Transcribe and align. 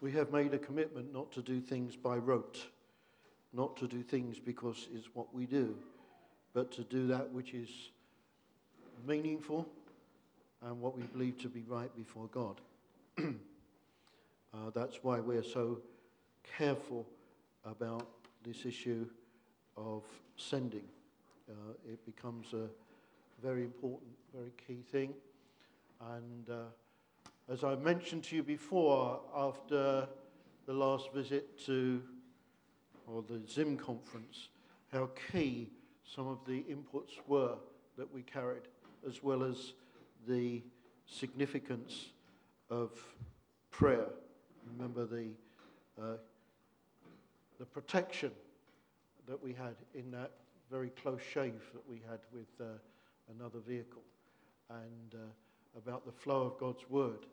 we 0.00 0.12
have 0.12 0.32
made 0.32 0.54
a 0.54 0.58
commitment 0.58 1.12
not 1.12 1.30
to 1.32 1.42
do 1.42 1.60
things 1.60 1.96
by 1.96 2.16
rote, 2.16 2.66
not 3.52 3.76
to 3.76 3.86
do 3.86 4.02
things 4.02 4.38
because 4.38 4.88
it's 4.94 5.08
what 5.14 5.32
we 5.34 5.46
do, 5.46 5.76
but 6.54 6.72
to 6.72 6.82
do 6.84 7.06
that 7.08 7.30
which 7.32 7.52
is 7.52 7.68
meaningful 9.06 9.66
and 10.62 10.80
what 10.80 10.96
we 10.96 11.02
believe 11.04 11.38
to 11.38 11.48
be 11.48 11.64
right 11.68 11.94
before 11.96 12.28
God. 12.32 12.60
uh, 13.18 14.70
that's 14.74 14.98
why 15.02 15.20
we're 15.20 15.42
so 15.42 15.78
careful 16.56 17.06
about 17.64 18.06
this 18.44 18.64
issue 18.64 19.06
of 19.76 20.02
sending. 20.36 20.84
Uh, 21.48 21.72
it 21.90 22.04
becomes 22.06 22.52
a 22.52 22.68
very 23.42 23.62
important, 23.62 24.10
very 24.34 24.52
key 24.66 24.82
thing. 24.90 25.14
And 26.14 26.48
uh, 26.48 26.54
as 27.50 27.64
I 27.64 27.74
mentioned 27.74 28.22
to 28.24 28.36
you 28.36 28.44
before, 28.44 29.18
after 29.36 30.06
the 30.66 30.72
last 30.72 31.12
visit 31.12 31.58
to, 31.66 32.00
or 33.08 33.24
the 33.28 33.40
Zim 33.50 33.76
conference, 33.76 34.50
how 34.92 35.10
key 35.32 35.68
some 36.04 36.28
of 36.28 36.38
the 36.46 36.64
inputs 36.70 37.18
were 37.26 37.56
that 37.98 38.12
we 38.14 38.22
carried, 38.22 38.62
as 39.06 39.24
well 39.24 39.42
as 39.42 39.72
the 40.28 40.62
significance 41.06 42.10
of 42.70 42.92
prayer. 43.72 44.06
Remember 44.76 45.04
the, 45.04 45.30
uh, 46.00 46.18
the 47.58 47.64
protection 47.64 48.30
that 49.26 49.42
we 49.42 49.52
had 49.52 49.74
in 49.96 50.12
that 50.12 50.30
very 50.70 50.90
close 50.90 51.20
shave 51.20 51.60
that 51.72 51.88
we 51.88 52.00
had 52.08 52.20
with 52.32 52.46
uh, 52.60 52.64
another 53.36 53.58
vehicle, 53.66 54.02
and 54.70 55.14
uh, 55.14 55.78
about 55.78 56.06
the 56.06 56.12
flow 56.12 56.42
of 56.42 56.56
God's 56.56 56.88
word 56.88 57.26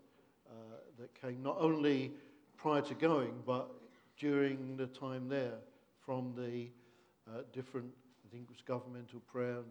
that 1.00 1.22
came 1.22 1.42
not 1.44 1.58
only 1.60 2.12
prior 2.58 2.82
to 2.82 2.94
going, 2.96 3.34
but 3.46 3.70
during 4.18 4.78
the 4.78 4.88
time 4.88 5.30
there 5.30 5.60
from 6.00 6.34
the 6.36 6.68
uh, 7.30 7.42
different, 7.54 7.92
I 8.26 8.32
think 8.32 8.44
it 8.44 8.50
was 8.50 8.62
governmental 8.66 9.20
prayer 9.32 9.58
and 9.58 9.66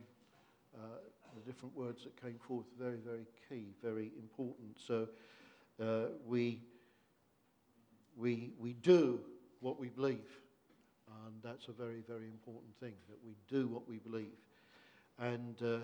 uh, 0.75 0.99
the 1.35 1.51
different 1.51 1.77
words 1.77 2.05
that 2.05 2.21
came 2.21 2.39
forth. 2.39 2.67
Very, 2.79 2.99
very 2.99 3.27
key, 3.49 3.75
very 3.83 4.13
important. 4.19 4.79
So 4.79 5.09
uh, 5.83 6.13
we, 6.27 6.63
we, 8.17 8.53
we 8.59 8.75
do 8.75 9.21
what 9.61 9.79
we 9.79 9.89
believe. 9.89 10.41
And 11.27 11.35
that's 11.43 11.69
a 11.69 11.73
very, 11.73 12.03
very 12.07 12.27
important 12.27 12.77
thing, 12.79 12.95
that 13.09 13.19
we 13.25 13.37
do 13.49 13.69
what 13.69 13.89
we 13.89 13.99
believe. 13.99 14.37
And 15.19 15.61
uh, 15.63 15.79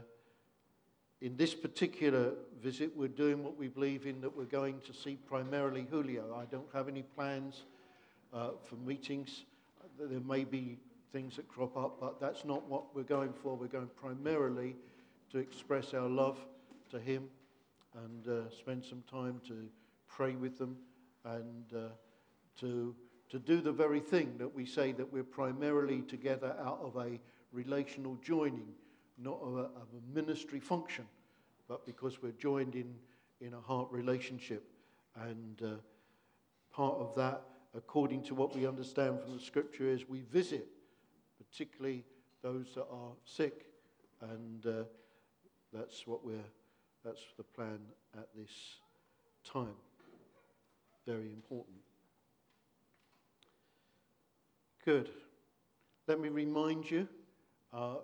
in 1.22 1.36
this 1.36 1.54
particular 1.54 2.32
visit, 2.60 2.90
we're 2.96 3.06
doing 3.06 3.44
what 3.44 3.56
we 3.56 3.68
believe 3.68 4.06
in, 4.06 4.20
that 4.20 4.36
we're 4.36 4.44
going 4.44 4.80
to 4.80 4.92
see 4.92 5.16
primarily 5.28 5.86
Julio. 5.88 6.36
I 6.36 6.46
don't 6.46 6.66
have 6.74 6.88
any 6.88 7.02
plans 7.02 7.62
uh, 8.34 8.50
for 8.64 8.74
meetings. 8.74 9.44
There 10.00 10.18
may 10.18 10.42
be 10.42 10.78
things 11.12 11.36
that 11.36 11.46
crop 11.46 11.76
up, 11.76 12.00
but 12.00 12.20
that's 12.20 12.44
not 12.44 12.68
what 12.68 12.92
we're 12.92 13.04
going 13.04 13.32
for. 13.40 13.54
We're 13.54 13.68
going 13.68 13.88
primarily 14.00 14.74
to 15.30 15.38
express 15.38 15.94
our 15.94 16.08
love 16.08 16.38
to 16.90 16.98
him 16.98 17.28
and 17.94 18.26
uh, 18.26 18.50
spend 18.50 18.84
some 18.84 19.04
time 19.08 19.40
to 19.46 19.68
pray 20.08 20.34
with 20.34 20.58
them 20.58 20.76
and 21.24 21.64
uh, 21.72 21.88
to, 22.58 22.96
to 23.30 23.38
do 23.38 23.60
the 23.60 23.70
very 23.70 24.00
thing 24.00 24.34
that 24.38 24.52
we 24.52 24.66
say 24.66 24.90
that 24.90 25.12
we're 25.12 25.22
primarily 25.22 26.02
together 26.02 26.56
out 26.58 26.80
of 26.82 26.96
a 26.96 27.20
relational 27.52 28.18
joining 28.24 28.74
not 29.22 29.40
of 29.42 29.56
a, 29.56 29.60
of 29.60 29.88
a 29.96 30.14
ministry 30.14 30.60
function, 30.60 31.06
but 31.68 31.86
because 31.86 32.22
we're 32.22 32.32
joined 32.32 32.74
in, 32.74 32.94
in 33.40 33.54
a 33.54 33.60
heart 33.60 33.88
relationship. 33.90 34.64
And 35.16 35.62
uh, 35.62 35.70
part 36.72 36.96
of 36.98 37.14
that, 37.16 37.42
according 37.76 38.22
to 38.24 38.34
what 38.34 38.54
we 38.54 38.66
understand 38.66 39.20
from 39.20 39.34
the 39.34 39.42
scripture, 39.42 39.88
is 39.88 40.08
we 40.08 40.22
visit, 40.22 40.66
particularly 41.38 42.05
those 42.42 42.74
that 42.74 42.86
are 42.90 43.12
sick. 43.24 43.66
And 44.20 44.66
uh, 44.66 44.84
that's 45.72 46.06
what 46.06 46.24
we're, 46.24 46.48
that's 47.05 47.22
the 47.36 47.44
plan 47.44 47.78
at 48.16 48.28
this 48.36 48.50
time. 49.44 49.74
Very 51.06 51.32
important. 51.32 51.77
Good. 54.84 55.11
Let 56.08 56.20
me 56.20 56.28
remind 56.28 56.90
you. 56.90 57.08
Uh, 57.72 57.96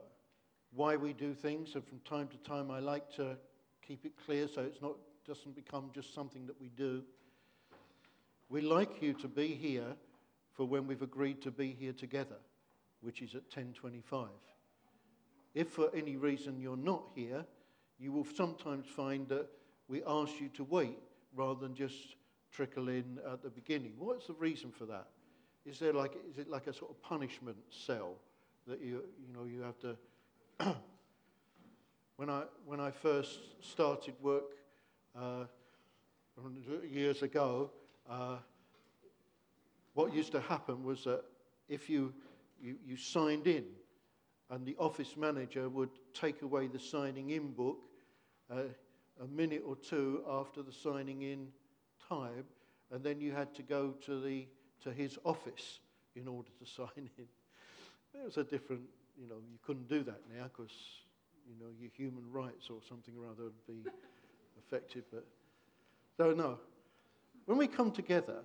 why 0.72 0.96
we 0.96 1.12
do 1.12 1.34
things. 1.34 1.74
And 1.74 1.84
from 1.84 2.00
time 2.00 2.28
to 2.28 2.36
time, 2.38 2.70
I 2.70 2.80
like 2.80 3.10
to 3.16 3.36
keep 3.86 4.04
it 4.04 4.12
clear 4.24 4.48
so 4.48 4.62
it's 4.62 4.82
not 4.82 4.96
doesn't 5.28 5.54
become 5.54 5.90
just 5.94 6.14
something 6.14 6.46
that 6.46 6.58
we 6.58 6.70
do. 6.70 7.02
We 8.48 8.62
like 8.62 9.02
you 9.02 9.12
to 9.14 9.28
be 9.28 9.48
here 9.48 9.94
for 10.54 10.64
when 10.64 10.86
we've 10.86 11.02
agreed 11.02 11.42
to 11.42 11.50
be 11.50 11.76
here 11.78 11.92
together, 11.92 12.38
which 13.02 13.20
is 13.20 13.34
at 13.34 13.50
10:25. 13.50 14.30
If 15.54 15.68
for 15.68 15.94
any 15.94 16.16
reason 16.16 16.58
you're 16.58 16.78
not 16.78 17.10
here, 17.14 17.44
you 17.98 18.10
will 18.10 18.24
sometimes 18.24 18.86
find 18.86 19.28
that 19.28 19.48
we 19.86 20.02
ask 20.04 20.40
you 20.40 20.48
to 20.50 20.64
wait 20.64 20.98
rather 21.34 21.60
than 21.60 21.74
just 21.74 22.16
trickle 22.50 22.88
in 22.88 23.18
at 23.30 23.42
the 23.42 23.50
beginning. 23.50 23.94
What's 23.98 24.28
the 24.28 24.34
reason 24.34 24.70
for 24.70 24.86
that? 24.86 25.08
Is 25.66 25.78
there 25.78 25.92
like 25.92 26.12
is 26.30 26.38
it 26.38 26.48
like 26.48 26.68
a 26.68 26.72
sort 26.72 26.90
of 26.90 27.02
punishment 27.02 27.58
cell 27.68 28.16
that 28.66 28.80
you 28.80 29.04
you 29.20 29.32
know 29.34 29.44
you 29.44 29.60
have 29.60 29.78
to 29.80 29.98
when, 32.16 32.28
I, 32.28 32.42
when 32.66 32.80
I 32.80 32.90
first 32.90 33.38
started 33.60 34.14
work 34.20 34.56
uh, 35.16 35.44
years 36.90 37.22
ago, 37.22 37.70
uh, 38.08 38.36
what 39.94 40.12
used 40.12 40.32
to 40.32 40.40
happen 40.40 40.84
was 40.84 41.04
that 41.04 41.22
if 41.68 41.88
you, 41.88 42.12
you, 42.60 42.76
you 42.84 42.96
signed 42.96 43.46
in, 43.46 43.64
and 44.50 44.66
the 44.66 44.74
office 44.78 45.16
manager 45.16 45.68
would 45.68 45.90
take 46.14 46.42
away 46.42 46.66
the 46.66 46.78
signing 46.78 47.30
in 47.30 47.52
book 47.52 47.78
uh, 48.50 48.62
a 49.22 49.26
minute 49.26 49.62
or 49.66 49.76
two 49.76 50.22
after 50.28 50.62
the 50.62 50.72
signing 50.72 51.22
in 51.22 51.48
time, 52.08 52.44
and 52.90 53.04
then 53.04 53.20
you 53.20 53.32
had 53.32 53.54
to 53.54 53.62
go 53.62 53.94
to, 54.06 54.20
the, 54.20 54.46
to 54.82 54.90
his 54.90 55.18
office 55.24 55.80
in 56.16 56.26
order 56.26 56.48
to 56.58 56.66
sign 56.76 57.10
in. 57.18 57.26
It 58.14 58.24
was 58.24 58.38
a 58.38 58.44
different 58.44 58.82
you 59.20 59.28
know, 59.28 59.36
you 59.50 59.58
couldn't 59.66 59.88
do 59.88 60.02
that 60.04 60.20
now 60.34 60.44
because, 60.44 60.74
you 61.46 61.54
know, 61.58 61.70
your 61.80 61.90
human 61.96 62.30
rights 62.30 62.70
or 62.70 62.78
something 62.88 63.14
or 63.18 63.26
other 63.26 63.44
would 63.44 63.66
be 63.66 63.90
affected. 64.58 65.04
But 65.12 65.26
so 66.16 66.32
no, 66.32 66.58
when 67.46 67.58
we 67.58 67.66
come 67.66 67.90
together, 67.90 68.42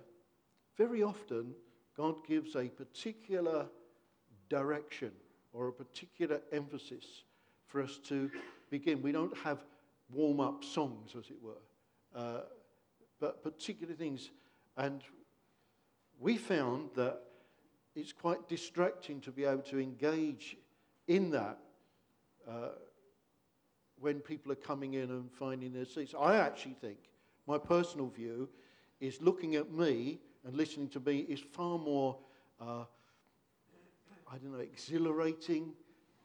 very 0.76 1.02
often 1.02 1.54
God 1.96 2.26
gives 2.26 2.56
a 2.56 2.68
particular 2.68 3.66
direction 4.48 5.12
or 5.52 5.68
a 5.68 5.72
particular 5.72 6.40
emphasis 6.52 7.04
for 7.66 7.82
us 7.82 7.98
to 8.08 8.30
begin. 8.70 9.00
We 9.02 9.12
don't 9.12 9.36
have 9.38 9.64
warm 10.12 10.40
up 10.40 10.64
songs, 10.64 11.14
as 11.18 11.30
it 11.30 11.36
were, 11.40 11.62
uh, 12.14 12.40
but 13.20 13.42
particular 13.42 13.94
things. 13.94 14.30
And 14.76 15.02
we 16.18 16.36
found 16.36 16.90
that 16.96 17.20
it's 17.94 18.12
quite 18.12 18.48
distracting 18.48 19.20
to 19.20 19.30
be 19.30 19.44
able 19.44 19.62
to 19.62 19.78
engage 19.78 20.56
in 21.06 21.30
that 21.30 21.58
uh, 22.48 22.70
when 24.00 24.20
people 24.20 24.52
are 24.52 24.56
coming 24.56 24.94
in 24.94 25.10
and 25.10 25.30
finding 25.32 25.72
their 25.72 25.84
seats. 25.84 26.14
I 26.18 26.36
actually 26.36 26.76
think, 26.80 26.98
my 27.46 27.58
personal 27.58 28.08
view, 28.08 28.48
is 29.00 29.20
looking 29.20 29.54
at 29.54 29.72
me 29.72 30.18
and 30.44 30.56
listening 30.56 30.88
to 30.90 31.00
me 31.00 31.20
is 31.20 31.40
far 31.40 31.78
more, 31.78 32.18
uh, 32.60 32.84
I 34.30 34.36
don't 34.38 34.52
know, 34.52 34.60
exhilarating, 34.60 35.72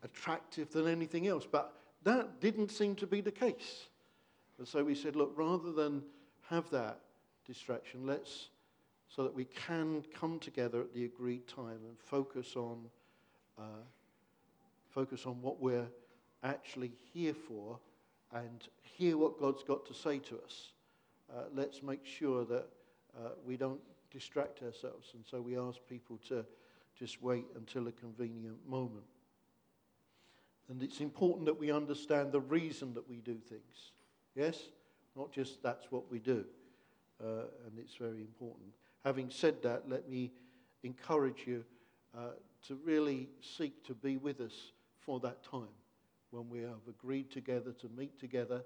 attractive 0.04 0.72
than 0.72 0.88
anything 0.88 1.28
else. 1.28 1.46
But 1.50 1.74
that 2.04 2.42
didn't 2.42 2.72
seem 2.72 2.96
to 2.96 3.08
be 3.08 3.22
the 3.22 3.32
case. 3.32 3.88
And 4.58 4.68
so 4.68 4.84
we 4.84 4.96
said, 4.96 5.16
look, 5.16 5.34
rather 5.36 5.72
than 5.72 6.04
have 6.50 6.70
that 6.72 7.00
distraction, 7.46 8.06
let's, 8.06 8.50
so 9.14 9.24
that 9.24 9.34
we 9.34 9.46
can 9.46 10.04
come 10.14 10.40
together 10.40 10.80
at 10.82 10.94
the 10.94 11.06
agreed 11.06 11.48
time 11.48 11.80
and 11.88 11.98
focus 12.00 12.56
on. 12.56 12.86
Uh, 13.58 13.84
focus 14.90 15.26
on 15.26 15.42
what 15.42 15.62
we're 15.62 15.88
actually 16.44 16.92
here 17.14 17.34
for 17.34 17.80
and 18.34 18.68
hear 18.82 19.18
what 19.18 19.40
God's 19.40 19.64
got 19.64 19.86
to 19.88 19.94
say 19.94 20.20
to 20.20 20.40
us. 20.44 20.72
Uh, 21.32 21.44
let's 21.54 21.84
make 21.84 22.06
sure 22.06 22.46
that 22.46 22.68
uh, 23.18 23.30
we 23.46 23.56
don't 23.56 23.80
distract 24.12 24.62
ourselves. 24.64 25.10
And 25.14 25.24
so 25.30 25.42
we 25.42 25.58
ask 25.58 25.80
people 25.88 26.20
to 26.30 26.46
just 26.98 27.22
wait 27.22 27.46
until 27.56 27.88
a 27.88 27.92
convenient 27.92 28.58
moment. 28.68 29.06
And 30.70 30.84
it's 30.84 31.02
important 31.02 31.46
that 31.46 31.60
we 31.60 31.72
understand 31.72 32.32
the 32.32 32.42
reason 32.42 32.94
that 32.94 33.08
we 33.10 33.18
do 33.18 33.36
things. 33.36 33.92
Yes? 34.36 34.60
Not 35.16 35.32
just 35.32 35.64
that's 35.64 35.92
what 35.92 36.12
we 36.12 36.20
do. 36.20 36.46
Uh, 37.24 37.46
and 37.66 37.78
it's 37.78 37.96
very 37.96 38.22
important. 38.22 38.70
Having 39.06 39.30
said 39.30 39.62
that, 39.64 39.90
let 39.90 40.10
me 40.10 40.32
encourage 40.84 41.44
you 41.46 41.64
uh, 42.18 42.32
to 42.68 42.76
really 42.84 43.30
seek 43.42 43.84
to 43.86 43.94
be 43.94 44.18
with 44.18 44.42
us 44.42 44.72
for 45.00 45.20
that 45.22 45.44
time 45.44 45.74
when 46.32 46.50
we 46.50 46.60
have 46.60 46.88
agreed 46.88 47.32
together 47.32 47.72
to 47.72 47.90
meet 47.96 48.20
together. 48.20 48.62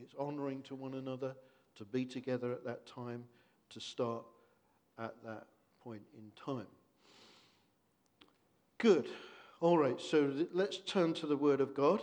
It's 0.00 0.14
honoring 0.18 0.62
to 0.62 0.74
one 0.74 0.94
another 0.94 1.34
to 1.76 1.84
be 1.84 2.04
together 2.04 2.52
at 2.52 2.64
that 2.64 2.86
time 2.86 3.24
to 3.70 3.80
start 3.80 4.24
at 4.98 5.14
that 5.24 5.46
point 5.82 6.02
in 6.16 6.30
time. 6.44 6.66
Good. 8.78 9.06
All 9.60 9.78
right, 9.78 10.00
so 10.00 10.32
let's 10.52 10.78
turn 10.78 11.14
to 11.14 11.26
the 11.26 11.36
Word 11.36 11.60
of 11.60 11.74
God. 11.74 12.02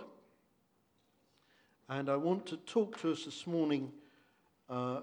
And 1.87 2.09
I 2.09 2.15
want 2.15 2.45
to 2.47 2.57
talk 2.57 2.99
to 3.01 3.11
us 3.11 3.25
this 3.25 3.45
morning 3.47 3.91
uh, 4.69 5.01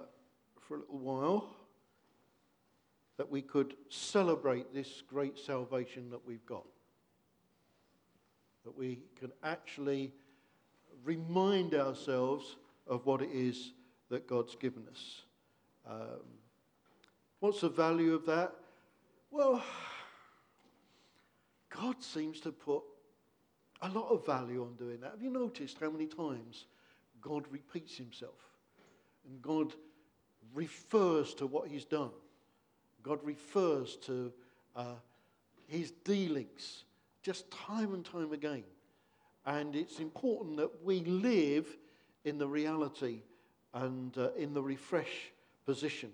for 0.61 0.76
a 0.76 0.81
little 0.81 0.99
while 0.99 1.61
that 3.16 3.30
we 3.30 3.42
could 3.42 3.74
celebrate 3.88 4.72
this 4.72 5.02
great 5.06 5.38
salvation 5.38 6.10
that 6.10 6.26
we've 6.26 6.44
got. 6.46 6.66
That 8.64 8.76
we 8.76 9.00
can 9.18 9.32
actually 9.42 10.12
remind 11.04 11.74
ourselves 11.74 12.56
of 12.86 13.06
what 13.06 13.22
it 13.22 13.30
is 13.32 13.72
that 14.08 14.26
God's 14.26 14.56
given 14.56 14.84
us. 14.90 15.22
Um, 15.88 16.22
what's 17.40 17.60
the 17.60 17.68
value 17.68 18.14
of 18.14 18.26
that? 18.26 18.52
Well, 19.30 19.62
God 21.70 22.02
seems 22.02 22.40
to 22.40 22.52
put 22.52 22.82
a 23.80 23.88
lot 23.88 24.08
of 24.10 24.24
value 24.24 24.62
on 24.62 24.74
doing 24.76 25.00
that. 25.00 25.12
Have 25.12 25.22
you 25.22 25.30
noticed 25.30 25.78
how 25.80 25.90
many 25.90 26.06
times 26.06 26.66
God 27.20 27.44
repeats 27.50 27.96
himself 27.96 28.38
and 29.28 29.40
God 29.42 29.72
refers 30.54 31.34
to 31.34 31.46
what 31.46 31.68
he's 31.68 31.84
done? 31.84 32.10
God 33.02 33.19
refers 33.22 33.96
to 34.06 34.32
uh, 34.76 34.94
his 35.69 35.90
dealings 36.04 36.84
just 37.22 37.50
time 37.50 37.94
and 37.94 38.04
time 38.04 38.32
again. 38.32 38.64
And 39.46 39.75
it's 39.75 39.99
important 39.99 40.56
that 40.58 40.84
we 40.84 41.00
live 41.00 41.66
in 42.25 42.38
the 42.38 42.46
reality 42.46 43.22
and 43.75 44.16
uh, 44.16 44.31
in 44.37 44.54
the 44.54 44.62
refresh 44.62 45.32
position. 45.66 46.10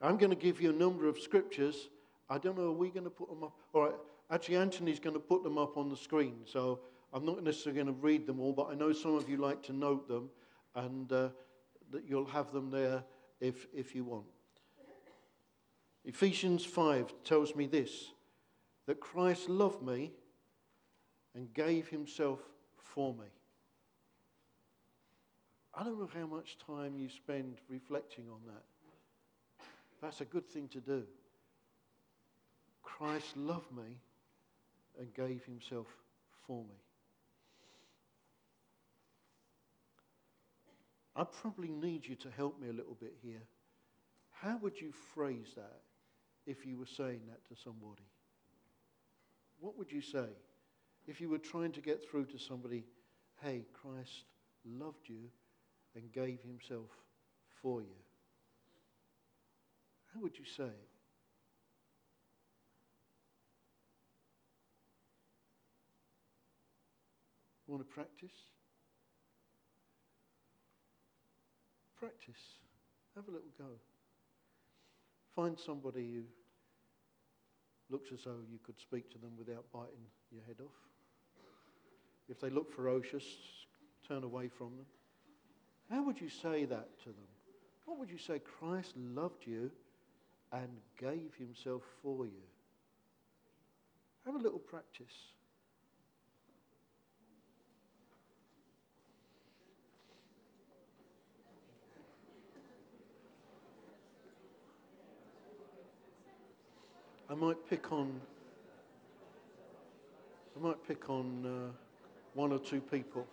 I'm 0.00 0.18
going 0.18 0.30
to 0.30 0.36
give 0.36 0.60
you 0.60 0.70
a 0.70 0.74
number 0.74 1.08
of 1.08 1.18
scriptures. 1.18 1.88
I 2.28 2.38
don't 2.38 2.56
know, 2.56 2.68
are 2.68 2.72
we 2.72 2.90
going 2.90 3.04
to 3.04 3.10
put 3.10 3.28
them 3.28 3.42
up? 3.42 3.56
All 3.72 3.84
right, 3.84 3.94
actually, 4.30 4.56
Anthony's 4.56 5.00
going 5.00 5.14
to 5.14 5.20
put 5.20 5.42
them 5.42 5.58
up 5.58 5.76
on 5.76 5.88
the 5.88 5.96
screen. 5.96 6.34
So 6.44 6.80
I'm 7.12 7.24
not 7.24 7.42
necessarily 7.42 7.82
going 7.82 7.94
to 7.94 8.00
read 8.00 8.26
them 8.26 8.40
all, 8.40 8.52
but 8.52 8.68
I 8.70 8.74
know 8.74 8.92
some 8.92 9.14
of 9.14 9.28
you 9.28 9.38
like 9.38 9.62
to 9.64 9.72
note 9.72 10.06
them, 10.06 10.28
and 10.74 11.10
uh, 11.12 11.28
that 11.90 12.04
you'll 12.06 12.26
have 12.26 12.52
them 12.52 12.70
there 12.70 13.02
if, 13.40 13.66
if 13.74 13.94
you 13.94 14.04
want. 14.04 14.26
Ephesians 16.06 16.64
5 16.64 17.12
tells 17.24 17.56
me 17.56 17.66
this 17.66 18.12
that 18.86 19.00
Christ 19.00 19.48
loved 19.48 19.82
me 19.82 20.12
and 21.34 21.52
gave 21.52 21.88
himself 21.88 22.38
for 22.76 23.12
me. 23.12 23.26
I 25.74 25.82
don't 25.82 25.98
know 25.98 26.08
how 26.14 26.26
much 26.26 26.56
time 26.64 26.96
you 26.96 27.08
spend 27.08 27.56
reflecting 27.68 28.26
on 28.30 28.38
that. 28.46 28.62
That's 30.00 30.20
a 30.20 30.24
good 30.24 30.48
thing 30.48 30.68
to 30.68 30.80
do. 30.80 31.02
Christ 32.84 33.36
loved 33.36 33.72
me 33.76 33.98
and 35.00 35.12
gave 35.12 35.44
himself 35.44 35.88
for 36.46 36.62
me. 36.62 36.78
I 41.16 41.24
probably 41.24 41.68
need 41.68 42.06
you 42.06 42.14
to 42.14 42.30
help 42.30 42.60
me 42.60 42.68
a 42.68 42.72
little 42.72 42.96
bit 43.00 43.16
here. 43.22 43.42
How 44.30 44.58
would 44.58 44.80
you 44.80 44.92
phrase 44.92 45.48
that 45.56 45.80
if 46.46 46.64
you 46.64 46.78
were 46.78 46.86
saying 46.86 47.20
that 47.28 47.44
to 47.48 47.60
somebody? 47.62 48.06
What 49.58 49.76
would 49.76 49.90
you 49.90 50.00
say 50.00 50.28
if 51.06 51.20
you 51.20 51.28
were 51.28 51.38
trying 51.38 51.72
to 51.72 51.80
get 51.80 52.08
through 52.08 52.26
to 52.26 52.38
somebody, 52.38 52.84
hey, 53.42 53.64
Christ 53.72 54.24
loved 54.64 55.08
you 55.08 55.30
and 55.94 56.12
gave 56.12 56.40
himself 56.42 56.90
for 57.62 57.80
you? 57.80 57.96
How 60.14 60.20
would 60.20 60.38
you 60.38 60.44
say 60.44 60.64
it? 60.64 60.88
Want 67.66 67.82
to 67.82 67.94
practice? 67.94 68.30
Practice. 71.98 72.40
Have 73.16 73.26
a 73.28 73.30
little 73.32 73.48
go. 73.58 73.64
Find 75.36 75.58
somebody 75.58 76.14
who 76.14 76.22
looks 77.90 78.10
as 78.10 78.24
though 78.24 78.40
you 78.50 78.58
could 78.64 78.80
speak 78.80 79.10
to 79.12 79.18
them 79.18 79.32
without 79.38 79.66
biting 79.70 80.06
your 80.32 80.42
head 80.46 80.56
off. 80.60 80.72
If 82.28 82.40
they 82.40 82.48
look 82.48 82.74
ferocious, 82.74 83.24
turn 84.08 84.24
away 84.24 84.48
from 84.48 84.76
them. 84.76 84.86
How 85.90 86.02
would 86.02 86.20
you 86.20 86.30
say 86.30 86.64
that 86.64 86.98
to 87.00 87.10
them? 87.10 87.28
What 87.84 87.98
would 87.98 88.10
you 88.10 88.18
say? 88.18 88.40
Christ 88.40 88.94
loved 88.96 89.46
you 89.46 89.70
and 90.52 90.68
gave 90.98 91.34
himself 91.38 91.82
for 92.02 92.24
you. 92.24 92.42
Have 94.24 94.34
a 94.34 94.38
little 94.38 94.58
practice. 94.58 95.14
I 107.28 107.34
might 107.34 107.56
pick 107.68 107.92
on. 107.92 108.20
I 110.56 110.62
might 110.62 110.86
pick 110.86 111.10
on 111.10 111.44
uh, 111.44 111.72
one 112.34 112.52
or 112.52 112.58
two 112.58 112.80
people 112.80 113.26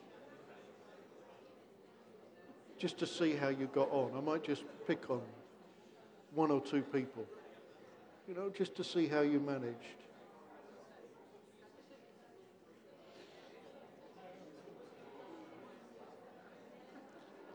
just 2.79 2.97
to 2.97 3.07
see 3.07 3.33
how 3.33 3.49
you 3.49 3.67
got 3.67 3.89
on. 3.91 4.11
I 4.17 4.19
might 4.19 4.43
just 4.43 4.63
pick 4.87 5.09
on 5.09 5.21
one 6.33 6.49
or 6.49 6.59
two 6.59 6.81
people, 6.81 7.25
you 8.27 8.33
know, 8.33 8.49
just 8.49 8.75
to 8.75 8.83
see 8.83 9.07
how 9.07 9.21
you 9.21 9.39
managed. 9.39 9.77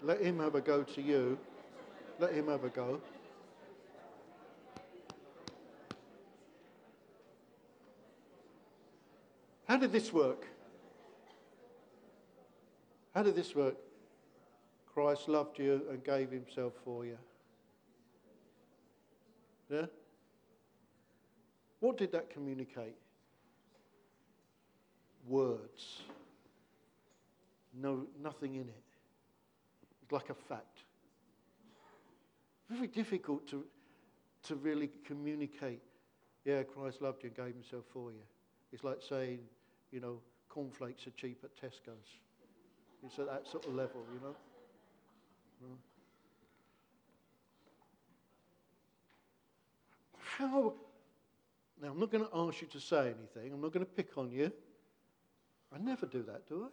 Let 0.03 0.23
him 0.23 0.39
have 0.39 0.55
a 0.55 0.61
go 0.61 0.85
to 0.85 1.03
you. 1.03 1.37
Let 2.21 2.33
him 2.33 2.47
have 2.47 2.65
a 2.65 2.69
go. 2.69 3.01
Did 9.79 9.93
this 9.93 10.13
work? 10.13 10.47
How 13.15 13.23
did 13.23 13.35
this 13.35 13.55
work? 13.55 13.77
Christ 14.93 15.29
loved 15.29 15.59
you 15.59 15.83
and 15.91 16.03
gave 16.05 16.31
himself 16.31 16.73
for 16.85 17.05
you. 17.05 17.19
Yeah? 19.71 19.87
What 21.81 21.97
did 21.97 22.13
that 22.13 22.31
communicate? 22.31 22.97
Words. 25.27 26.03
No, 27.75 28.07
nothing 28.23 28.55
in 28.55 28.63
it. 28.63 28.85
It's 30.03 30.13
like 30.13 30.31
a 30.31 30.35
fact. 30.35 30.79
Very 32.69 32.87
difficult 32.87 33.47
to, 33.49 33.65
to 34.45 34.57
really 34.57 34.91
communicate. 35.07 35.83
Yeah, 36.45 36.63
Christ 36.63 37.03
loved 37.03 37.23
you 37.23 37.29
and 37.29 37.37
gave 37.37 37.55
himself 37.55 37.85
for 37.93 38.11
you. 38.11 38.23
It's 38.73 38.85
like 38.85 38.99
saying, 39.07 39.41
you 39.93 40.01
know, 40.01 40.21
cornflakes 40.49 41.07
are 41.07 41.11
cheap 41.11 41.45
at 41.45 41.57
Tesco's. 41.57 42.19
It's 43.05 43.19
at 43.19 43.27
that 43.27 43.47
sort 43.47 43.67
of 43.67 43.75
level, 43.75 44.05
you 44.13 44.21
know. 44.21 44.35
How? 50.39 50.75
Now, 51.83 51.91
I'm 51.91 52.01
not 52.01 52.11
going 52.11 52.25
to 52.25 52.31
ask 52.35 52.61
you 52.61 52.69
to 52.69 52.81
say 52.81 53.15
anything. 53.19 53.53
I'm 53.53 53.61
not 53.61 53.73
going 53.73 53.85
to 53.85 53.91
pick 53.91 54.17
on 54.17 54.31
you. 54.31 54.53
I 55.75 55.79
never 55.79 56.07
do 56.07 56.23
that, 56.25 56.49
do 56.49 56.65
I? 56.65 56.69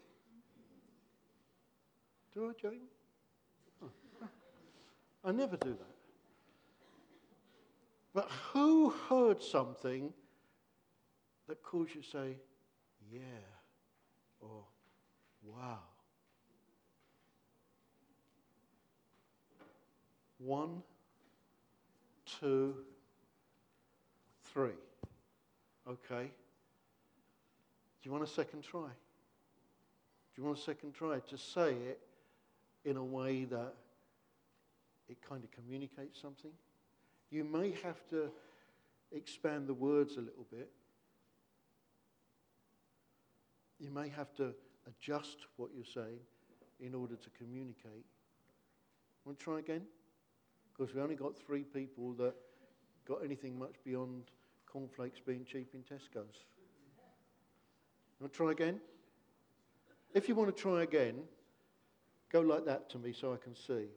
Do 2.34 2.50
I, 2.50 2.52
Jane? 2.62 2.82
Oh. 3.84 3.90
I 5.24 5.32
never 5.32 5.58
do 5.58 5.70
that. 5.70 5.96
But 8.14 8.30
who 8.52 8.92
heard 9.10 9.42
something 9.44 10.14
that 11.48 11.62
caused 11.64 11.96
you 11.96 12.02
to 12.02 12.08
say, 12.08 12.38
yeah, 13.12 13.20
or 14.42 14.64
wow? 15.44 15.80
One, 20.40 20.82
two, 22.40 22.76
three. 24.54 24.72
Okay. 25.88 26.24
Do 26.24 28.10
you 28.10 28.12
want 28.12 28.24
a 28.24 28.28
second 28.28 28.64
try? 28.64 28.82
Do 28.82 30.42
you 30.42 30.44
want 30.44 30.58
a 30.58 30.62
second 30.62 30.94
try 30.94 31.20
to 31.20 31.38
say 31.38 31.72
it 31.72 32.00
in 32.84 32.98
a 32.98 33.04
way 33.04 33.46
that 33.46 33.74
it 35.10 35.18
kind 35.28 35.44
of 35.44 35.52
communicates 35.52 36.22
something? 36.22 36.52
You 37.32 37.44
may 37.44 37.72
have 37.84 38.08
to 38.10 38.30
expand 39.12 39.68
the 39.68 39.74
words 39.74 40.18
a 40.18 40.22
little 40.22 40.46
bit. 40.52 40.70
You 43.80 43.92
may 43.92 44.10
have 44.10 44.34
to 44.36 44.54
adjust 44.88 45.38
what 45.58 45.70
you're 45.76 45.84
saying 45.84 46.20
in 46.80 46.94
order 46.94 47.16
to 47.16 47.30
communicate. 47.32 48.06
Want 49.26 49.40
to 49.40 49.44
try 49.44 49.60
again? 49.60 49.82
Because 50.72 50.94
we 50.94 51.02
only 51.02 51.16
got 51.16 51.38
three 51.38 51.64
people 51.64 52.14
that 52.14 52.36
got 53.08 53.24
anything 53.24 53.58
much 53.58 53.76
beyond 53.84 54.24
cornflakes 54.66 55.20
being 55.26 55.46
cheap 55.46 55.74
in 55.74 55.82
Tesco's. 55.82 56.46
Want 58.20 58.32
to 58.32 58.38
try 58.38 58.52
again? 58.52 58.80
If 60.14 60.30
you 60.30 60.36
want 60.36 60.56
to 60.56 60.62
try 60.62 60.84
again, 60.84 61.16
go 62.32 62.42
like 62.42 62.66
that 62.66 62.90
to 62.92 62.98
me 62.98 63.14
so 63.14 63.34
I 63.34 63.38
can 63.38 63.56
see. 63.56 63.88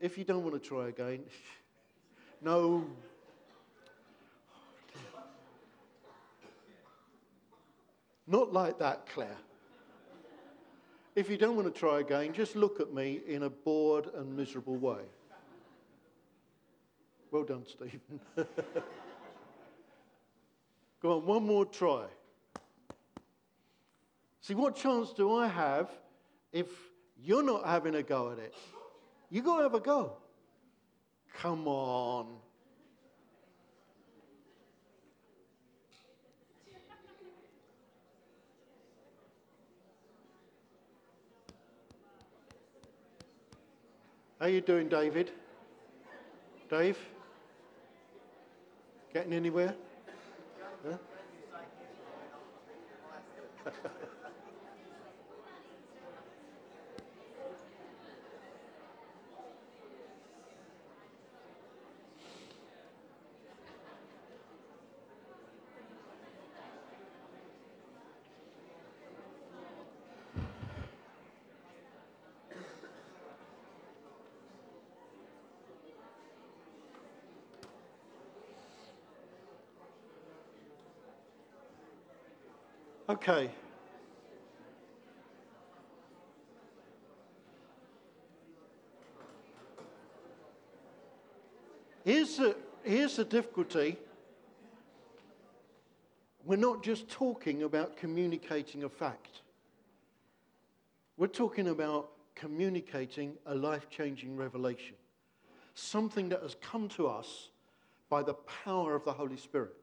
If 0.00 0.18
you 0.18 0.24
don't 0.24 0.42
want 0.42 0.54
to 0.54 0.68
try 0.68 0.88
again, 0.88 1.20
no. 2.42 2.86
Not 8.26 8.52
like 8.52 8.78
that, 8.78 9.06
Claire. 9.06 9.36
If 11.14 11.30
you 11.30 11.36
don't 11.36 11.54
want 11.54 11.72
to 11.72 11.78
try 11.78 12.00
again, 12.00 12.32
just 12.32 12.56
look 12.56 12.80
at 12.80 12.92
me 12.92 13.20
in 13.26 13.44
a 13.44 13.50
bored 13.50 14.08
and 14.14 14.36
miserable 14.36 14.76
way. 14.76 15.02
Well 17.30 17.44
done, 17.44 17.64
Stephen. 17.66 18.20
Go 21.00 21.18
on, 21.18 21.26
one 21.26 21.46
more 21.46 21.66
try. 21.66 22.06
See, 24.40 24.54
what 24.54 24.74
chance 24.74 25.12
do 25.12 25.34
I 25.34 25.46
have 25.48 25.90
if 26.52 26.66
you're 27.22 27.42
not 27.42 27.66
having 27.66 27.94
a 27.94 28.02
go 28.02 28.30
at 28.30 28.38
it? 28.38 28.54
You've 29.30 29.44
got 29.44 29.56
to 29.58 29.62
have 29.64 29.74
a 29.74 29.80
go. 29.80 30.12
Come 31.36 31.66
on. 31.66 32.36
How 44.44 44.50
you 44.50 44.60
doing, 44.60 44.90
David? 44.90 45.30
Dave? 46.68 46.98
Getting 49.14 49.32
anywhere? 49.32 49.74
Huh? 50.86 50.98
Okay. 83.06 83.50
Here's 92.04 92.36
the, 92.38 92.56
here's 92.82 93.16
the 93.16 93.24
difficulty. 93.24 93.98
We're 96.46 96.56
not 96.56 96.82
just 96.82 97.08
talking 97.08 97.62
about 97.62 97.96
communicating 97.96 98.84
a 98.84 98.88
fact. 98.88 99.42
We're 101.18 101.26
talking 101.26 101.68
about 101.68 102.10
communicating 102.34 103.34
a 103.46 103.54
life 103.54 103.88
changing 103.90 104.36
revelation. 104.36 104.96
Something 105.74 106.30
that 106.30 106.42
has 106.42 106.56
come 106.62 106.88
to 106.90 107.06
us 107.06 107.50
by 108.08 108.22
the 108.22 108.34
power 108.34 108.94
of 108.94 109.04
the 109.04 109.12
Holy 109.12 109.36
Spirit. 109.36 109.74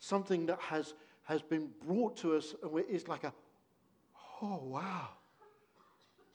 Something 0.00 0.46
that 0.46 0.60
has 0.60 0.94
has 1.28 1.42
been 1.42 1.68
brought 1.86 2.16
to 2.16 2.34
us, 2.34 2.54
and 2.62 2.72
it's 2.88 3.06
like 3.06 3.22
a, 3.22 3.34
oh, 4.40 4.60
wow. 4.62 5.08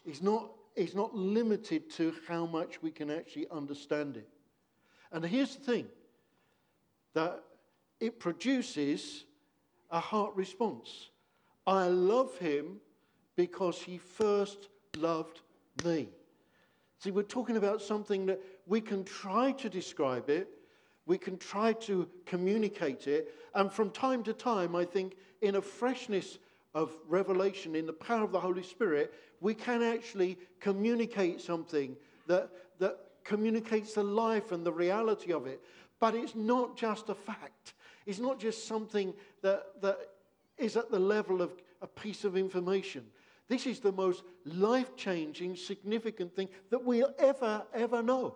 It's 0.06 0.22
not, 0.22 0.52
it's 0.76 0.94
not 0.94 1.16
limited 1.16 1.90
to 1.94 2.14
how 2.28 2.46
much 2.46 2.80
we 2.84 2.92
can 2.92 3.10
actually 3.10 3.48
understand 3.50 4.18
it. 4.18 4.30
And 5.12 5.26
here's 5.26 5.56
the 5.56 5.64
thing 5.64 5.88
that 7.16 7.44
it 8.00 8.20
produces 8.20 9.26
a 9.90 10.00
heart 10.00 10.36
response. 10.36 11.10
I 11.66 11.88
love 11.88 12.38
him 12.38 12.78
because 13.36 13.82
he 13.82 13.98
first 13.98 14.70
loved 14.98 15.42
me. 15.84 16.10
See, 17.00 17.10
we're 17.10 17.24
talking 17.24 17.58
about 17.58 17.82
something 17.82 18.28
that 18.28 18.40
we 18.68 18.80
can 18.80 19.04
try 19.04 19.54
to 19.54 19.70
describe 19.70 20.30
it, 20.30 20.50
we 21.08 21.18
can 21.18 21.38
try 21.38 21.74
to 21.74 22.08
communicate 22.28 23.08
it. 23.08 23.34
And 23.56 23.72
from 23.72 23.92
time 23.92 24.24
to 24.24 24.34
time, 24.34 24.76
I 24.76 24.86
think, 24.86 25.16
in 25.42 25.56
a 25.56 25.62
freshness 25.62 26.40
of 26.74 26.92
revelation, 27.08 27.76
in 27.76 27.86
the 27.86 27.94
power 27.94 28.24
of 28.24 28.32
the 28.32 28.40
Holy 28.40 28.64
Spirit, 28.64 29.14
we 29.42 29.54
can 29.54 29.84
actually 29.84 30.38
communicate 30.60 31.42
something 31.42 31.96
that, 32.28 32.50
that 32.80 32.98
communicates 33.24 33.94
the 33.94 34.04
life 34.04 34.52
and 34.52 34.66
the 34.66 34.72
reality 34.72 35.32
of 35.34 35.46
it. 35.46 35.62
But 36.00 36.16
it's 36.16 36.36
not 36.36 36.76
just 36.76 37.10
a 37.10 37.16
fact, 37.16 37.74
it's 38.06 38.20
not 38.20 38.40
just 38.40 38.68
something 38.68 39.14
that, 39.42 39.82
that 39.82 40.00
is 40.58 40.76
at 40.76 40.92
the 40.92 41.00
level 41.00 41.42
of 41.42 41.52
a 41.82 41.88
piece 41.88 42.24
of 42.24 42.36
information. 42.36 43.06
This 43.48 43.68
is 43.68 43.80
the 43.80 43.92
most 43.92 44.24
life 44.46 44.96
changing, 44.96 45.56
significant 45.56 46.36
thing 46.36 46.50
that 46.70 46.84
we'll 46.84 47.14
ever, 47.20 47.64
ever 47.74 48.02
know 48.02 48.36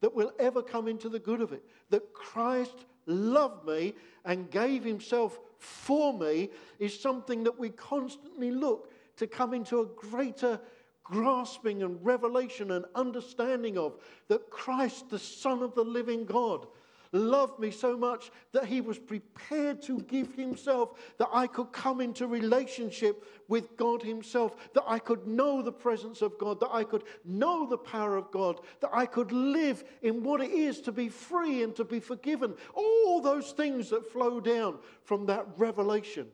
that 0.00 0.14
will 0.14 0.32
ever 0.38 0.62
come 0.62 0.86
into 0.86 1.08
the 1.08 1.18
good 1.18 1.40
of 1.40 1.52
it. 1.52 1.64
That 1.90 2.12
Christ 2.12 2.84
loved 3.06 3.66
me 3.66 3.94
and 4.24 4.50
gave 4.50 4.84
himself 4.84 5.38
for 5.58 6.16
me 6.18 6.50
is 6.78 6.98
something 6.98 7.44
that 7.44 7.58
we 7.58 7.70
constantly 7.70 8.50
look 8.50 8.92
to 9.16 9.26
come 9.26 9.54
into 9.54 9.80
a 9.80 9.86
greater 9.86 10.60
grasping 11.02 11.82
and 11.82 12.04
revelation 12.04 12.70
and 12.72 12.84
understanding 12.94 13.78
of. 13.78 13.94
That 14.28 14.50
Christ, 14.50 15.10
the 15.10 15.18
Son 15.18 15.62
of 15.62 15.74
the 15.74 15.84
living 15.84 16.24
God, 16.24 16.66
loved 17.14 17.58
me 17.58 17.70
so 17.70 17.96
much 17.96 18.30
that 18.52 18.66
he 18.66 18.80
was 18.80 18.98
prepared 18.98 19.80
to 19.82 20.00
give 20.00 20.34
himself 20.34 20.98
that 21.18 21.28
I 21.32 21.46
could 21.46 21.72
come 21.72 22.00
into 22.00 22.26
relationship 22.26 23.24
with 23.48 23.76
God 23.76 24.02
himself, 24.02 24.56
that 24.74 24.84
I 24.86 24.98
could 24.98 25.26
know 25.26 25.62
the 25.62 25.72
presence 25.72 26.22
of 26.22 26.36
God, 26.38 26.60
that 26.60 26.72
I 26.72 26.84
could 26.84 27.04
know 27.24 27.66
the 27.66 27.78
power 27.78 28.16
of 28.16 28.30
God, 28.30 28.60
that 28.80 28.90
I 28.92 29.06
could 29.06 29.32
live 29.32 29.84
in 30.02 30.22
what 30.22 30.40
it 30.40 30.50
is 30.50 30.80
to 30.82 30.92
be 30.92 31.08
free 31.08 31.62
and 31.62 31.74
to 31.76 31.84
be 31.84 32.00
forgiven. 32.00 32.54
All 32.74 33.20
those 33.20 33.52
things 33.52 33.90
that 33.90 34.10
flow 34.10 34.40
down 34.40 34.78
from 35.04 35.26
that 35.26 35.46
revelation, 35.56 36.26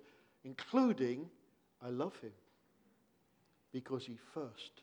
including 0.45 1.29
I 1.83 1.91
love 1.91 2.19
him 2.21 2.33
because 3.73 4.05
he 4.05 4.17
first 4.35 4.83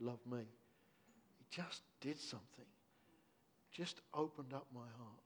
loved 0.00 0.26
me. 0.26 0.42
He 1.38 1.44
just 1.50 1.82
did 2.00 2.18
something, 2.18 2.64
just 3.72 4.00
opened 4.14 4.52
up 4.52 4.66
my 4.74 4.80
heart. 4.80 5.25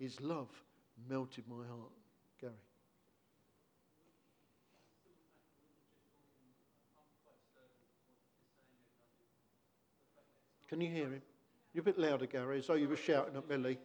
His 0.00 0.18
love 0.22 0.48
melted 1.10 1.44
my 1.46 1.66
heart. 1.66 1.92
Gary. 2.40 2.52
Can 10.68 10.80
you 10.80 10.88
hear 10.88 11.10
him? 11.10 11.22
You're 11.74 11.82
a 11.82 11.84
bit 11.84 11.98
louder, 11.98 12.24
Gary, 12.24 12.60
as 12.60 12.66
though 12.66 12.74
you 12.74 12.88
were 12.88 12.96
shouting 12.96 13.36
at 13.36 13.46
Millie. 13.46 13.78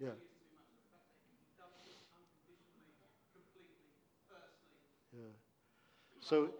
Yeah. 0.00 0.08
Yeah. 5.12 5.20
So 6.20 6.50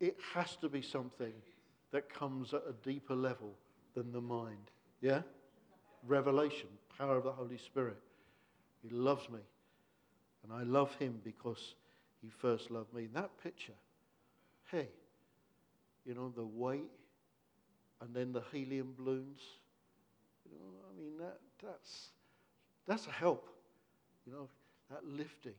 it 0.00 0.16
has 0.34 0.56
to 0.56 0.68
be 0.68 0.82
something 0.82 1.32
that 1.92 2.12
comes 2.12 2.54
at 2.54 2.62
a 2.68 2.72
deeper 2.84 3.14
level 3.14 3.54
than 3.94 4.12
the 4.12 4.20
mind. 4.20 4.70
Yeah? 5.00 5.22
Revelation, 6.06 6.68
power 6.96 7.16
of 7.16 7.24
the 7.24 7.32
Holy 7.32 7.58
Spirit. 7.58 7.98
He 8.82 8.90
loves 8.90 9.28
me. 9.30 9.40
And 10.42 10.52
I 10.52 10.62
love 10.62 10.94
him 10.96 11.20
because 11.24 11.74
he 12.22 12.30
first 12.30 12.70
loved 12.70 12.92
me. 12.94 13.08
That 13.12 13.30
picture 13.42 13.74
hey, 14.70 14.88
you 16.04 16.14
know, 16.14 16.32
the 16.34 16.44
weight 16.44 16.90
and 18.00 18.14
then 18.14 18.32
the 18.32 18.42
helium 18.52 18.94
balloons. 18.96 19.40
You 20.44 20.58
know, 20.58 20.66
I 20.88 21.00
mean, 21.00 21.18
that, 21.18 21.38
that's, 21.62 22.08
that's 22.88 23.06
a 23.06 23.12
help, 23.12 23.48
you 24.26 24.32
know, 24.32 24.48
that 24.90 25.04
lifting. 25.04 25.54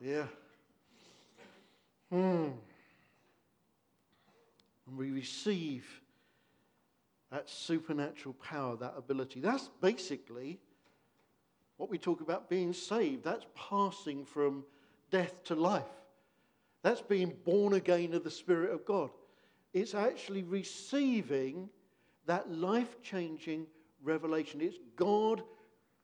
Yeah. 0.00 0.26
Hmm. 2.10 2.48
And 4.86 4.96
we 4.96 5.10
receive 5.10 5.86
that 7.32 7.48
supernatural 7.48 8.34
power, 8.34 8.76
that 8.76 8.94
ability. 8.96 9.40
That's 9.40 9.70
basically 9.80 10.58
what 11.78 11.88
we 11.88 11.96
talk 11.96 12.20
about 12.20 12.50
being 12.50 12.72
saved. 12.74 13.24
That's 13.24 13.46
passing 13.54 14.24
from 14.24 14.64
death 15.10 15.42
to 15.44 15.54
life. 15.54 15.84
That's 16.82 17.00
being 17.00 17.34
born 17.44 17.72
again 17.72 18.12
of 18.14 18.24
the 18.24 18.30
Spirit 18.30 18.72
of 18.72 18.84
God. 18.84 19.10
It's 19.72 19.94
actually 19.94 20.42
receiving 20.42 21.70
that 22.26 22.50
life 22.52 23.00
changing 23.02 23.66
revelation. 24.02 24.60
It's 24.60 24.76
God 24.96 25.42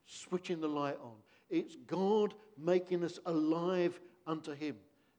switching 0.07 0.59
the 0.59 0.67
light 0.67 0.97
on, 1.03 1.13
it's 1.49 1.75
God 1.87 2.33
making 2.57 3.03
us 3.03 3.19
alive 3.25 3.99
unto 4.25 4.53
Him. 4.53 4.75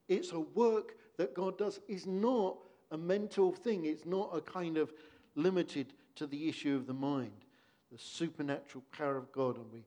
It's 0.08 0.32
a 0.32 0.40
work 0.40 0.96
that 1.16 1.34
God 1.34 1.58
does. 1.58 1.80
It's 1.88 2.06
not 2.06 2.56
a 2.90 2.98
mental 2.98 3.52
thing, 3.52 3.84
it's 3.84 4.06
not 4.06 4.30
a 4.34 4.40
kind 4.40 4.76
of 4.76 4.92
limited 5.34 5.92
to 6.16 6.26
the 6.26 6.48
issue 6.48 6.74
of 6.74 6.86
the 6.86 6.94
mind. 6.94 7.44
The 7.92 7.98
supernatural 7.98 8.84
power 8.92 9.16
of 9.16 9.32
God, 9.32 9.56
and 9.56 9.72
we 9.72 9.84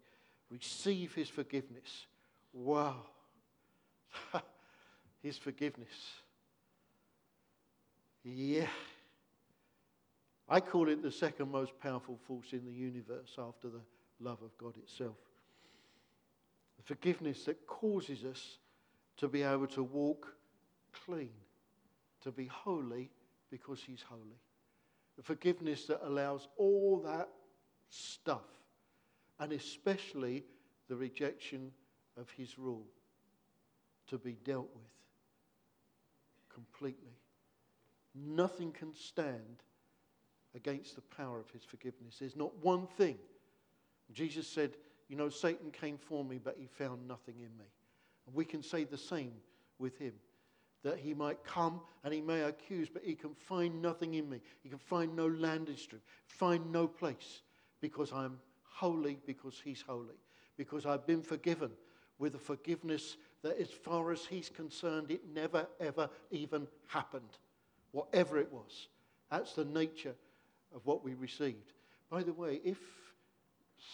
receive 0.49 1.13
His 1.13 1.29
forgiveness. 1.29 2.07
Wow. 2.53 2.95
His 5.21 5.37
forgiveness. 5.37 5.89
Yeah. 8.23 8.67
I 10.49 10.59
call 10.59 10.89
it 10.89 11.01
the 11.01 11.11
second 11.11 11.51
most 11.51 11.79
powerful 11.79 12.19
force 12.27 12.53
in 12.53 12.65
the 12.65 12.71
universe 12.71 13.35
after 13.37 13.69
the 13.69 13.79
love 14.21 14.41
of 14.41 14.57
God 14.57 14.77
itself. 14.77 15.17
The 16.77 16.83
forgiveness 16.83 17.45
that 17.45 17.65
causes 17.67 18.23
us 18.23 18.57
to 19.17 19.27
be 19.27 19.43
able 19.43 19.67
to 19.67 19.83
walk 19.83 20.27
clean, 21.05 21.29
to 22.23 22.31
be 22.31 22.45
holy 22.45 23.09
because 23.49 23.81
He's 23.81 24.01
holy. 24.01 24.39
The 25.17 25.23
forgiveness 25.23 25.85
that 25.85 26.05
allows 26.05 26.47
all 26.57 27.01
that 27.05 27.29
stuff, 27.89 28.47
and 29.39 29.51
especially 29.51 30.43
the 30.87 30.95
rejection 30.95 31.71
of 32.17 32.29
His 32.31 32.57
rule, 32.57 32.87
to 34.07 34.17
be 34.17 34.37
dealt 34.43 34.69
with 34.73 34.91
completely. 36.53 37.15
Nothing 38.15 38.71
can 38.71 38.93
stand 38.93 39.63
against 40.55 40.95
the 40.95 41.01
power 41.01 41.39
of 41.39 41.49
his 41.51 41.63
forgiveness. 41.63 42.17
There's 42.19 42.35
not 42.35 42.55
one 42.57 42.87
thing. 42.97 43.17
Jesus 44.13 44.47
said, 44.47 44.71
You 45.09 45.15
know, 45.15 45.29
Satan 45.29 45.71
came 45.71 45.97
for 45.97 46.23
me, 46.23 46.39
but 46.43 46.57
he 46.59 46.67
found 46.67 47.07
nothing 47.07 47.35
in 47.37 47.57
me. 47.57 47.65
And 48.27 48.35
we 48.35 48.45
can 48.45 48.61
say 48.61 48.83
the 48.83 48.97
same 48.97 49.33
with 49.79 49.97
him 49.97 50.13
that 50.83 50.97
he 50.97 51.13
might 51.13 51.43
come 51.43 51.79
and 52.03 52.13
he 52.13 52.21
may 52.21 52.41
accuse, 52.41 52.89
but 52.89 53.03
he 53.03 53.13
can 53.13 53.35
find 53.35 53.81
nothing 53.81 54.15
in 54.15 54.27
me. 54.29 54.41
He 54.63 54.69
can 54.69 54.79
find 54.79 55.15
no 55.15 55.27
landing 55.27 55.77
strip, 55.77 56.01
find 56.25 56.71
no 56.71 56.87
place, 56.87 57.41
because 57.81 58.11
I'm 58.11 58.39
holy, 58.63 59.19
because 59.27 59.61
he's 59.63 59.83
holy, 59.87 60.17
because 60.57 60.85
I've 60.87 61.05
been 61.05 61.21
forgiven 61.21 61.69
with 62.17 62.33
a 62.35 62.39
forgiveness 62.39 63.17
that, 63.43 63.59
as 63.59 63.69
far 63.69 64.11
as 64.11 64.25
he's 64.25 64.49
concerned, 64.49 65.11
it 65.11 65.21
never, 65.33 65.67
ever 65.79 66.09
even 66.31 66.67
happened 66.87 67.37
whatever 67.91 68.37
it 68.37 68.51
was. 68.51 68.87
That's 69.29 69.53
the 69.53 69.65
nature 69.65 70.15
of 70.73 70.85
what 70.85 71.03
we 71.03 71.13
received. 71.13 71.73
By 72.09 72.23
the 72.23 72.33
way, 72.33 72.59
if 72.63 72.77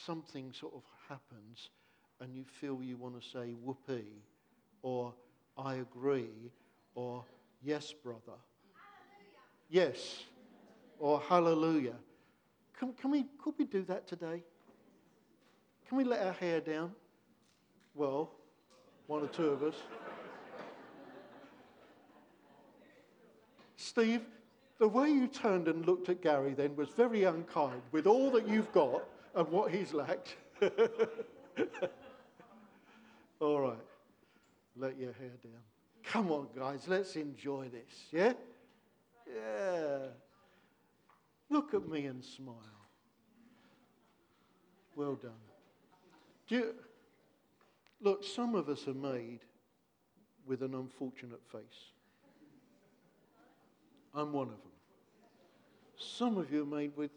something 0.06 0.52
sort 0.54 0.74
of 0.74 0.84
happens 1.08 1.70
and 2.20 2.34
you 2.36 2.44
feel 2.60 2.82
you 2.82 2.98
want 2.98 3.22
to 3.22 3.28
say 3.30 3.54
whoopee 3.64 4.22
or 4.82 5.14
I 5.58 5.76
agree 5.76 6.52
or 6.96 7.24
yes, 7.64 7.94
brother, 8.04 8.22
hallelujah. 9.70 9.92
yes, 9.92 10.24
or 11.00 11.22
hallelujah, 11.22 11.96
can, 12.78 12.94
can 12.94 13.12
we, 13.12 13.26
could 13.44 13.56
we 13.58 13.66
do 13.66 13.84
that 13.84 14.08
today? 14.08 14.44
Can 15.88 15.98
we 15.98 16.04
let 16.04 16.26
our 16.26 16.34
hair 16.34 16.60
down? 16.60 16.92
Well, 17.96 18.32
one 19.08 19.24
or 19.24 19.28
two 19.28 19.48
of 19.48 19.64
us. 19.64 19.76
Steve, 23.78 24.22
the 24.80 24.88
way 24.88 25.10
you 25.10 25.28
turned 25.28 25.68
and 25.68 25.86
looked 25.86 26.10
at 26.10 26.22
Gary 26.22 26.54
then 26.54 26.76
was 26.76 26.90
very 26.90 27.24
unkind 27.24 27.82
with 27.92 28.06
all 28.06 28.30
that 28.32 28.48
you've 28.48 28.72
got 28.74 29.04
and 29.36 29.48
what 29.50 29.72
he's 29.72 29.94
lacked. 29.94 30.36
all 33.40 33.60
right, 33.62 33.78
let 34.76 34.98
your 34.98 35.14
hair 35.14 35.32
down. 35.44 35.62
Come 36.04 36.32
on, 36.32 36.48
guys, 36.58 36.88
let's 36.88 37.16
enjoy 37.16 37.70
this, 37.70 38.08
yeah? 38.12 38.34
Yeah. 39.34 40.08
Look 41.50 41.74
at 41.74 41.88
me 41.88 42.06
and 42.06 42.24
smile. 42.24 42.56
Well 44.96 45.16
done. 45.16 45.32
Do 46.48 46.56
you, 46.56 46.76
look, 48.02 48.24
some 48.24 48.56
of 48.56 48.70
us 48.70 48.88
are 48.88 48.94
made 48.94 49.42
with 50.46 50.62
an 50.64 50.74
unfortunate 50.74 51.42
face. 51.52 51.92
I'm 54.16 54.32
one 54.32 54.48
of 54.48 54.54
them. 54.54 54.72
Some 55.98 56.38
of 56.38 56.52
you 56.52 56.64
are 56.64 56.66
made 56.66 56.96
with 56.96 57.12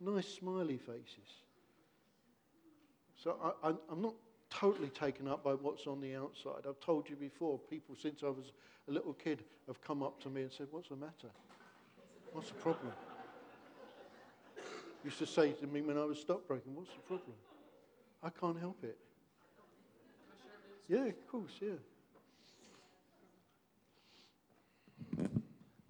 nice 0.00 0.26
smiley 0.26 0.78
faces. 0.78 1.41
So 3.22 3.54
I, 3.62 3.68
am 3.68 4.02
not 4.02 4.14
totally 4.50 4.88
taken 4.88 5.28
up 5.28 5.44
by 5.44 5.52
what's 5.52 5.86
on 5.86 6.00
the 6.00 6.16
outside. 6.16 6.66
I've 6.68 6.80
told 6.80 7.08
you 7.08 7.14
before, 7.14 7.58
people 7.58 7.94
since 7.94 8.22
I 8.24 8.26
was 8.26 8.52
a 8.88 8.90
little 8.90 9.12
kid 9.12 9.44
have 9.68 9.80
come 9.80 10.02
up 10.02 10.20
to 10.22 10.28
me 10.28 10.42
and 10.42 10.50
said, 10.52 10.66
What's 10.70 10.88
the 10.88 10.96
matter? 10.96 11.30
What's 12.32 12.48
the 12.48 12.54
problem? 12.54 12.92
Used 15.04 15.18
to 15.18 15.26
say 15.26 15.52
to 15.52 15.66
me 15.68 15.82
when 15.82 15.96
I 15.96 16.04
was 16.04 16.18
stockbroking, 16.18 16.74
What's 16.74 16.90
the 16.90 17.00
problem? 17.00 17.36
I 18.24 18.30
can't 18.30 18.58
help 18.58 18.82
it. 18.82 18.98
Yeah, 20.88 21.06
of 21.06 21.28
course, 21.28 21.52
yeah. 21.60 21.70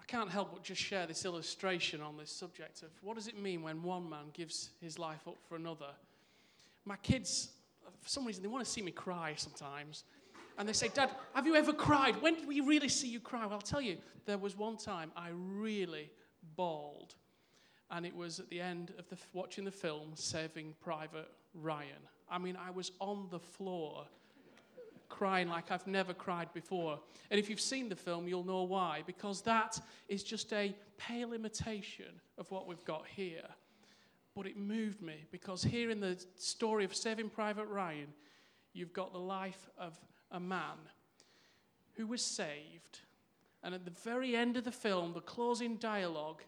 I 0.01 0.05
can't 0.07 0.31
help 0.31 0.53
but 0.53 0.63
just 0.63 0.83
share 0.83 1.07
this 1.07 1.25
illustration 1.25 2.03
on 2.03 2.19
this 2.19 2.31
subject 2.31 2.83
of 2.83 2.91
what 3.01 3.17
does 3.17 3.27
it 3.27 3.39
mean 3.39 3.63
when 3.63 3.83
one 3.83 4.11
man 4.11 4.27
gives 4.35 4.71
his 4.83 4.99
life 4.99 5.27
up 5.27 5.39
for 5.49 5.57
another. 5.57 5.95
My 6.85 6.97
kids, 6.97 7.51
for 8.01 8.09
some 8.09 8.25
reason, 8.25 8.43
they 8.43 8.49
want 8.49 8.65
to 8.65 8.71
see 8.71 8.83
me 8.83 8.91
cry 8.91 9.35
sometimes. 9.37 10.05
And 10.59 10.69
they 10.69 10.73
say, 10.73 10.89
Dad, 10.89 11.11
have 11.35 11.47
you 11.47 11.55
ever 11.55 11.73
cried? 11.73 12.21
When 12.21 12.35
did 12.35 12.47
we 12.47 12.61
really 12.61 12.89
see 12.89 13.09
you 13.09 13.21
cry? 13.21 13.47
Well, 13.47 13.55
I'll 13.55 13.61
tell 13.61 13.81
you, 13.81 13.99
there 14.27 14.39
was 14.39 14.57
one 14.57 14.77
time 14.77 15.11
I 15.17 15.31
really 15.33 16.11
bawled. 16.57 17.15
And 17.91 18.07
it 18.07 18.15
was 18.15 18.41
at 18.41 18.49
the 18.51 18.61
end 18.61 18.93
of 18.99 19.09
the, 19.09 19.17
watching 19.33 19.65
the 19.65 19.71
film 19.71 20.13
Saving 20.15 20.75
Private 20.81 21.31
Ryan. 21.55 21.89
I 22.31 22.39
mean, 22.39 22.57
I 22.57 22.71
was 22.71 22.93
on 23.01 23.29
the 23.31 23.39
floor 23.39 24.07
crying 25.09 25.49
like 25.49 25.71
I've 25.71 25.87
never 25.87 26.15
cried 26.15 26.53
before. 26.55 26.99
And 27.31 27.39
if 27.39 27.51
you've 27.51 27.61
seen 27.61 27.89
the 27.89 27.97
film, 27.97 28.27
you'll 28.27 28.45
know 28.45 28.63
why, 28.63 29.03
because 29.07 29.43
that 29.43 29.79
is 30.09 30.23
just 30.23 30.53
a 30.55 30.75
pale 30.97 31.35
imitation 31.35 32.21
of 32.39 32.51
what 32.51 32.67
we've 32.67 32.85
got 32.85 33.05
here. 33.15 33.45
But 34.35 34.47
it 34.47 34.57
moved 34.57 35.03
me 35.03 35.25
because 35.31 35.63
here 35.63 35.91
in 35.91 36.01
the 36.01 36.23
story 36.37 36.85
of 36.85 36.95
Saving 36.95 37.29
Private 37.29 37.67
Ryan, 37.67 38.09
you've 38.73 38.93
got 38.93 39.13
the 39.13 39.19
life 39.19 39.69
of 39.77 39.99
a 40.31 40.41
man 40.41 40.79
who 41.95 42.07
was 42.07 42.23
saved. 42.23 43.01
And 43.63 43.75
at 43.75 43.85
the 43.85 43.93
very 44.03 44.35
end 44.35 44.57
of 44.57 44.65
the 44.65 44.73
film, 44.73 45.13
the 45.13 45.21
closing 45.21 45.77
dialogue, 45.77 46.43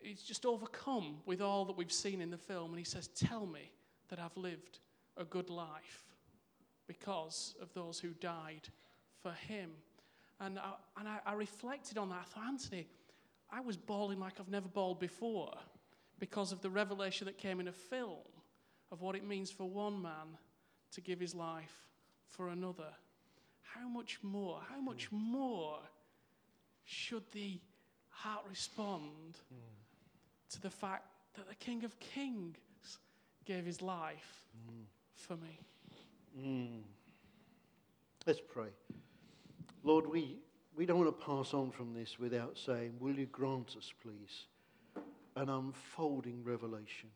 he's 0.00 0.22
just 0.22 0.46
overcome 0.46 1.18
with 1.26 1.42
all 1.42 1.64
that 1.66 1.76
we've 1.76 1.92
seen 1.92 2.20
in 2.20 2.30
the 2.30 2.38
film. 2.38 2.70
And 2.70 2.78
he 2.78 2.84
says, 2.84 3.08
Tell 3.08 3.46
me 3.46 3.70
that 4.08 4.18
I've 4.18 4.36
lived 4.36 4.80
a 5.16 5.24
good 5.24 5.50
life 5.50 6.04
because 6.86 7.54
of 7.60 7.72
those 7.74 8.00
who 8.00 8.08
died 8.20 8.68
for 9.22 9.32
him. 9.32 9.70
And 10.40 10.58
I, 10.58 10.72
and 10.98 11.08
I, 11.08 11.18
I 11.26 11.34
reflected 11.34 11.98
on 11.98 12.08
that. 12.08 12.20
I 12.20 12.24
thought, 12.24 12.48
Anthony, 12.48 12.86
I 13.50 13.60
was 13.60 13.76
bawling 13.76 14.18
like 14.18 14.34
I've 14.40 14.48
never 14.48 14.68
bawled 14.68 15.00
before 15.00 15.52
because 16.18 16.52
of 16.52 16.60
the 16.60 16.70
revelation 16.70 17.26
that 17.26 17.38
came 17.38 17.60
in 17.60 17.68
a 17.68 17.72
film 17.72 18.18
of 18.90 19.00
what 19.00 19.14
it 19.14 19.24
means 19.24 19.50
for 19.50 19.68
one 19.68 20.00
man 20.00 20.36
to 20.92 21.00
give 21.00 21.20
his 21.20 21.34
life 21.34 21.76
for 22.28 22.48
another. 22.48 22.92
How 23.62 23.88
much 23.88 24.18
more, 24.22 24.60
how 24.68 24.80
much 24.80 25.08
more 25.12 25.78
should 26.84 27.24
the 27.32 27.60
heart 28.08 28.44
respond 28.48 29.38
mm. 29.52 30.50
to 30.50 30.60
the 30.60 30.70
fact 30.70 31.04
that 31.34 31.48
the 31.48 31.54
King 31.54 31.84
of 31.84 31.98
Kings 32.00 32.56
gave 33.44 33.64
his 33.64 33.82
life 33.82 34.44
mm. 34.70 34.84
for 35.14 35.36
me? 35.36 35.60
Mm. 36.38 36.80
Let's 38.26 38.40
pray. 38.40 38.68
Lord, 39.84 40.06
we 40.06 40.38
we 40.76 40.86
don't 40.86 40.98
want 40.98 41.18
to 41.18 41.26
pass 41.26 41.54
on 41.54 41.72
from 41.72 41.92
this 41.92 42.18
without 42.18 42.56
saying, 42.56 42.94
Will 43.00 43.18
you 43.18 43.26
grant 43.26 43.74
us, 43.76 43.92
please, 44.00 44.46
an 45.38 45.48
unfolding 45.48 46.42
revelation, 46.42 47.08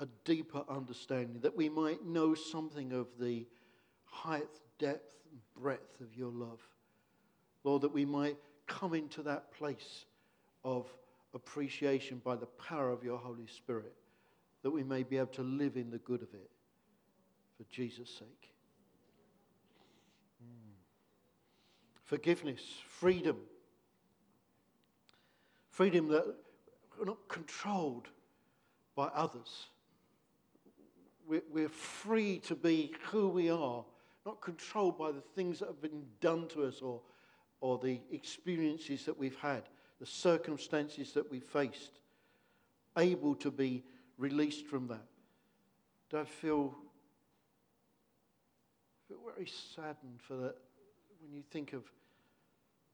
a 0.00 0.06
deeper 0.24 0.62
understanding, 0.68 1.40
that 1.40 1.56
we 1.56 1.68
might 1.68 2.04
know 2.04 2.34
something 2.34 2.92
of 2.92 3.06
the 3.18 3.46
height, 4.04 4.60
depth, 4.78 5.16
and 5.30 5.40
breadth 5.54 6.00
of 6.02 6.14
your 6.14 6.30
love. 6.30 6.60
Lord, 7.64 7.82
that 7.82 7.92
we 7.92 8.04
might 8.04 8.36
come 8.66 8.92
into 8.92 9.22
that 9.22 9.50
place 9.52 10.04
of 10.62 10.86
appreciation 11.32 12.20
by 12.22 12.36
the 12.36 12.46
power 12.46 12.90
of 12.90 13.02
your 13.02 13.18
Holy 13.18 13.46
Spirit, 13.46 13.94
that 14.62 14.70
we 14.70 14.84
may 14.84 15.02
be 15.02 15.16
able 15.16 15.26
to 15.28 15.42
live 15.42 15.76
in 15.76 15.90
the 15.90 15.98
good 15.98 16.22
of 16.22 16.34
it 16.34 16.50
for 17.56 17.64
Jesus' 17.70 18.10
sake. 18.10 18.50
Forgiveness, 22.04 22.60
freedom. 22.86 23.38
Freedom 25.70 26.08
that 26.08 26.36
we're 26.98 27.06
not 27.06 27.28
controlled 27.28 28.08
by 28.94 29.06
others. 29.14 29.66
We're, 31.28 31.42
we're 31.50 31.68
free 31.68 32.38
to 32.40 32.54
be 32.54 32.94
who 33.10 33.28
we 33.28 33.50
are, 33.50 33.84
not 34.24 34.40
controlled 34.40 34.98
by 34.98 35.12
the 35.12 35.20
things 35.20 35.58
that 35.58 35.66
have 35.66 35.82
been 35.82 36.04
done 36.20 36.48
to 36.48 36.64
us 36.64 36.80
or, 36.80 37.00
or 37.60 37.78
the 37.78 38.00
experiences 38.12 39.04
that 39.04 39.18
we've 39.18 39.38
had, 39.38 39.64
the 40.00 40.06
circumstances 40.06 41.12
that 41.12 41.30
we've 41.30 41.44
faced. 41.44 42.00
Able 42.96 43.34
to 43.36 43.50
be 43.50 43.84
released 44.18 44.66
from 44.66 44.86
that. 44.88 45.04
Do 46.10 46.18
I 46.18 46.24
feel, 46.24 46.74
feel 49.08 49.18
very 49.34 49.46
saddened 49.74 50.20
for 50.20 50.36
that 50.36 50.56
when 51.20 51.32
you 51.32 51.42
think 51.50 51.72
of, 51.72 51.82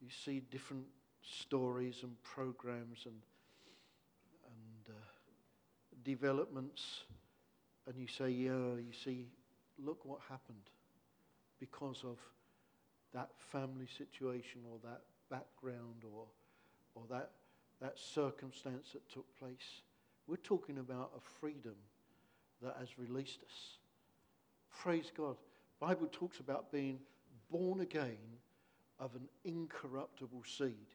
you 0.00 0.08
see 0.24 0.40
different 0.50 0.86
stories 1.22 2.00
and 2.02 2.20
programs 2.22 3.04
and 3.04 3.14
developments, 6.04 7.04
and 7.86 7.96
you 7.96 8.06
say, 8.06 8.30
yeah, 8.30 8.50
you 8.50 8.92
see, 9.04 9.26
look 9.78 10.04
what 10.04 10.20
happened 10.28 10.70
because 11.60 12.04
of 12.04 12.18
that 13.14 13.30
family 13.50 13.86
situation 13.98 14.60
or 14.70 14.78
that 14.82 15.02
background 15.30 16.04
or, 16.04 16.24
or 16.94 17.02
that, 17.10 17.30
that 17.80 17.98
circumstance 17.98 18.92
that 18.92 19.08
took 19.10 19.26
place. 19.38 19.82
We're 20.26 20.36
talking 20.36 20.78
about 20.78 21.10
a 21.16 21.20
freedom 21.40 21.74
that 22.62 22.76
has 22.78 22.88
released 22.98 23.40
us. 23.42 23.76
Praise 24.80 25.10
God. 25.16 25.36
Bible 25.80 26.08
talks 26.10 26.38
about 26.38 26.70
being 26.70 26.98
born 27.50 27.80
again 27.80 28.16
of 28.98 29.14
an 29.14 29.28
incorruptible 29.44 30.44
seed. 30.46 30.86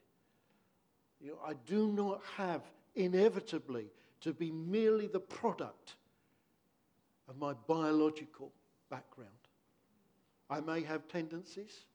You 1.22 1.32
know, 1.32 1.40
I 1.46 1.54
do 1.66 1.88
not 1.88 2.22
have 2.38 2.62
inevitably 2.96 3.88
to 4.22 4.34
be 4.34 4.52
merely 4.52 5.08
the 5.08 5.20
product 5.20 5.96
of 7.28 7.38
my 7.38 7.54
biological 7.68 8.52
background. 8.90 9.32
I 10.50 10.62
may 10.62 10.82
have 10.84 11.08
tendencies, 11.08 11.86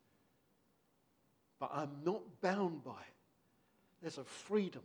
but 1.59 1.71
I'm 1.73 1.91
not 2.05 2.23
bound 2.41 2.85
by 2.85 2.93
it. 2.93 3.15
There's 4.03 4.19
a 4.19 4.25
freedom, 4.25 4.83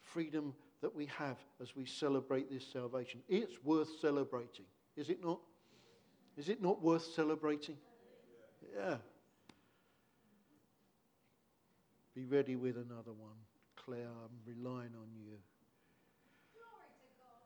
freedom 0.00 0.54
that 0.82 0.94
we 0.94 1.06
have 1.06 1.38
as 1.60 1.74
we 1.74 1.86
celebrate 1.86 2.50
this 2.50 2.64
salvation. 2.72 3.20
It's 3.28 3.64
worth 3.64 3.88
celebrating, 4.00 4.66
is 4.96 5.08
it 5.08 5.24
not? 5.24 5.40
Is 6.36 6.50
it 6.50 6.62
not 6.62 6.82
worth 6.82 7.04
celebrating? 7.14 7.76
Yeah. 8.76 8.96
Be 12.14 12.24
ready 12.24 12.56
with 12.56 12.76
another 12.76 13.12
one. 13.12 13.36
Claire, 13.76 14.08
I'm 14.08 14.38
relying 14.46 14.92
on 14.94 15.08
you. 15.14 15.38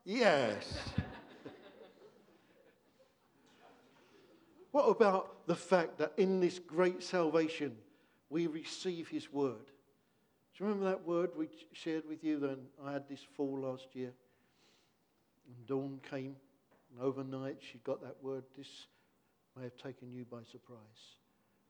Yes. 0.05 0.65
what 4.71 4.85
about 4.85 5.47
the 5.47 5.55
fact 5.55 5.99
that 5.99 6.13
in 6.17 6.41
this 6.41 6.59
great 6.59 7.03
salvation 7.03 7.77
we 8.29 8.47
receive 8.47 9.09
his 9.09 9.33
word? 9.33 9.67
Do 9.67 10.65
you 10.65 10.67
remember 10.67 10.91
that 10.91 11.07
word 11.07 11.31
we 11.37 11.49
shared 11.73 12.05
with 12.09 12.25
you 12.25 12.39
then? 12.39 12.59
I 12.85 12.93
had 12.93 13.09
this 13.09 13.21
fall 13.37 13.61
last 13.61 13.89
year. 13.95 14.13
And 15.47 15.67
Dawn 15.67 16.01
came, 16.09 16.37
and 16.91 17.03
overnight 17.03 17.59
she 17.61 17.79
got 17.79 18.03
that 18.03 18.17
word. 18.23 18.45
This 18.57 18.87
may 19.57 19.65
have 19.65 19.77
taken 19.77 20.13
you 20.13 20.25
by 20.25 20.43
surprise, 20.51 21.17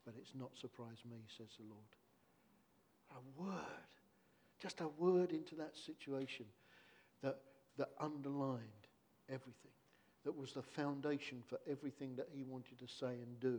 but 0.05 0.14
it's 0.19 0.35
not 0.38 0.51
surprised 0.61 1.05
me, 1.11 1.19
says 1.37 1.49
the 1.59 1.66
Lord. 1.66 1.81
A 3.12 3.43
word, 3.43 3.88
just 4.61 4.81
a 4.81 4.88
word 4.88 5.33
into 5.33 5.55
that 5.57 5.77
situation 5.77 6.47
that 7.23 7.38
that 7.81 7.88
underlined 7.99 8.61
everything, 9.31 9.73
that 10.25 10.37
was 10.37 10.53
the 10.53 10.61
foundation 10.61 11.43
for 11.47 11.59
everything 11.69 12.14
that 12.14 12.29
he 12.31 12.43
wanted 12.43 12.79
to 12.79 12.87
say 12.87 13.07
and 13.07 13.40
do 13.40 13.59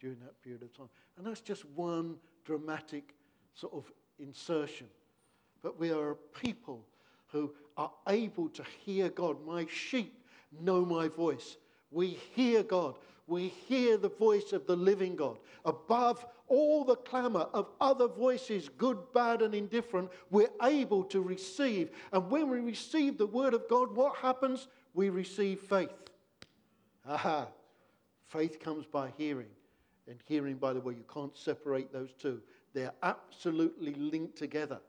during 0.00 0.18
that 0.20 0.40
period 0.42 0.62
of 0.62 0.74
time. 0.74 0.88
And 1.18 1.26
that's 1.26 1.42
just 1.42 1.66
one 1.76 2.16
dramatic 2.46 3.14
sort 3.54 3.74
of 3.74 3.92
insertion. 4.18 4.86
But 5.62 5.78
we 5.78 5.92
are 5.92 6.12
a 6.12 6.16
people 6.16 6.86
who 7.26 7.52
are 7.76 7.92
able 8.08 8.48
to 8.48 8.64
hear 8.82 9.10
God. 9.10 9.36
My 9.46 9.66
sheep 9.70 10.24
know 10.62 10.82
my 10.82 11.08
voice. 11.08 11.58
We 11.90 12.18
hear 12.34 12.62
God. 12.62 12.94
We 13.26 13.48
hear 13.48 13.98
the 13.98 14.08
voice 14.08 14.54
of 14.54 14.66
the 14.66 14.76
living 14.76 15.16
God. 15.16 15.36
Above 15.66 16.24
all 16.50 16.84
the 16.84 16.96
clamor 16.96 17.46
of 17.54 17.70
other 17.80 18.08
voices, 18.08 18.68
good, 18.76 18.98
bad, 19.14 19.40
and 19.40 19.54
indifferent, 19.54 20.10
we're 20.30 20.50
able 20.62 21.04
to 21.04 21.22
receive. 21.22 21.90
And 22.12 22.28
when 22.28 22.50
we 22.50 22.58
receive 22.58 23.16
the 23.16 23.26
word 23.26 23.54
of 23.54 23.68
God, 23.70 23.94
what 23.94 24.16
happens? 24.16 24.66
We 24.92 25.08
receive 25.08 25.60
faith. 25.60 25.94
Aha. 27.08 27.46
Faith 28.26 28.60
comes 28.60 28.84
by 28.84 29.12
hearing, 29.16 29.48
and 30.06 30.18
hearing 30.26 30.56
by 30.56 30.72
the 30.72 30.80
way, 30.80 30.94
You 30.94 31.04
can't 31.12 31.36
separate 31.36 31.92
those 31.92 32.12
two, 32.18 32.42
they're 32.74 32.94
absolutely 33.02 33.94
linked 33.94 34.36
together. 34.36 34.80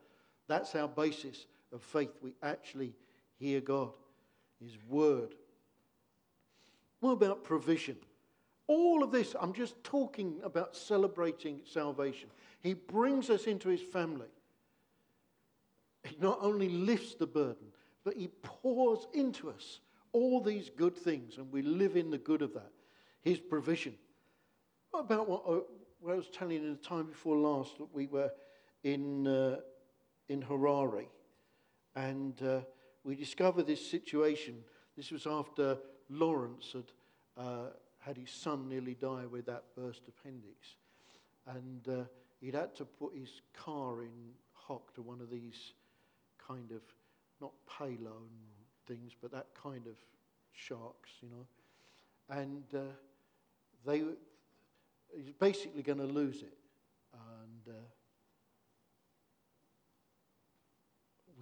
That's 0.48 0.76
our 0.76 0.88
basis 0.88 1.46
of 1.72 1.82
faith. 1.82 2.12
We 2.22 2.34
actually 2.44 2.94
hear 3.38 3.62
God, 3.62 3.92
His 4.60 4.78
word. 4.90 5.36
What 7.00 7.12
about 7.12 7.44
provision? 7.44 7.98
All 8.72 9.04
of 9.04 9.12
this, 9.12 9.36
I'm 9.38 9.52
just 9.52 9.84
talking 9.84 10.40
about 10.46 10.78
celebrating 10.78 11.60
salvation. 11.66 12.30
He 12.62 12.74
brings 12.74 13.30
us 13.30 13.44
into 13.44 13.68
his 13.68 13.82
family. 13.82 14.30
He 16.06 16.16
not 16.22 16.40
only 16.42 16.70
lifts 16.70 17.16
the 17.16 17.28
burden, 17.28 17.68
but 18.06 18.16
he 18.16 18.30
pours 18.44 19.08
into 19.14 19.50
us 19.50 19.82
all 20.14 20.40
these 20.40 20.70
good 20.70 20.96
things, 20.96 21.36
and 21.36 21.52
we 21.52 21.62
live 21.62 21.98
in 21.98 22.12
the 22.12 22.18
good 22.18 22.42
of 22.42 22.54
that. 22.54 22.72
His 23.24 23.42
provision. 23.42 23.94
About 24.98 25.28
what, 25.28 25.44
uh, 25.46 25.60
what 26.00 26.14
I 26.14 26.16
was 26.16 26.30
telling 26.30 26.56
you 26.56 26.64
in 26.64 26.72
the 26.72 26.78
time 26.78 27.08
before 27.08 27.36
last 27.36 27.78
that 27.78 27.94
we 27.94 28.08
were 28.08 28.32
in, 28.86 29.28
uh, 29.28 29.58
in 30.30 30.42
Harare, 30.44 31.08
and 31.98 32.42
uh, 32.42 32.62
we 33.04 33.16
discovered 33.16 33.68
this 33.68 33.86
situation. 33.86 34.64
This 34.96 35.12
was 35.12 35.28
after 35.28 35.78
Lawrence 36.10 36.72
had 36.72 36.86
uh, 37.36 37.72
had 38.02 38.18
his 38.18 38.32
son 38.32 38.68
nearly 38.68 38.96
die 38.96 39.26
with 39.26 39.46
that 39.46 39.64
burst 39.76 40.02
appendix. 40.08 40.76
And 41.48 41.88
uh, 41.88 42.04
he'd 42.40 42.56
had 42.56 42.76
to 42.76 42.86
put 42.86 43.16
his 43.16 43.42
car 43.54 44.02
in 44.02 44.34
hock 44.54 44.94
to 44.96 45.02
one 45.02 45.22
of 45.22 45.30
these 45.30 45.74
kind 46.46 46.72
of, 46.72 46.82
not 47.40 47.52
payload 47.80 48.30
things, 48.88 49.14
but 49.22 49.32
that 49.32 49.48
kind 49.62 49.88
of 49.88 49.94
sharks, 50.54 51.12
you 51.22 51.30
know. 51.30 52.36
And 52.38 52.64
uh, 52.76 52.92
they, 53.86 54.04
he's 55.16 55.34
basically 55.40 55.84
going 55.84 56.00
to 56.00 56.06
lose 56.06 56.42
it. 56.42 56.58
And 57.14 57.76
uh, 57.76 57.80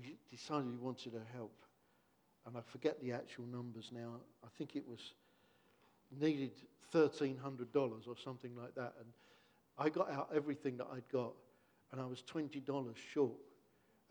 we 0.02 0.18
decided 0.30 0.66
we 0.66 0.78
wanted 0.78 1.14
to 1.14 1.22
help. 1.34 1.56
And 2.46 2.58
I 2.58 2.62
forget 2.62 3.02
the 3.02 3.14
actual 3.14 3.46
numbers 3.46 3.92
now. 3.94 4.16
I 4.44 4.48
think 4.58 4.76
it 4.76 4.88
was 4.88 5.14
needed 6.18 6.52
$1,300 6.94 8.08
or 8.08 8.16
something 8.24 8.56
like 8.56 8.76
that. 8.76 8.94
And 9.00 9.08
I 9.78 9.90
got 9.90 10.12
out 10.12 10.30
everything 10.36 10.78
that 10.78 10.88
I'd 10.94 11.08
got, 11.12 11.34
and 11.92 12.02
I 12.02 12.06
was 12.06 12.24
$20 12.24 12.96
short. 13.14 13.32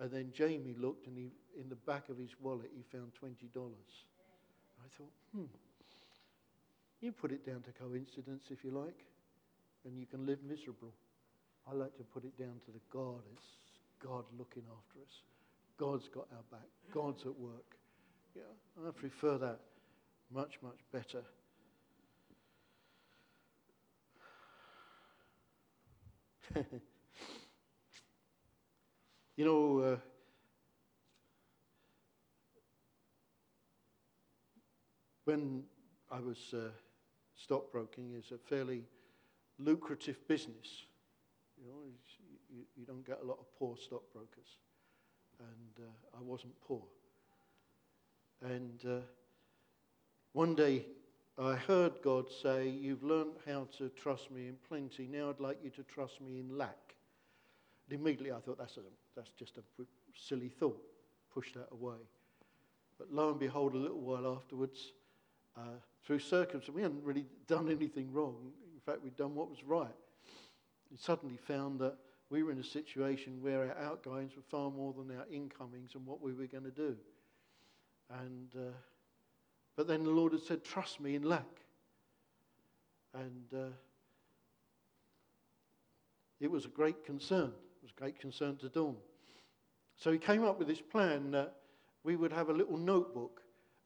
And 0.01 0.11
then 0.11 0.31
Jamie 0.33 0.75
looked, 0.79 1.07
and 1.07 1.17
he, 1.17 1.31
in 1.61 1.69
the 1.69 1.77
back 1.77 2.09
of 2.09 2.19
his 2.19 2.31
wallet, 2.41 2.71
he 2.75 2.83
found 2.97 3.13
$20. 3.21 3.33
I 4.81 4.89
thought, 4.97 5.13
hmm, 5.35 5.45
you 7.01 7.13
put 7.13 7.33
it 7.33 7.45
down 7.45 7.63
to 7.63 7.73
coincidence 7.73 8.45
if 8.51 8.65
you 8.65 8.71
like, 8.71 9.05
and 9.85 9.99
you 9.99 10.07
can 10.07 10.25
live 10.27 10.39
miserable. 10.49 10.93
I 11.71 11.75
like 11.75 11.97
to 11.99 12.05
put 12.05 12.25
it 12.25 12.39
down 12.39 12.61
to 12.67 12.71
the 12.73 12.81
God. 12.91 13.21
It's 13.35 13.47
God 14.03 14.25
looking 14.39 14.63
after 14.63 15.01
us. 15.01 15.23
God's 15.79 16.09
got 16.09 16.27
our 16.33 16.43
back. 16.51 16.69
God's 16.93 17.23
at 17.23 17.39
work. 17.39 17.77
Yeah, 18.35 18.43
I 18.87 18.91
prefer 18.91 19.39
that 19.39 19.61
much, 20.33 20.59
much 20.63 20.79
better. 20.93 21.23
you 29.37 29.45
know, 29.45 29.79
uh, 29.79 29.97
when 35.25 35.65
I 36.11 36.21
was 36.21 36.55
uh, 36.55 36.71
stockbroking, 37.37 38.15
is 38.15 38.33
a 38.33 38.39
fairly 38.39 38.85
lucrative 39.59 40.27
business. 40.27 40.87
You 41.61 41.69
know, 41.69 41.83
you, 42.51 42.65
you, 42.77 42.87
don't 42.87 43.07
get 43.07 43.21
a 43.23 43.27
lot 43.27 43.39
of 43.39 43.47
poor 43.59 43.77
stockbrokers, 43.77 44.57
and 45.39 45.87
uh, 45.87 46.19
I 46.19 46.23
wasn't 46.23 46.59
poor. 46.61 46.83
And 48.43 48.81
uh, 48.87 49.01
one 50.33 50.55
day 50.55 50.87
I 51.41 51.55
heard 51.55 52.03
God 52.03 52.27
say, 52.43 52.69
You've 52.69 53.05
learned 53.05 53.37
how 53.47 53.69
to 53.79 53.89
trust 53.91 54.31
me 54.31 54.49
in 54.49 54.57
plenty. 54.69 55.07
Now 55.07 55.31
I'd 55.31 55.41
like 55.41 55.59
you 55.63 55.71
to 55.71 55.85
trust 55.85 56.21
me 56.21 56.41
in 56.41 56.59
lack. 56.59 56.95
And 57.89 58.01
immediately 58.01 58.33
I 58.33 58.41
thought, 58.41 58.59
That's, 58.59 58.77
a, 58.77 58.81
that's 59.15 59.31
just 59.39 59.57
a 59.59 59.63
silly 60.17 60.49
thought. 60.49 60.83
Push 61.33 61.53
that 61.53 61.69
away. 61.71 61.99
But 62.99 63.13
lo 63.13 63.31
and 63.31 63.39
behold, 63.39 63.75
a 63.75 63.79
little 63.79 64.01
while 64.01 64.35
afterwards, 64.37 64.93
uh, 65.57 65.79
through 66.05 66.19
circumstances, 66.19 66.75
we 66.75 66.83
hadn't 66.83 67.05
really 67.05 67.27
done 67.47 67.71
anything 67.71 68.13
wrong. 68.13 68.51
In 68.75 68.81
fact, 68.81 69.05
we'd 69.05 69.17
done 69.17 69.35
what 69.37 69.49
was 69.49 69.63
right. 69.63 69.95
We 70.91 70.97
suddenly 70.97 71.37
found 71.37 71.79
that 71.81 71.97
we 72.31 72.43
were 72.43 72.51
in 72.51 72.59
a 72.59 72.65
situation 72.65 73.41
where 73.41 73.69
our 73.69 73.79
outgoings 73.79 74.33
were 74.35 74.43
far 74.43 74.71
more 74.71 74.93
than 74.93 75.17
our 75.17 75.27
incomings 75.33 75.95
and 75.95 76.05
what 76.05 76.21
we 76.21 76.33
were 76.33 76.47
going 76.47 76.65
to 76.65 76.71
do. 76.71 76.97
And, 78.11 78.49
uh, 78.57 78.73
but 79.79 79.87
then 79.87 80.03
the 80.03 80.11
Lord 80.11 80.33
had 80.33 80.43
said, 80.43 80.65
Trust 80.65 81.01
me 81.01 81.15
in 81.15 81.23
lack. 81.23 81.47
And 83.15 83.45
uh, 83.55 83.71
it 86.41 86.51
was 86.51 86.65
a 86.65 86.69
great 86.69 87.05
concern. 87.05 87.53
It 87.77 87.83
was 87.85 87.93
a 87.97 88.01
great 88.01 88.19
concern 88.19 88.57
to 88.57 88.69
Dawn. 88.69 88.97
So 89.97 90.11
he 90.11 90.19
came 90.19 90.45
up 90.45 90.59
with 90.59 90.67
this 90.67 90.81
plan 90.81 91.31
that 91.31 91.55
we 92.03 92.17
would 92.17 92.33
have 92.33 92.49
a 92.49 92.53
little 92.53 92.77
notebook 92.77 93.41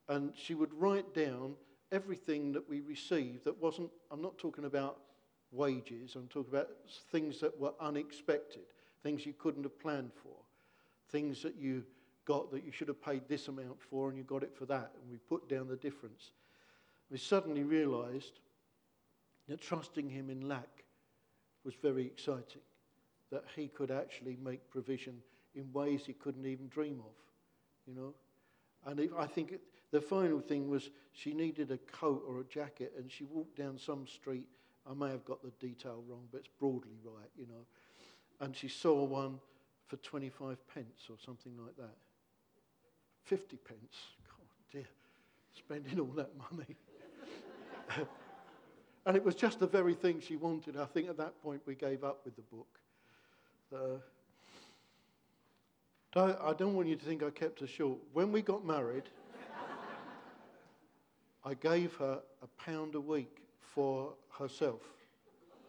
and 0.08 0.32
she 0.34 0.54
would 0.54 0.72
write 0.72 1.14
down 1.14 1.56
everything 1.92 2.52
that 2.52 2.66
we 2.66 2.80
received 2.80 3.44
that 3.44 3.60
wasn't, 3.60 3.90
I'm 4.10 4.22
not 4.22 4.38
talking 4.38 4.64
about 4.64 4.98
wages, 5.50 6.14
I'm 6.14 6.28
talking 6.28 6.54
about 6.54 6.70
things 7.10 7.38
that 7.40 7.60
were 7.60 7.74
unexpected, 7.80 8.62
things 9.02 9.26
you 9.26 9.34
couldn't 9.34 9.64
have 9.64 9.78
planned 9.78 10.12
for, 10.22 10.36
things 11.10 11.42
that 11.42 11.56
you 11.56 11.84
got 12.24 12.50
that 12.52 12.64
you 12.64 12.72
should 12.72 12.88
have 12.88 13.02
paid 13.02 13.22
this 13.28 13.48
amount 13.48 13.80
for 13.80 14.08
and 14.08 14.16
you 14.16 14.24
got 14.24 14.42
it 14.42 14.54
for 14.56 14.66
that, 14.66 14.92
and 15.00 15.10
we 15.10 15.18
put 15.18 15.48
down 15.48 15.68
the 15.68 15.76
difference. 15.76 16.32
We 17.10 17.18
suddenly 17.18 17.62
realized 17.62 18.40
that 19.48 19.60
trusting 19.60 20.08
him 20.08 20.30
in 20.30 20.48
lack 20.48 20.84
was 21.64 21.74
very 21.74 22.06
exciting, 22.06 22.62
that 23.30 23.44
he 23.54 23.68
could 23.68 23.90
actually 23.90 24.36
make 24.42 24.70
provision 24.70 25.14
in 25.54 25.72
ways 25.72 26.02
he 26.06 26.12
couldn't 26.12 26.46
even 26.46 26.68
dream 26.68 27.00
of, 27.00 27.14
you 27.86 27.94
know. 27.94 28.14
And 28.86 29.08
I 29.16 29.26
think 29.26 29.52
it, 29.52 29.60
the 29.90 30.00
final 30.00 30.40
thing 30.40 30.68
was 30.68 30.90
she 31.12 31.34
needed 31.34 31.70
a 31.70 31.78
coat 31.78 32.24
or 32.26 32.40
a 32.40 32.44
jacket, 32.44 32.92
and 32.96 33.10
she 33.10 33.24
walked 33.24 33.56
down 33.56 33.78
some 33.78 34.06
street. 34.06 34.48
I 34.90 34.94
may 34.94 35.10
have 35.10 35.24
got 35.24 35.42
the 35.42 35.52
detail 35.64 36.02
wrong, 36.08 36.26
but 36.32 36.38
it's 36.38 36.50
broadly 36.58 36.98
right, 37.04 37.30
you 37.36 37.46
know. 37.46 37.66
And 38.40 38.56
she 38.56 38.68
saw 38.68 39.04
one 39.04 39.38
for 39.86 39.96
25 39.98 40.66
pence 40.66 41.08
or 41.10 41.16
something 41.24 41.52
like 41.58 41.76
that. 41.76 41.96
50 43.24 43.56
pence. 43.58 43.78
God 44.28 44.46
dear, 44.70 44.88
spending 45.56 46.00
all 46.00 46.12
that 46.16 46.30
money. 46.50 46.76
and 49.06 49.16
it 49.16 49.24
was 49.24 49.34
just 49.34 49.60
the 49.60 49.66
very 49.66 49.94
thing 49.94 50.20
she 50.20 50.36
wanted. 50.36 50.76
I 50.76 50.86
think 50.86 51.08
at 51.08 51.16
that 51.18 51.40
point 51.42 51.62
we 51.66 51.74
gave 51.74 52.04
up 52.04 52.20
with 52.24 52.36
the 52.36 52.42
book. 52.42 52.66
I 56.14 56.52
don't 56.52 56.74
want 56.74 56.88
you 56.88 56.96
to 56.96 57.04
think 57.04 57.22
I 57.22 57.30
kept 57.30 57.60
her 57.60 57.66
short. 57.66 57.98
When 58.12 58.32
we 58.32 58.42
got 58.42 58.66
married, 58.66 59.04
I 61.44 61.54
gave 61.54 61.94
her 61.94 62.20
a 62.42 62.46
pound 62.62 62.94
a 62.94 63.00
week 63.00 63.38
for 63.60 64.12
herself, 64.38 64.82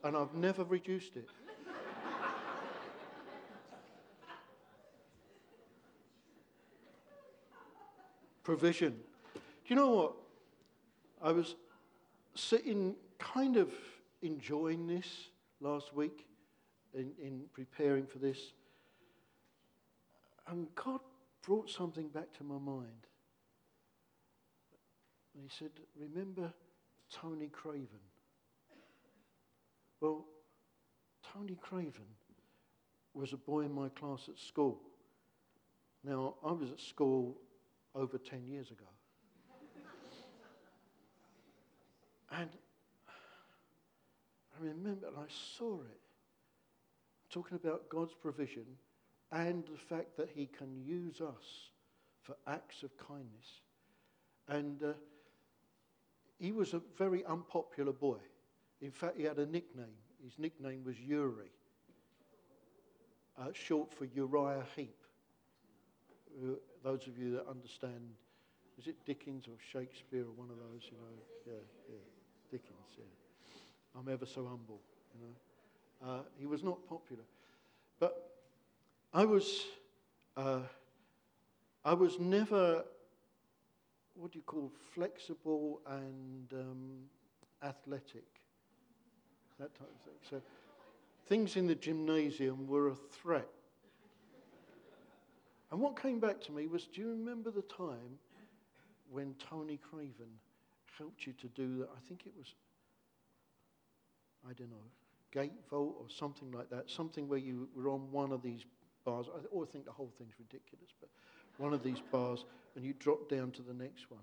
and 0.03 0.17
I've 0.17 0.33
never 0.33 0.65
reduced 0.65 1.15
it. 1.15 1.29
Provision. 8.43 8.99
Do 9.33 9.39
you 9.67 9.75
know 9.75 9.89
what? 9.89 10.13
I 11.21 11.31
was 11.31 11.55
sitting 12.35 12.95
kind 13.17 13.55
of 13.57 13.71
enjoying 14.21 14.87
this 14.87 15.29
last 15.61 15.93
week 15.93 16.25
in, 16.93 17.11
in 17.21 17.43
preparing 17.53 18.05
for 18.05 18.19
this. 18.19 18.53
And 20.47 20.67
God 20.75 20.99
brought 21.41 21.69
something 21.69 22.09
back 22.09 22.33
to 22.37 22.43
my 22.43 22.57
mind. 22.57 23.07
He 25.33 25.49
said, 25.49 25.71
Remember 25.99 26.53
Tony 27.11 27.47
Craven? 27.47 27.87
Well, 30.01 30.25
Tony 31.33 31.57
Craven 31.61 32.05
was 33.13 33.33
a 33.33 33.37
boy 33.37 33.61
in 33.61 33.73
my 33.73 33.89
class 33.89 34.27
at 34.27 34.37
school. 34.37 34.81
Now, 36.03 36.35
I 36.45 36.51
was 36.51 36.71
at 36.71 36.79
school 36.79 37.37
over 37.95 38.17
10 38.17 38.47
years 38.47 38.71
ago. 38.71 38.85
and 42.31 42.49
I 43.07 44.65
remember, 44.65 45.07
and 45.07 45.17
I 45.17 45.27
saw 45.57 45.81
it, 45.81 45.99
talking 47.29 47.57
about 47.63 47.89
God's 47.89 48.13
provision 48.13 48.65
and 49.31 49.63
the 49.65 49.77
fact 49.77 50.17
that 50.17 50.29
He 50.33 50.45
can 50.45 50.83
use 50.83 51.21
us 51.21 51.69
for 52.21 52.35
acts 52.47 52.83
of 52.83 52.95
kindness. 52.97 53.61
And 54.47 54.81
uh, 54.83 54.93
he 56.39 56.51
was 56.51 56.73
a 56.73 56.81
very 56.97 57.23
unpopular 57.25 57.93
boy. 57.93 58.17
In 58.81 58.91
fact, 58.91 59.17
he 59.17 59.23
had 59.23 59.37
a 59.37 59.45
nickname. 59.45 59.95
His 60.23 60.37
nickname 60.37 60.83
was 60.85 60.99
Uri, 60.99 61.51
uh, 63.39 63.47
short 63.53 63.93
for 63.93 64.05
Uriah 64.05 64.65
Heep. 64.75 64.97
Those 66.83 67.07
of 67.07 67.17
you 67.17 67.31
that 67.33 67.47
understand, 67.47 68.01
is 68.77 68.87
it 68.87 68.95
Dickens 69.05 69.47
or 69.47 69.53
Shakespeare 69.71 70.23
or 70.23 70.31
one 70.35 70.49
of 70.49 70.57
those, 70.57 70.83
you 70.91 70.97
know? 70.97 71.13
Yeah, 71.45 71.53
yeah, 71.89 71.95
Dickens, 72.51 72.97
yeah. 72.97 73.99
I'm 73.99 74.11
ever 74.11 74.25
so 74.25 74.45
humble, 74.45 74.81
you 75.13 75.25
know. 75.25 76.11
Uh, 76.11 76.21
he 76.37 76.45
was 76.45 76.63
not 76.63 76.85
popular. 76.87 77.23
But 77.99 78.29
I 79.13 79.25
was, 79.25 79.61
uh, 80.35 80.59
I 81.85 81.93
was 81.93 82.19
never 82.19 82.83
what 84.15 84.31
do 84.31 84.37
you 84.37 84.43
call 84.43 84.71
flexible 84.93 85.81
and 85.87 86.53
um, 86.53 86.99
athletic, 87.63 88.25
that 89.59 89.73
type 89.73 89.89
of 89.89 90.01
thing. 90.01 90.13
So 90.29 90.41
things 91.27 91.55
in 91.55 91.67
the 91.67 91.75
gymnasium 91.75 92.67
were 92.67 92.89
a 92.89 92.95
threat. 92.95 93.47
And 95.73 95.81
what 95.81 95.99
came 95.99 96.19
back 96.19 96.39
to 96.41 96.51
me 96.51 96.67
was, 96.67 96.85
do 96.85 97.01
you 97.01 97.09
remember 97.09 97.49
the 97.49 97.63
time 97.63 98.19
when 99.09 99.33
Tony 99.49 99.79
Craven 99.89 100.29
helped 100.99 101.25
you 101.25 101.33
to 101.41 101.47
do 101.47 101.79
that? 101.79 101.89
I 101.89 101.99
think 102.07 102.27
it 102.27 102.33
was, 102.37 102.53
I 104.47 104.53
don't 104.53 104.69
know, 104.69 104.85
gate 105.31 105.51
vault 105.71 105.95
or 105.99 106.05
something 106.11 106.51
like 106.51 106.69
that, 106.69 106.91
something 106.91 107.27
where 107.27 107.39
you 107.39 107.67
were 107.75 107.89
on 107.89 108.11
one 108.11 108.31
of 108.31 108.43
these 108.43 108.65
bars. 109.03 109.25
I 109.35 109.43
always 109.51 109.71
think 109.71 109.85
the 109.85 109.91
whole 109.91 110.13
thing's 110.19 110.35
ridiculous, 110.37 110.93
but 111.01 111.09
one 111.57 111.73
of 111.73 111.81
these 111.81 112.03
bars, 112.11 112.45
and 112.75 112.85
you 112.85 112.93
drop 112.99 113.27
down 113.27 113.49
to 113.53 113.63
the 113.63 113.73
next 113.73 114.11
one. 114.11 114.21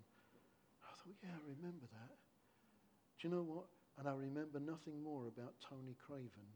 I 0.85 0.95
thought, 1.03 1.17
yeah, 1.21 1.31
I 1.35 1.43
remember 1.59 1.87
that. 1.91 2.15
Do 3.19 3.27
you 3.27 3.35
know 3.35 3.43
what? 3.43 3.65
And 3.99 4.07
I 4.07 4.13
remember 4.13 4.61
nothing 4.61 5.03
more 5.03 5.27
about 5.27 5.55
Tony 5.69 5.97
Craven 6.07 6.47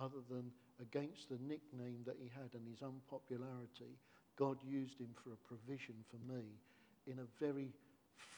other 0.00 0.22
than 0.30 0.52
against 0.80 1.28
the 1.28 1.38
nickname 1.42 2.04
that 2.06 2.16
he 2.22 2.30
had 2.32 2.54
and 2.54 2.68
his 2.70 2.80
unpopularity, 2.80 3.98
God 4.40 4.56
used 4.66 4.98
him 4.98 5.10
for 5.22 5.30
a 5.32 5.36
provision 5.36 5.94
for 6.10 6.32
me 6.32 6.42
in 7.06 7.18
a 7.18 7.44
very 7.44 7.68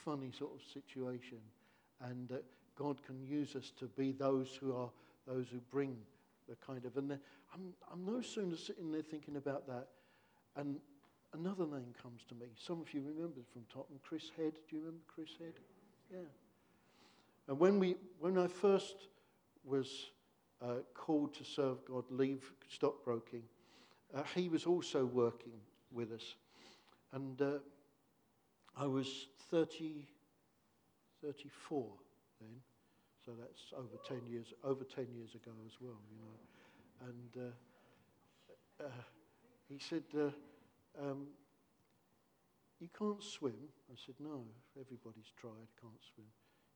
funny 0.05 0.33
sort 0.37 0.51
of 0.53 0.61
situation. 0.73 1.39
And 2.01 2.29
that 2.29 2.45
God 2.77 2.99
can 3.07 3.25
use 3.25 3.55
us 3.55 3.73
to 3.79 3.87
be 3.87 4.11
those 4.11 4.59
who 4.61 4.75
are 4.77 4.91
those 5.29 5.47
who 5.53 5.61
bring 5.71 5.97
the 6.49 6.57
kind 6.67 6.85
of. 6.85 6.97
And 6.97 7.13
I'm, 7.55 7.73
I'm 7.93 8.05
no 8.05 8.21
sooner 8.21 8.57
sitting 8.57 8.91
there 8.91 9.03
thinking 9.03 9.37
about 9.37 9.69
that, 9.69 9.87
and 10.57 10.81
another 11.33 11.65
name 11.65 11.95
comes 12.03 12.23
to 12.29 12.35
me. 12.35 12.47
Some 12.57 12.81
of 12.81 12.93
you 12.93 13.03
remember 13.03 13.41
from 13.53 13.63
Tottenham, 13.73 14.01
Chris 14.03 14.31
Head. 14.37 14.55
Do 14.69 14.77
you 14.77 14.81
remember 14.81 15.05
Chris 15.07 15.31
Head? 15.39 15.55
Yeah. 16.13 16.19
And 17.49 17.59
when, 17.61 17.79
we, 17.79 17.97
when 18.19 18.39
I 18.39 18.49
first 18.49 19.09
was 19.65 20.11
uh, 20.61 20.77
called 20.95 21.35
to 21.35 21.45
serve 21.45 21.85
God, 21.85 22.05
leave 22.11 22.53
stockbroking, 22.69 23.43
uh, 24.15 24.23
he 24.35 24.49
was 24.49 24.67
also 24.67 25.05
working 25.05 25.53
with 25.95 26.13
us. 26.13 26.35
And 27.13 27.41
uh, 27.41 27.59
I 28.77 28.87
was 28.87 29.27
30, 29.51 30.07
34 31.23 31.87
then. 32.41 32.51
So 33.25 33.33
that's 33.39 33.73
over 33.77 33.97
10 34.09 34.27
years, 34.31 34.53
over 34.65 34.83
10 34.83 35.07
years 35.15 35.35
ago 35.35 35.53
as 35.65 35.73
well, 35.81 36.01
you 36.11 36.19
know. 36.19 37.09
and 37.09 37.53
uh, 38.81 38.85
uh, 38.85 39.03
he 39.69 39.79
said, 39.79 40.03
uh, 40.17 40.31
um, 41.01 41.29
You 42.81 42.89
can't 42.99 43.23
swim. 43.23 43.71
I 43.91 43.97
said, 44.05 44.17
No, 44.19 44.45
everybody's 44.81 45.31
tried, 45.41 45.69
can't 45.81 46.03
swim. 46.15 46.27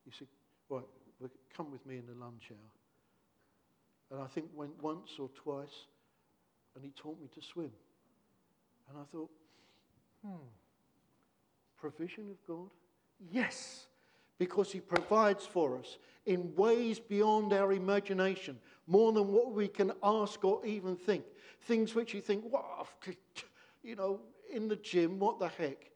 He 0.05 0.11
said, 0.11 0.27
Right, 0.69 0.85
come 1.55 1.71
with 1.71 1.85
me 1.85 1.97
in 1.97 2.05
the 2.05 2.13
lunch 2.13 2.51
hour. 2.51 2.71
And 4.11 4.21
I 4.21 4.27
think 4.27 4.47
went 4.55 4.81
once 4.81 5.11
or 5.19 5.29
twice, 5.29 5.87
and 6.75 6.83
he 6.83 6.91
taught 6.91 7.19
me 7.19 7.27
to 7.35 7.41
swim. 7.41 7.71
And 8.89 8.97
I 8.97 9.03
thought, 9.11 9.29
hmm, 10.25 10.47
provision 11.77 12.29
of 12.29 12.47
God? 12.47 12.69
Yes, 13.31 13.87
because 14.37 14.71
he 14.71 14.79
provides 14.79 15.45
for 15.45 15.77
us 15.77 15.97
in 16.25 16.53
ways 16.55 16.99
beyond 16.99 17.53
our 17.53 17.73
imagination, 17.73 18.59
more 18.85 19.11
than 19.11 19.31
what 19.31 19.53
we 19.53 19.67
can 19.67 19.91
ask 20.03 20.43
or 20.43 20.65
even 20.65 20.95
think. 20.95 21.23
Things 21.61 21.95
which 21.95 22.13
you 22.13 22.21
think, 22.21 22.43
wow, 22.51 22.87
you 23.83 23.95
know, 23.95 24.19
in 24.51 24.67
the 24.67 24.75
gym, 24.75 25.19
what 25.19 25.39
the 25.39 25.47
heck? 25.47 25.89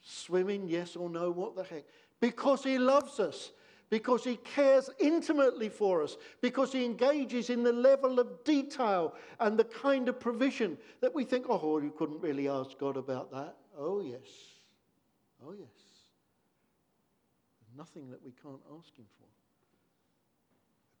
Swimming, 0.00 0.68
yes 0.68 0.96
or 0.96 1.08
no, 1.08 1.30
what 1.30 1.56
the 1.56 1.64
heck? 1.64 1.84
Because 2.20 2.64
he 2.64 2.78
loves 2.78 3.20
us 3.20 3.52
because 3.94 4.24
he 4.24 4.34
cares 4.38 4.90
intimately 4.98 5.68
for 5.68 6.02
us, 6.02 6.16
because 6.40 6.72
he 6.72 6.84
engages 6.84 7.48
in 7.48 7.62
the 7.62 7.72
level 7.72 8.18
of 8.18 8.42
detail 8.42 9.14
and 9.38 9.56
the 9.56 9.62
kind 9.62 10.08
of 10.08 10.18
provision 10.18 10.76
that 11.00 11.14
we 11.14 11.22
think, 11.22 11.46
oh, 11.48 11.78
you 11.78 11.92
couldn't 11.96 12.20
really 12.20 12.48
ask 12.48 12.76
God 12.76 12.96
about 12.96 13.30
that. 13.30 13.54
Oh, 13.78 14.00
yes. 14.00 14.26
Oh, 15.46 15.52
yes. 15.52 15.68
Nothing 17.78 18.10
that 18.10 18.20
we 18.24 18.32
can't 18.32 18.58
ask 18.76 18.96
him 18.96 19.04
for 19.16 19.28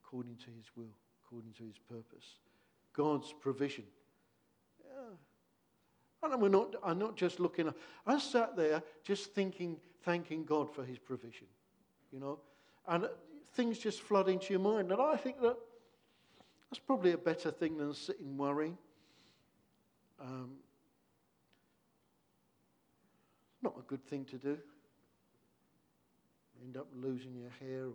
according 0.00 0.36
to 0.36 0.50
his 0.56 0.66
will, 0.76 0.94
according 1.24 1.50
to 1.54 1.64
his 1.64 1.78
purpose. 1.88 2.36
God's 2.92 3.34
provision. 3.40 3.86
Yeah. 4.84 6.30
And 6.30 6.40
we're 6.40 6.48
not, 6.48 6.76
I'm 6.84 7.00
not 7.00 7.16
just 7.16 7.40
looking, 7.40 7.66
up. 7.66 7.76
I 8.06 8.20
sat 8.20 8.56
there 8.56 8.84
just 9.02 9.34
thinking, 9.34 9.78
thanking 10.04 10.44
God 10.44 10.72
for 10.72 10.84
his 10.84 11.00
provision. 11.00 11.48
You 12.12 12.20
know, 12.20 12.38
and 12.86 13.08
things 13.54 13.78
just 13.78 14.00
flood 14.02 14.28
into 14.28 14.52
your 14.52 14.60
mind. 14.60 14.92
And 14.92 15.00
I 15.00 15.16
think 15.16 15.40
that 15.40 15.56
that's 16.70 16.84
probably 16.84 17.12
a 17.12 17.18
better 17.18 17.50
thing 17.50 17.76
than 17.76 17.94
sitting 17.94 18.36
worrying. 18.36 18.76
Um, 20.20 20.50
not 23.62 23.74
a 23.78 23.82
good 23.82 24.04
thing 24.06 24.24
to 24.26 24.36
do. 24.36 24.58
End 26.62 26.76
up 26.76 26.86
losing 26.94 27.34
your 27.34 27.50
hair 27.60 27.86
or 27.86 27.92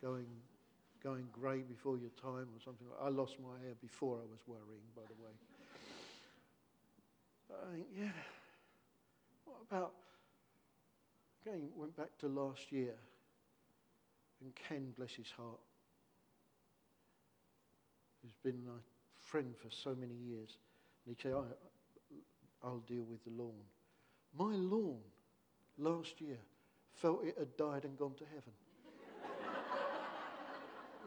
going, 0.00 0.26
going 1.02 1.26
grey 1.32 1.58
before 1.60 1.98
your 1.98 2.10
time 2.20 2.48
or 2.54 2.60
something. 2.64 2.86
I 3.00 3.08
lost 3.08 3.36
my 3.40 3.58
hair 3.64 3.74
before 3.80 4.16
I 4.16 4.26
was 4.30 4.40
worrying, 4.46 4.82
by 4.96 5.02
the 5.02 5.24
way. 5.24 5.32
But 7.48 7.66
I 7.68 7.74
think, 7.74 7.86
yeah, 7.98 8.12
what 9.44 9.58
about, 9.70 9.92
again, 11.44 11.68
went 11.76 11.96
back 11.96 12.16
to 12.20 12.28
last 12.28 12.72
year. 12.72 12.94
And 14.42 14.52
Ken, 14.54 14.92
bless 14.96 15.12
his 15.12 15.30
heart, 15.30 15.60
who's 18.22 18.34
been 18.42 18.64
my 18.64 18.78
friend 19.20 19.54
for 19.56 19.70
so 19.70 19.94
many 19.94 20.14
years, 20.14 20.58
and 21.06 21.14
he'd 21.16 21.22
say, 21.22 21.32
I'll 22.64 22.78
deal 22.88 23.04
with 23.04 23.22
the 23.24 23.30
lawn. 23.30 23.54
My 24.36 24.54
lawn 24.56 24.98
last 25.78 26.20
year 26.20 26.38
felt 26.94 27.24
it 27.24 27.36
had 27.38 27.56
died 27.56 27.84
and 27.84 27.96
gone 27.96 28.14
to 28.14 28.24
heaven. 28.24 28.52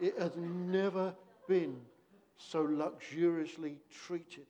it 0.00 0.18
has 0.18 0.32
never 0.36 1.14
been 1.46 1.76
so 2.38 2.62
luxuriously 2.62 3.78
treated. 3.90 4.46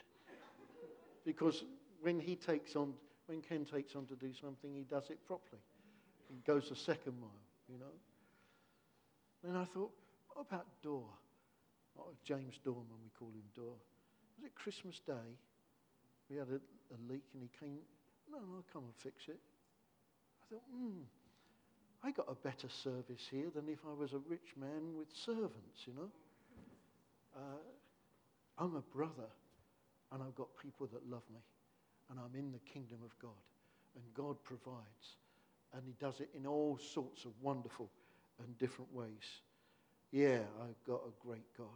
Because 1.25 1.65
when 2.03 2.21
he 2.21 2.37
takes 2.37 2.77
on, 2.77 2.95
when 3.27 3.41
Ken 3.41 3.65
takes 3.65 3.97
on 3.97 4.07
to 4.07 4.15
do 4.15 4.33
something, 4.33 4.73
he 4.73 4.85
does 4.85 5.11
it 5.11 5.19
properly. 5.27 5.63
He 6.29 6.41
goes 6.47 6.69
the 6.69 6.77
second 6.77 7.21
mile, 7.21 7.31
you 7.69 7.79
know. 7.79 7.93
And 9.47 9.57
I 9.57 9.65
thought, 9.65 9.93
what 10.29 10.47
about 10.49 10.67
Dor? 10.83 11.07
Oh, 11.99 12.13
James 12.25 12.59
Dorman, 12.65 12.99
we 13.03 13.11
call 13.17 13.29
him 13.29 13.47
Dor. 13.55 13.79
Was 14.37 14.45
it 14.45 14.55
Christmas 14.55 15.01
Day? 15.07 15.39
We 16.29 16.37
had 16.37 16.49
a, 16.49 16.57
a 16.59 16.99
leak 17.09 17.23
and 17.33 17.43
he 17.43 17.51
came, 17.59 17.79
no, 18.31 18.39
no, 18.39 18.57
I'll 18.57 18.73
come 18.73 18.85
and 18.85 18.95
fix 18.97 19.29
it. 19.29 19.39
I 19.39 20.45
thought, 20.51 20.65
hmm, 20.75 21.07
I 22.03 22.11
got 22.11 22.27
a 22.29 22.35
better 22.35 22.69
service 22.69 23.23
here 23.31 23.47
than 23.55 23.69
if 23.69 23.79
I 23.89 23.95
was 23.95 24.13
a 24.13 24.19
rich 24.29 24.55
man 24.61 24.97
with 24.99 25.09
servants, 25.15 25.87
you 25.87 25.95
know. 25.95 26.11
Uh, 27.37 27.63
I'm 28.59 28.75
a 28.75 28.97
brother 28.97 29.31
and 30.13 30.23
I've 30.23 30.35
got 30.35 30.49
people 30.61 30.89
that 30.93 31.09
love 31.09 31.23
me 31.33 31.41
and 32.11 32.19
I'm 32.19 32.35
in 32.39 32.51
the 32.51 32.59
kingdom 32.73 32.99
of 33.05 33.17
God 33.21 33.43
and 33.95 34.05
God 34.13 34.43
provides 34.43 35.17
and 35.73 35.83
he 35.87 35.95
does 36.01 36.21
it 36.21 36.31
in 36.35 36.47
all 36.47 36.79
sorts 36.79 37.25
of 37.25 37.33
wonderful 37.41 37.91
and 38.43 38.59
different 38.59 38.93
ways. 38.93 39.41
Yeah, 40.13 40.41
I've 40.63 40.83
got 40.87 41.03
a 41.07 41.27
great 41.27 41.47
God. 41.57 41.67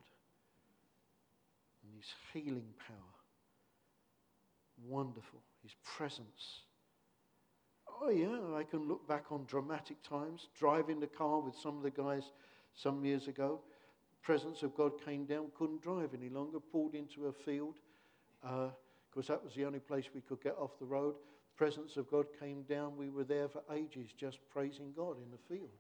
And 1.83 1.92
His 1.96 2.12
healing 2.33 2.75
power. 2.87 2.96
Wonderful. 4.87 5.40
His 5.62 5.73
presence. 5.85 6.62
Oh, 8.03 8.11
yeah, 8.11 8.57
I 8.57 8.62
can 8.62 8.88
look 8.88 9.07
back 9.07 9.27
on 9.31 9.44
dramatic 9.46 10.03
times. 10.03 10.49
Driving 10.59 11.01
the 11.01 11.07
car 11.07 11.40
with 11.40 11.55
some 11.57 11.77
of 11.77 11.83
the 11.83 11.90
guys 11.90 12.25
some 12.75 13.05
years 13.05 13.29
ago. 13.29 13.61
Presence 14.23 14.62
of 14.62 14.75
God 14.75 14.92
came 15.05 15.25
down, 15.25 15.46
couldn't 15.57 15.83
drive 15.83 16.11
any 16.14 16.29
longer, 16.29 16.61
pulled 16.61 16.94
into 16.94 17.27
a 17.27 17.33
field 17.33 17.77
because 18.42 19.29
uh, 19.29 19.33
that 19.33 19.44
was 19.44 19.55
the 19.55 19.64
only 19.64 19.79
place 19.79 20.07
we 20.14 20.20
could 20.20 20.42
get 20.42 20.57
off 20.59 20.79
the 20.79 20.85
road. 20.85 21.14
Presence 21.57 21.96
of 21.96 22.11
God 22.11 22.27
came 22.38 22.62
down. 22.62 22.96
We 22.96 23.11
were 23.11 23.25
there 23.25 23.49
for 23.49 23.62
ages 23.75 24.11
just 24.16 24.38
praising 24.51 24.92
God 24.96 25.16
in 25.18 25.31
the 25.31 25.55
field. 25.55 25.70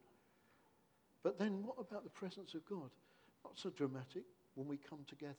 But 1.22 1.38
then 1.38 1.62
what 1.62 1.76
about 1.78 2.04
the 2.04 2.10
presence 2.10 2.54
of 2.54 2.64
God? 2.64 2.90
Not 3.44 3.58
so 3.58 3.70
dramatic 3.70 4.24
when 4.54 4.66
we 4.66 4.76
come 4.76 5.00
together. 5.06 5.34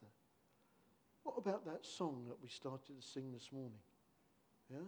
What 1.23 1.35
about 1.37 1.65
that 1.65 1.85
song 1.85 2.25
that 2.27 2.41
we 2.41 2.49
started 2.49 2.99
to 2.99 3.07
sing 3.07 3.31
this 3.31 3.49
morning? 3.51 3.79
Yeah? 4.71 4.87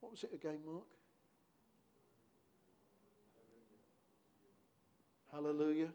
What 0.00 0.12
was 0.12 0.24
it 0.24 0.30
again, 0.34 0.58
Mark? 0.66 0.84
Hallelujah. 5.32 5.88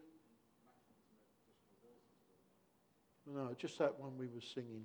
No, 3.26 3.54
just 3.56 3.78
that 3.78 3.98
one 3.98 4.18
we 4.18 4.26
were 4.26 4.40
singing. 4.40 4.84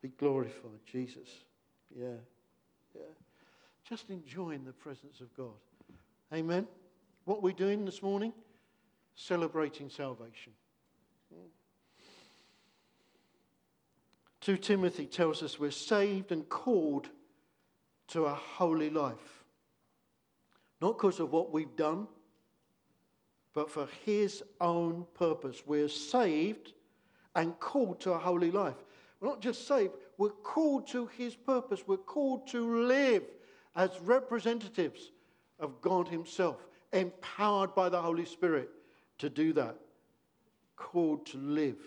Be 0.00 0.08
glorified, 0.08 0.80
Jesus. 0.90 1.28
Yeah, 1.96 2.08
yeah. 2.94 3.02
Just 3.88 4.10
enjoying 4.10 4.64
the 4.64 4.72
presence 4.72 5.20
of 5.20 5.32
God. 5.36 5.54
Amen. 6.32 6.66
What 7.26 7.42
we're 7.42 7.50
we 7.50 7.54
doing 7.54 7.84
this 7.84 8.02
morning? 8.02 8.32
Celebrating 9.14 9.90
salvation. 9.90 10.52
2 14.40 14.56
Timothy 14.56 15.04
tells 15.04 15.42
us 15.42 15.60
we're 15.60 15.70
saved 15.70 16.32
and 16.32 16.48
called 16.48 17.10
to 18.08 18.24
a 18.24 18.34
holy 18.34 18.88
life. 18.88 19.44
Not 20.80 20.96
because 20.96 21.20
of 21.20 21.32
what 21.32 21.52
we've 21.52 21.76
done, 21.76 22.08
but 23.52 23.70
for 23.70 23.86
His 24.06 24.42
own 24.58 25.06
purpose. 25.12 25.62
We're 25.66 25.88
saved 25.88 26.72
and 27.36 27.58
called 27.60 28.00
to 28.00 28.12
a 28.12 28.18
holy 28.18 28.50
life. 28.50 28.82
We're 29.20 29.28
not 29.28 29.42
just 29.42 29.68
saved, 29.68 29.92
we're 30.16 30.30
called 30.30 30.88
to 30.88 31.06
His 31.18 31.36
purpose. 31.36 31.86
We're 31.86 31.98
called 31.98 32.48
to 32.48 32.84
live 32.86 33.22
as 33.76 33.90
representatives 34.00 35.12
of 35.62 35.80
God 35.80 36.08
Himself, 36.08 36.66
empowered 36.92 37.74
by 37.74 37.88
the 37.88 38.00
Holy 38.00 38.26
Spirit 38.26 38.68
to 39.18 39.30
do 39.30 39.52
that, 39.54 39.76
called 40.76 41.24
to 41.26 41.38
live, 41.38 41.78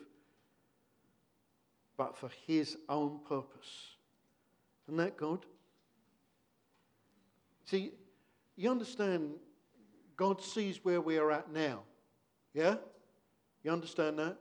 but 1.97 2.17
for 2.17 2.29
His 2.47 2.77
own 2.89 3.19
purpose. 3.27 3.97
Isn't 4.87 4.97
that 4.97 5.17
God? 5.17 5.45
See, 7.65 7.91
you 8.55 8.71
understand, 8.71 9.31
God 10.15 10.41
sees 10.41 10.79
where 10.83 11.01
we 11.01 11.17
are 11.17 11.31
at 11.31 11.51
now. 11.51 11.81
Yeah? 12.53 12.75
You 13.63 13.71
understand 13.71 14.17
that? 14.19 14.37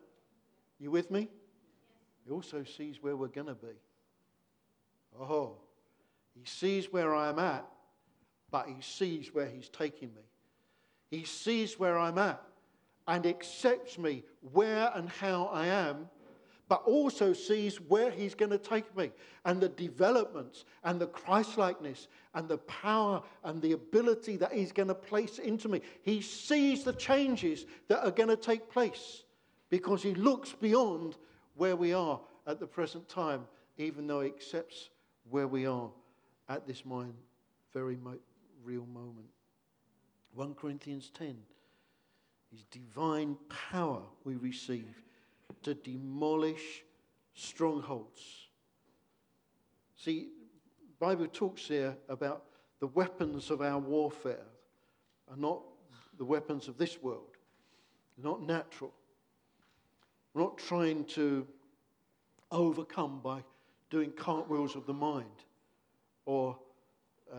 You 0.78 0.91
with 0.91 1.11
me? 1.11 1.28
He 2.24 2.30
also 2.30 2.62
sees 2.64 3.03
where 3.03 3.16
we're 3.16 3.28
going 3.28 3.49
to 3.49 3.55
be. 3.55 3.74
Oh, 5.20 5.57
He 6.35 6.45
sees 6.45 6.93
where 6.93 7.14
I 7.14 7.28
am 7.30 7.39
at, 7.39 7.66
but 8.55 8.69
he 8.69 8.81
sees 8.81 9.35
where 9.35 9.49
he's 9.49 9.69
taking 9.69 10.15
me. 10.15 10.23
He 11.11 11.25
sees 11.25 11.77
where 11.77 11.99
I'm 11.99 12.19
at 12.19 12.41
and 13.09 13.27
accepts 13.27 13.99
me 13.99 14.23
where 14.53 14.93
and 14.95 15.09
how 15.09 15.47
I 15.47 15.67
am, 15.67 16.09
but 16.69 16.85
also 16.85 17.33
sees 17.33 17.81
where 17.81 18.13
He's 18.13 18.37
going 18.37 18.53
to 18.53 18.59
take 18.59 18.97
me 18.97 19.11
and 19.45 19.61
the 19.61 19.71
developments 19.71 20.67
and 20.85 21.01
the 21.01 21.09
Christlikeness 21.09 22.07
and 22.35 22.49
the 22.49 22.59
power 22.59 23.25
and 23.43 23.61
the 23.61 23.73
ability 23.73 24.37
that 24.37 24.53
He's 24.53 24.71
going 24.71 24.87
to 24.87 24.95
place 24.95 25.41
into 25.41 25.69
me. 25.69 25.81
He 26.03 26.21
sees 26.23 26.85
the 26.85 26.93
changes 26.93 27.67
that 27.89 28.07
are 28.07 28.13
going 28.13 28.29
to 28.29 28.37
take 28.37 28.71
place 28.71 29.25
because 29.69 30.01
He 30.01 30.15
looks 30.15 30.53
beyond 30.53 31.17
where 31.57 31.75
we 31.75 31.93
are 31.93 32.21
at 32.47 32.61
the 32.61 32.69
present 32.69 33.09
time, 33.09 33.49
even 33.79 34.07
though 34.07 34.21
He 34.21 34.29
accepts 34.29 34.91
where 35.29 35.49
we 35.49 35.67
are 35.67 35.91
at 36.49 36.69
this 36.69 36.87
mind, 36.87 37.15
very 37.73 37.97
mo- 37.97 38.15
real 38.65 38.87
moment. 38.87 39.29
1 40.35 40.55
Corinthians 40.55 41.11
10 41.17 41.37
is 42.53 42.65
divine 42.71 43.37
power 43.71 44.03
we 44.25 44.37
receive 44.37 45.03
to 45.62 45.75
demolish 45.75 46.83
strongholds. 47.35 48.49
See, 49.97 50.29
Bible 50.99 51.27
talks 51.27 51.69
here 51.69 51.97
about 52.09 52.45
the 52.81 52.87
weapons 52.89 53.51
of 53.51 53.61
our 53.61 53.79
warfare 53.79 54.47
are 55.31 55.37
not 55.37 55.61
the 56.19 56.25
weapons 56.25 56.69
of 56.69 56.79
this 56.79 57.03
world, 57.03 57.37
not 58.23 58.43
natural. 58.43 58.93
We're 60.33 60.43
not 60.43 60.59
trying 60.59 61.05
to 61.07 61.47
overcome 62.51 63.21
by 63.23 63.43
doing 63.91 64.12
cartwheels 64.12 64.77
of 64.77 64.87
the 64.87 64.93
mind 64.93 65.45
or 66.27 66.57
uh, 67.33 67.37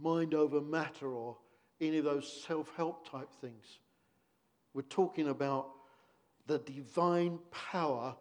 mind 0.00 0.34
over 0.34 0.60
matter 0.60 1.12
or 1.12 1.36
any 1.80 1.98
of 1.98 2.04
those 2.04 2.44
self 2.46 2.72
help 2.76 3.08
type 3.08 3.30
things. 3.40 3.78
We're 4.72 4.82
talking 4.82 5.28
about 5.28 5.68
the 6.46 6.58
divine 6.58 7.38
power 7.50 8.14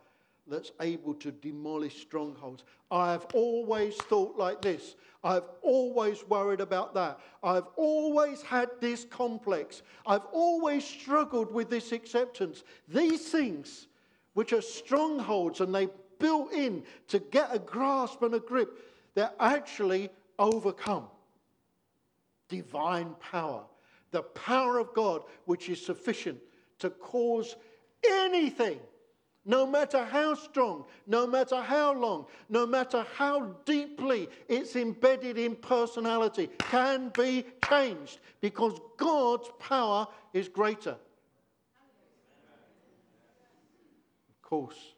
that's 0.47 0.71
able 0.82 1.13
to 1.15 1.32
demolish 1.32 2.01
strongholds. 2.01 2.63
I 2.91 3.11
have 3.11 3.26
always 3.34 3.95
thought 3.95 4.38
like 4.38 4.61
this. 4.61 4.95
I've 5.24 5.47
always 5.61 6.28
worried 6.28 6.59
about 6.59 6.93
that. 6.95 7.19
I've 7.41 7.67
always 7.78 8.41
had 8.41 8.69
this 8.82 9.05
complex. 9.05 9.84
I've 10.05 10.26
always 10.34 10.84
struggled 10.84 11.53
with 11.53 11.69
this 11.69 11.93
acceptance. 11.93 12.63
These 12.89 13.30
things, 13.30 13.88
which 14.34 14.51
are 14.51 14.61
strongholds 14.61 15.61
and 15.61 15.74
they 15.74 15.88
built 16.19 16.51
in 16.51 16.84
to 17.07 17.19
get 17.19 17.55
a 17.55 17.59
grasp 17.59 18.21
and 18.21 18.36
a 18.36 18.39
grip, 18.39 18.80
they're 19.15 19.32
actually 19.39 20.09
overcome. 20.38 21.07
Divine 22.49 23.15
power. 23.19 23.63
The 24.11 24.23
power 24.23 24.77
of 24.77 24.93
God, 24.93 25.23
which 25.45 25.69
is 25.69 25.83
sufficient 25.83 26.39
to 26.79 26.89
cause 26.89 27.55
anything, 28.07 28.79
no 29.45 29.65
matter 29.65 30.05
how 30.05 30.35
strong, 30.35 30.85
no 31.05 31.27
matter 31.27 31.61
how 31.61 31.93
long, 31.93 32.25
no 32.47 32.65
matter 32.65 33.05
how 33.15 33.55
deeply 33.65 34.29
it's 34.47 34.75
embedded 34.75 35.37
in 35.37 35.55
personality, 35.55 36.49
can 36.59 37.09
be 37.09 37.45
changed 37.67 38.19
because 38.39 38.79
God's 38.97 39.49
power 39.59 40.07
is 40.33 40.47
greater. 40.47 40.95
Of 44.29 44.41
course. 44.41 44.93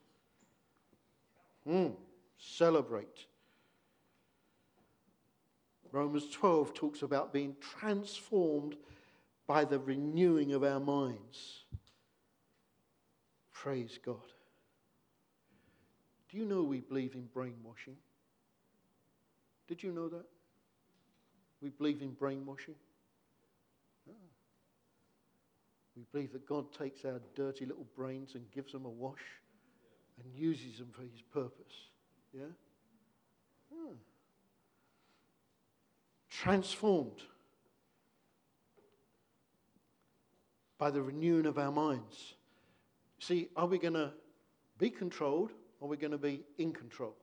Mm, 1.67 1.93
celebrate. 2.37 3.25
Romans 5.95 6.27
12 6.29 6.73
talks 6.73 7.03
about 7.03 7.31
being 7.31 7.55
transformed 7.61 8.75
by 9.47 9.63
the 9.63 9.79
renewing 9.79 10.51
of 10.51 10.61
our 10.61 10.81
minds. 10.81 11.63
Praise 13.53 13.97
God. 14.05 14.17
Do 16.29 16.37
you 16.37 16.43
know 16.43 16.63
we 16.63 16.81
believe 16.81 17.15
in 17.15 17.29
brainwashing? 17.33 17.95
Did 19.69 19.83
you 19.83 19.93
know 19.93 20.09
that? 20.09 20.25
We 21.61 21.69
believe 21.69 22.01
in 22.01 22.11
brainwashing. 22.11 22.75
We 25.95 26.03
believe 26.11 26.33
that 26.33 26.45
God 26.45 26.73
takes 26.77 27.05
our 27.05 27.21
dirty 27.35 27.65
little 27.65 27.87
brains 27.95 28.35
and 28.35 28.51
gives 28.51 28.73
them 28.73 28.83
a 28.83 28.89
wash 28.89 29.23
and 30.21 30.35
uses 30.35 30.77
them 30.77 30.89
for 30.91 31.03
his 31.03 31.21
purpose. 31.31 31.73
Yeah? 32.33 32.51
Ah. 33.73 33.93
Transformed 36.41 37.21
by 40.77 40.91
the 40.91 41.01
renewing 41.01 41.45
of 41.45 41.57
our 41.57 41.71
minds. 41.71 42.35
See, 43.19 43.47
are 43.55 43.67
we 43.67 43.77
going 43.77 43.93
to 43.93 44.11
be 44.77 44.89
controlled 44.89 45.51
or 45.79 45.87
are 45.87 45.89
we 45.89 45.97
going 45.97 46.11
to 46.11 46.17
be 46.17 46.41
in 46.57 46.73
control? 46.73 47.15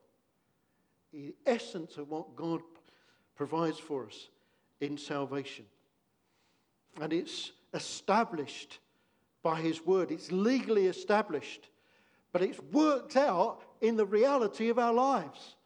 The 1.13 1.35
essence 1.45 1.99
of 1.99 2.09
what 2.09 2.35
God 2.37 2.63
provides 3.37 3.79
for 3.79 4.07
us 4.07 4.29
in 4.81 4.97
salvation. 4.97 5.67
And 6.99 7.13
it's 7.13 7.53
established 7.75 8.79
by 9.43 9.61
His 9.61 9.85
Word, 9.85 10.11
it's 10.11 10.33
legally 10.33 10.87
established, 10.87 11.69
but 12.33 12.41
it's 12.41 12.61
worked 12.73 13.17
out 13.17 13.61
in 13.83 13.97
the 13.97 14.07
reality 14.07 14.71
of 14.71 14.79
our 14.79 14.95
lives. 14.95 15.57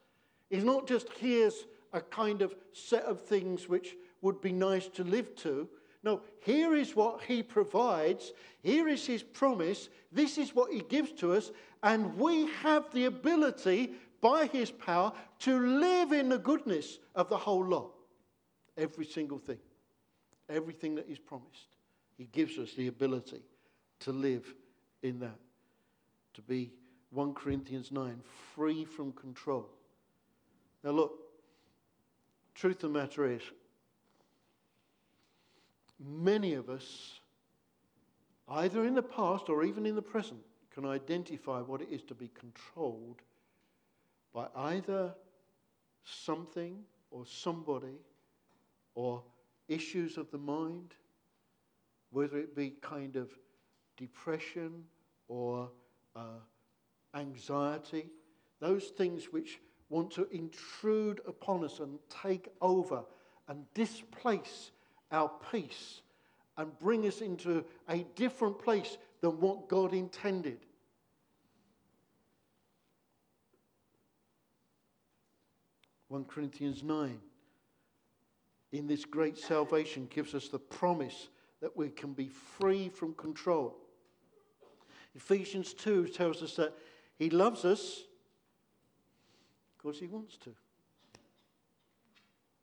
It's 0.51 0.65
not 0.65 0.89
just 0.89 1.09
here's 1.19 1.67
a 1.93 2.01
kind 2.01 2.43
of 2.43 2.55
set 2.73 3.05
of 3.05 3.21
things 3.21 3.69
which 3.69 3.97
would 4.23 4.41
be 4.41 4.53
nice 4.53 4.89
to 4.89 5.05
live 5.05 5.35
to. 5.37 5.69
No, 6.03 6.21
here 6.41 6.75
is 6.75 6.95
what 6.95 7.23
he 7.23 7.43
provides. 7.43 8.33
Here 8.63 8.87
is 8.89 9.05
his 9.05 9.23
promise. 9.23 9.89
This 10.13 10.39
is 10.39 10.55
what 10.55 10.73
he 10.73 10.81
gives 10.81 11.13
to 11.15 11.33
us. 11.33 11.51
And 11.83 12.17
we 12.17 12.47
have 12.63 12.93
the 12.93 13.07
ability, 13.07 13.93
by 14.21 14.47
his 14.47 14.71
power, 14.71 15.13
to 15.41 15.59
live 15.59 16.13
in 16.13 16.29
the 16.29 16.39
goodness 16.39 16.99
of 17.15 17.29
the 17.29 17.37
whole 17.37 17.65
lot. 17.65 17.91
Every 18.77 19.05
single 19.05 19.39
thing. 19.39 19.59
Everything 20.49 20.95
that 20.95 21.07
he's 21.09 21.19
promised. 21.19 21.67
He 22.17 22.27
gives 22.27 22.57
us 22.59 22.73
the 22.75 22.87
ability 22.87 23.43
to 24.01 24.13
live 24.13 24.55
in 25.03 25.19
that. 25.21 25.39
To 26.35 26.43
be, 26.43 26.73
1 27.11 27.35
Corinthians 27.35 27.91
9, 27.91 28.21
free 28.55 28.85
from 28.85 29.13
control. 29.13 29.69
Now, 30.85 30.91
look, 30.91 31.26
truth 32.57 32.83
of 32.83 32.93
the 32.93 32.99
matter 32.99 33.31
is, 33.31 33.43
many 36.01 36.55
of 36.55 36.69
us, 36.69 37.21
either 38.49 38.85
in 38.85 38.95
the 38.95 39.03
past 39.03 39.49
or 39.49 39.63
even 39.65 39.87
in 39.87 39.95
the 39.95 40.03
present, 40.03 40.41
can 40.73 40.87
identify 40.87 41.61
what 41.61 41.81
it 41.81 41.89
is 41.91 42.03
to 42.03 42.15
be 42.15 42.29
controlled 42.29 43.21
by 44.35 44.47
either 44.57 45.15
something 46.05 46.79
or 47.11 47.25
somebody 47.27 47.99
or 48.95 49.23
issues 49.69 50.17
of 50.17 50.31
the 50.31 50.39
mind, 50.39 50.95
whether 52.11 52.39
it 52.39 52.55
be 52.55 52.71
kind 52.81 53.17
of 53.17 53.31
depression 53.97 54.85
or 55.29 55.71
uh, 56.15 56.41
anxiety, 57.15 58.07
those 58.61 58.89
things 58.89 59.33
which 59.33 59.61
want 59.89 60.11
to 60.13 60.29
intrude 60.31 61.21
upon 61.27 61.65
us 61.65 61.81
and 61.81 61.99
take 62.23 62.49
over 62.61 63.05
and 63.49 63.65
displace 63.75 64.71
our 65.13 65.31
peace 65.51 66.01
and 66.57 66.77
bring 66.79 67.07
us 67.07 67.21
into 67.21 67.65
a 67.89 67.99
different 68.15 68.59
place 68.59 68.99
than 69.21 69.41
what 69.41 69.69
God 69.69 69.93
intended. 69.93 70.59
One 76.09 76.25
Corinthians 76.25 76.83
9. 76.83 77.19
In 78.73 78.87
this 78.87 79.05
great 79.05 79.39
salvation 79.39 80.09
gives 80.11 80.35
us 80.35 80.49
the 80.49 80.59
promise 80.59 81.29
that 81.61 81.77
we 81.77 81.89
can 81.89 82.13
be 82.13 82.29
free 82.29 82.89
from 82.89 83.15
control. 83.15 83.77
Ephesians 85.15 85.73
2 85.75 86.09
tells 86.09 86.43
us 86.43 86.57
that 86.57 86.75
He 87.19 87.31
loves 87.31 87.65
us 87.65 88.05
because 89.77 89.99
He 89.99 90.07
wants 90.07 90.37
to. 90.39 90.51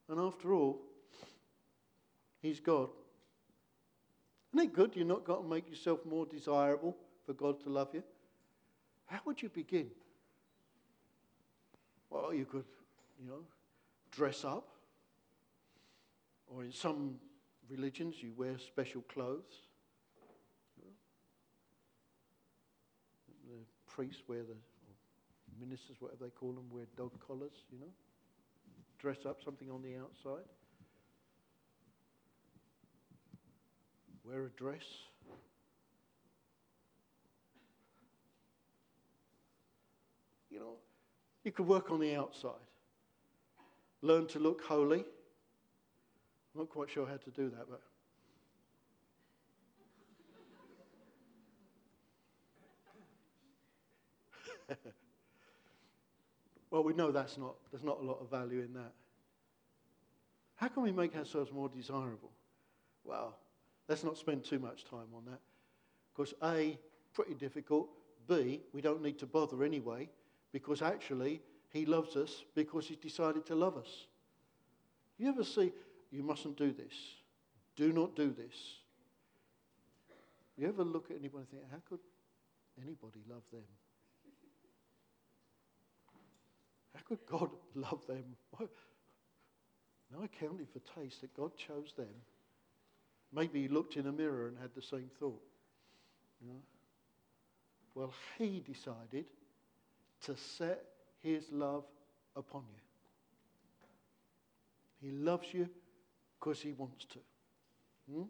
And 0.09 0.19
after 0.19 0.53
all, 0.53 0.79
He's 2.41 2.59
God. 2.59 2.89
Isn't 4.53 4.67
it 4.67 4.73
good 4.73 4.95
you've 4.95 5.07
not 5.07 5.23
got 5.23 5.41
to 5.41 5.47
make 5.47 5.69
yourself 5.69 6.05
more 6.05 6.25
desirable 6.25 6.95
for 7.25 7.33
God 7.33 7.59
to 7.61 7.69
love 7.69 7.89
you? 7.93 8.03
How 9.05 9.19
would 9.25 9.41
you 9.41 9.49
begin? 9.49 9.89
Well, 12.09 12.33
you 12.33 12.45
could, 12.45 12.65
you 13.19 13.27
know, 13.27 13.39
dress 14.11 14.45
up. 14.45 14.67
Or 16.47 16.63
in 16.63 16.71
some 16.71 17.15
religions, 17.69 18.21
you 18.21 18.33
wear 18.37 18.57
special 18.59 19.01
clothes. 19.03 19.67
The 23.47 23.57
priests 23.87 24.21
wear 24.27 24.43
the, 24.43 24.55
ministers, 25.59 25.97
whatever 25.99 26.25
they 26.25 26.31
call 26.31 26.53
them, 26.53 26.65
wear 26.69 26.85
dog 26.97 27.11
collars, 27.25 27.53
you 27.71 27.79
know, 27.79 27.91
dress 28.99 29.25
up 29.25 29.39
something 29.43 29.69
on 29.69 29.81
the 29.81 29.95
outside, 29.97 30.45
wear 34.23 34.45
a 34.45 34.49
dress. 34.49 34.83
You 40.49 40.59
know, 40.59 40.73
you 41.43 41.51
could 41.51 41.67
work 41.67 41.91
on 41.91 41.99
the 41.99 42.15
outside, 42.15 42.67
learn 44.01 44.27
to 44.27 44.39
look 44.39 44.63
holy. 44.63 44.99
I'm 46.53 46.61
not 46.61 46.69
quite 46.69 46.89
sure 46.89 47.07
how 47.07 47.17
to 47.17 47.31
do 47.31 47.49
that, 47.49 47.67
but 47.69 47.81
well, 56.73 56.83
we 56.83 56.93
know 56.95 57.11
that's 57.11 57.37
not, 57.37 57.53
there's 57.69 57.83
not 57.83 57.99
a 58.01 58.03
lot 58.03 58.17
of 58.19 58.31
value 58.31 58.61
in 58.61 58.73
that. 58.73 58.93
How 60.55 60.69
can 60.69 60.81
we 60.81 60.91
make 60.91 61.15
ourselves 61.15 61.51
more 61.51 61.69
desirable? 61.69 62.31
Well, 63.03 63.37
let's 63.87 64.03
not 64.03 64.17
spend 64.17 64.43
too 64.43 64.57
much 64.57 64.83
time 64.85 65.13
on 65.15 65.23
that. 65.25 65.39
Because 66.11 66.33
A, 66.41 66.79
pretty 67.13 67.35
difficult. 67.35 67.89
B, 68.27 68.63
we 68.73 68.81
don't 68.81 69.03
need 69.03 69.19
to 69.19 69.27
bother 69.27 69.63
anyway, 69.63 70.09
because 70.51 70.81
actually, 70.81 71.43
He 71.69 71.85
loves 71.85 72.15
us 72.15 72.43
because 72.55 72.87
He's 72.87 72.97
decided 72.97 73.45
to 73.45 73.55
love 73.55 73.77
us. 73.77 74.07
You 75.19 75.29
ever 75.29 75.43
see, 75.43 75.71
you 76.09 76.23
mustn't 76.23 76.57
do 76.57 76.73
this. 76.73 76.93
Do 77.75 77.93
not 77.93 78.15
do 78.15 78.33
this. 78.33 78.55
You 80.57 80.69
ever 80.69 80.83
look 80.83 81.11
at 81.11 81.17
anybody 81.17 81.41
and 81.41 81.49
think, 81.49 81.63
how 81.69 81.81
could 81.87 81.99
anybody 82.81 83.19
love 83.29 83.43
them? 83.51 83.61
How 86.95 87.01
could 87.07 87.25
God 87.25 87.49
love 87.75 88.05
them? 88.07 88.23
No 90.11 90.23
accounting 90.23 90.67
for 90.67 91.01
taste 91.01 91.21
that 91.21 91.35
God 91.35 91.57
chose 91.57 91.93
them. 91.97 92.13
Maybe 93.31 93.63
he 93.63 93.67
looked 93.67 93.97
in 93.97 94.05
a 94.05 94.11
mirror 94.11 94.47
and 94.47 94.57
had 94.59 94.69
the 94.75 94.81
same 94.81 95.09
thought. 95.19 95.41
You 96.39 96.49
know? 96.49 96.61
Well, 97.95 98.13
he 98.37 98.59
decided 98.59 99.25
to 100.25 100.35
set 100.35 100.83
his 101.21 101.45
love 101.51 101.83
upon 102.35 102.63
you. 105.01 105.09
He 105.09 105.15
loves 105.15 105.47
you 105.51 105.67
because 106.39 106.61
he 106.61 106.73
wants 106.73 107.05
to. 107.05 107.19
Hmm? 108.11 108.21
Is 108.21 108.27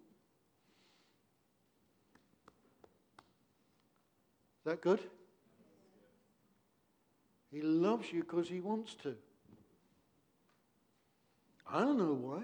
that 4.65 4.81
good? 4.81 4.99
He 7.53 7.61
loves 7.61 8.11
you 8.11 8.21
because 8.21 8.49
he 8.49 8.59
wants 8.59 8.95
to. 9.03 9.15
I 11.71 11.81
don't 11.81 11.99
know 11.99 12.13
why. 12.13 12.41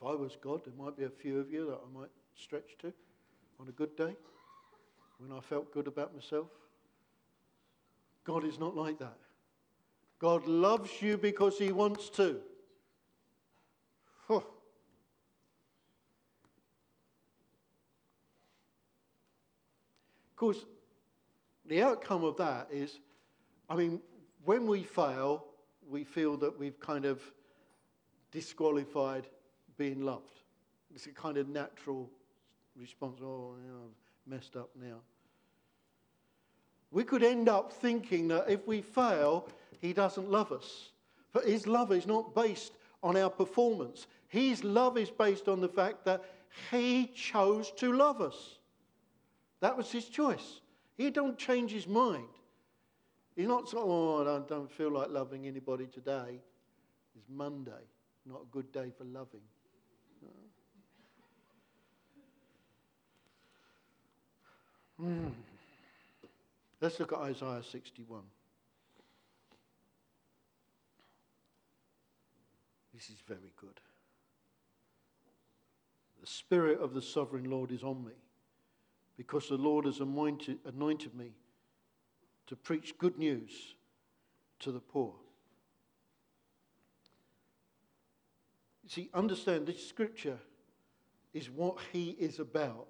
If 0.00 0.06
I 0.06 0.14
was 0.14 0.38
God, 0.40 0.62
there 0.64 0.72
might 0.82 0.96
be 0.96 1.04
a 1.04 1.10
few 1.10 1.40
of 1.40 1.52
you 1.52 1.66
that 1.66 1.74
I 1.74 1.98
might 1.98 2.08
stretch 2.36 2.78
to 2.80 2.92
on 3.60 3.68
a 3.68 3.72
good 3.72 3.96
day 3.96 4.16
when 5.18 5.36
I 5.36 5.40
felt 5.40 5.74
good 5.74 5.88
about 5.88 6.14
myself. 6.14 6.48
God 8.24 8.44
is 8.44 8.58
not 8.58 8.74
like 8.74 8.98
that. 8.98 9.18
God 10.18 10.46
loves 10.46 11.02
you 11.02 11.18
because 11.18 11.58
he 11.58 11.70
wants 11.70 12.08
to. 12.10 12.40
Huh. 14.26 14.36
Of 14.36 14.44
course, 20.36 20.64
the 21.68 21.82
outcome 21.82 22.24
of 22.24 22.36
that 22.38 22.68
is, 22.72 22.98
I 23.68 23.76
mean, 23.76 24.00
when 24.44 24.66
we 24.66 24.82
fail, 24.82 25.44
we 25.88 26.04
feel 26.04 26.36
that 26.38 26.58
we've 26.58 26.78
kind 26.80 27.04
of 27.04 27.20
disqualified 28.30 29.26
being 29.76 30.02
loved. 30.02 30.40
It's 30.94 31.06
a 31.06 31.10
kind 31.10 31.36
of 31.36 31.48
natural 31.48 32.10
response. 32.76 33.20
Oh, 33.22 33.54
you 33.62 33.70
know, 33.70 33.80
I've 33.86 34.32
messed 34.32 34.56
up 34.56 34.70
now. 34.74 34.96
We 36.90 37.04
could 37.04 37.22
end 37.22 37.48
up 37.48 37.72
thinking 37.72 38.28
that 38.28 38.48
if 38.48 38.66
we 38.66 38.80
fail, 38.80 39.48
he 39.80 39.92
doesn't 39.92 40.30
love 40.30 40.52
us. 40.52 40.90
But 41.32 41.44
his 41.44 41.66
love 41.66 41.92
is 41.92 42.06
not 42.06 42.34
based 42.34 42.72
on 43.02 43.16
our 43.16 43.30
performance. 43.30 44.06
His 44.28 44.64
love 44.64 44.96
is 44.96 45.10
based 45.10 45.48
on 45.48 45.60
the 45.60 45.68
fact 45.68 46.04
that 46.06 46.24
he 46.70 47.06
chose 47.14 47.70
to 47.72 47.92
love 47.92 48.20
us. 48.20 48.58
That 49.60 49.76
was 49.76 49.90
his 49.90 50.06
choice. 50.06 50.60
He 50.98 51.10
don't 51.10 51.38
change 51.38 51.70
his 51.70 51.86
mind. 51.86 52.26
He's 53.36 53.46
not 53.46 53.68
of, 53.68 53.78
oh, 53.78 54.22
I 54.22 54.48
don't 54.48 54.70
feel 54.70 54.90
like 54.90 55.10
loving 55.10 55.46
anybody 55.46 55.86
today. 55.86 56.40
It's 57.16 57.28
Monday, 57.30 57.70
not 58.26 58.42
a 58.42 58.46
good 58.50 58.72
day 58.72 58.92
for 58.98 59.04
loving. 59.04 59.40
Mm. 65.00 65.30
Let's 66.80 66.98
look 66.98 67.12
at 67.12 67.20
Isaiah 67.20 67.62
61. 67.62 68.22
This 72.92 73.08
is 73.08 73.20
very 73.28 73.52
good. 73.56 73.80
The 76.20 76.26
Spirit 76.26 76.80
of 76.80 76.92
the 76.92 77.02
Sovereign 77.02 77.48
Lord 77.48 77.70
is 77.70 77.84
on 77.84 78.04
me 78.04 78.14
because 79.18 79.48
the 79.48 79.56
Lord 79.56 79.84
has 79.84 79.98
anointed, 79.98 80.58
anointed 80.64 81.14
me 81.14 81.32
to 82.46 82.56
preach 82.56 82.96
good 82.98 83.18
news 83.18 83.74
to 84.60 84.70
the 84.70 84.78
poor. 84.78 85.12
See, 88.86 89.10
understand 89.12 89.66
this 89.66 89.86
scripture 89.86 90.38
is 91.34 91.50
what 91.50 91.78
he 91.92 92.10
is 92.10 92.38
about 92.38 92.86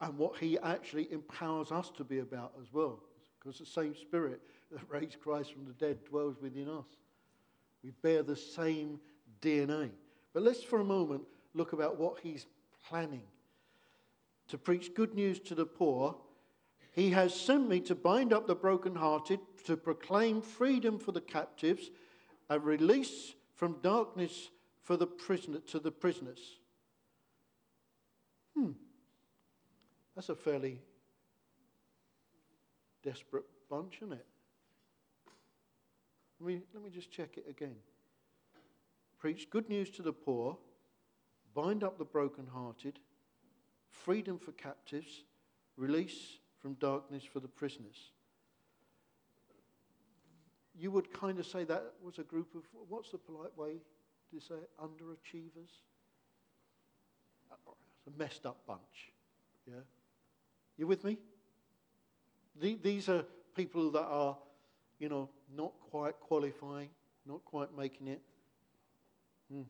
and 0.00 0.16
what 0.16 0.38
he 0.38 0.58
actually 0.60 1.12
empowers 1.12 1.72
us 1.72 1.90
to 1.96 2.04
be 2.04 2.20
about 2.20 2.52
as 2.62 2.72
well. 2.72 3.00
Because 3.38 3.58
the 3.58 3.66
same 3.66 3.94
spirit 3.96 4.40
that 4.70 4.80
raised 4.88 5.20
Christ 5.20 5.52
from 5.52 5.66
the 5.66 5.72
dead 5.72 5.98
dwells 6.04 6.36
within 6.40 6.68
us. 6.68 6.86
We 7.82 7.90
bear 8.00 8.22
the 8.22 8.36
same 8.36 9.00
DNA. 9.42 9.90
But 10.32 10.44
let's 10.44 10.62
for 10.62 10.80
a 10.80 10.84
moment 10.84 11.22
look 11.52 11.72
about 11.72 11.98
what 11.98 12.20
he's 12.22 12.46
planning 12.88 13.24
to 14.48 14.58
preach 14.58 14.94
good 14.94 15.14
news 15.14 15.40
to 15.40 15.54
the 15.54 15.66
poor 15.66 16.16
he 16.94 17.10
has 17.10 17.34
sent 17.34 17.68
me 17.68 17.80
to 17.80 17.94
bind 17.96 18.32
up 18.32 18.46
the 18.46 18.54
brokenhearted, 18.54 19.40
to 19.64 19.76
proclaim 19.76 20.40
freedom 20.40 21.00
for 21.00 21.10
the 21.10 21.20
captives, 21.20 21.90
a 22.48 22.60
release 22.60 23.34
from 23.56 23.78
darkness 23.82 24.50
for 24.80 24.96
the 24.96 25.06
prisoner, 25.06 25.58
to 25.58 25.80
the 25.80 25.90
prisoners. 25.90 26.60
Hmm. 28.56 28.70
That's 30.14 30.28
a 30.28 30.36
fairly 30.36 30.80
desperate 33.02 33.44
bunch, 33.68 33.96
isn't 33.96 34.12
it? 34.12 34.26
Let 36.38 36.46
me, 36.46 36.62
let 36.72 36.84
me 36.84 36.90
just 36.90 37.10
check 37.10 37.36
it 37.36 37.46
again. 37.48 37.74
Preach 39.18 39.50
good 39.50 39.68
news 39.68 39.90
to 39.90 40.02
the 40.02 40.12
poor, 40.12 40.56
bind 41.54 41.82
up 41.82 41.98
the 41.98 42.04
brokenhearted, 42.04 43.00
freedom 44.04 44.38
for 44.38 44.52
captives, 44.52 45.24
release 45.76 46.38
from 46.60 46.74
darkness 46.74 47.24
for 47.24 47.40
the 47.40 47.48
prisoners. 47.48 48.10
You 50.76 50.90
would 50.90 51.12
kind 51.12 51.38
of 51.38 51.46
say 51.46 51.64
that 51.64 51.92
was 52.02 52.18
a 52.18 52.24
group 52.24 52.54
of, 52.54 52.62
what's 52.88 53.10
the 53.10 53.18
polite 53.18 53.56
way 53.56 53.74
to 54.32 54.40
say 54.40 54.56
it? 54.56 54.70
Underachievers? 54.82 55.70
It's 57.96 58.14
a 58.14 58.18
messed 58.18 58.44
up 58.44 58.58
bunch. 58.66 59.12
Yeah? 59.66 59.80
You 60.76 60.86
with 60.86 61.04
me? 61.04 61.18
These 62.60 63.08
are 63.08 63.24
people 63.54 63.90
that 63.92 64.04
are, 64.04 64.36
you 64.98 65.08
know, 65.08 65.28
not 65.56 65.72
quite 65.90 66.18
qualifying, 66.20 66.88
not 67.26 67.44
quite 67.44 67.76
making 67.76 68.08
it. 68.08 68.20
Hmm. 69.50 69.62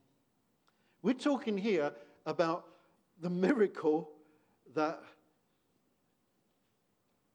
We're 1.03 1.15
talking 1.15 1.59
here 1.59 1.93
about 2.25 2.67
the 3.21 3.31
miracle 3.31 4.11
that 4.75 5.01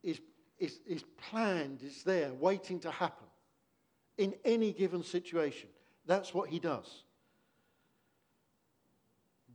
is, 0.03 0.19
is, 0.57 0.80
is 0.88 1.03
planned, 1.30 1.82
is 1.84 2.03
there, 2.03 2.34
waiting 2.34 2.80
to 2.82 2.91
happen 2.91 3.27
in 4.17 4.34
any 4.43 4.71
given 4.71 5.03
situation. 5.03 5.69
That's 6.05 6.34
what 6.34 6.49
he 6.49 6.59
does. 6.59 7.03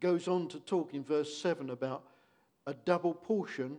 Goes 0.00 0.28
on 0.28 0.48
to 0.48 0.60
talk 0.60 0.94
in 0.94 1.04
verse 1.04 1.36
7 1.36 1.70
about 1.70 2.04
a 2.66 2.74
double 2.74 3.14
portion. 3.14 3.76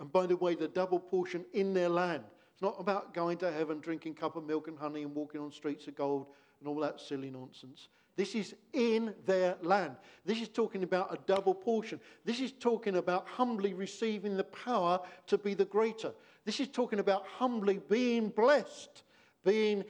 And 0.00 0.10
by 0.10 0.26
the 0.26 0.36
way, 0.36 0.54
the 0.54 0.68
double 0.68 1.00
portion 1.00 1.44
in 1.52 1.74
their 1.74 1.88
land. 1.88 2.24
It's 2.52 2.62
not 2.62 2.76
about 2.78 3.14
going 3.14 3.38
to 3.38 3.52
heaven, 3.52 3.80
drinking 3.80 4.14
cup 4.14 4.36
of 4.36 4.44
milk 4.44 4.68
and 4.68 4.78
honey, 4.78 5.02
and 5.02 5.14
walking 5.14 5.40
on 5.40 5.52
streets 5.52 5.86
of 5.88 5.94
gold 5.94 6.26
and 6.60 6.68
all 6.68 6.80
that 6.80 7.00
silly 7.00 7.30
nonsense. 7.30 7.88
This 8.16 8.34
is 8.34 8.54
in 8.72 9.14
their 9.26 9.56
land. 9.62 9.96
This 10.24 10.40
is 10.40 10.48
talking 10.48 10.82
about 10.82 11.12
a 11.12 11.18
double 11.26 11.54
portion. 11.54 12.00
This 12.24 12.40
is 12.40 12.52
talking 12.52 12.96
about 12.96 13.28
humbly 13.28 13.74
receiving 13.74 14.36
the 14.36 14.44
power 14.44 15.00
to 15.26 15.36
be 15.36 15.52
the 15.54 15.66
greater. 15.66 16.12
This 16.44 16.58
is 16.58 16.68
talking 16.68 16.98
about 16.98 17.26
humbly 17.26 17.80
being 17.88 18.30
blessed, 18.30 19.02
being 19.44 19.84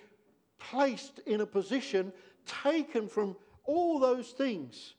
placed 0.59 1.21
in 1.21 1.41
a 1.41 1.47
position 1.47 2.13
taken 2.63 3.09
from 3.09 3.37
all 3.65 4.01
those 4.01 4.31
things. 4.31 4.95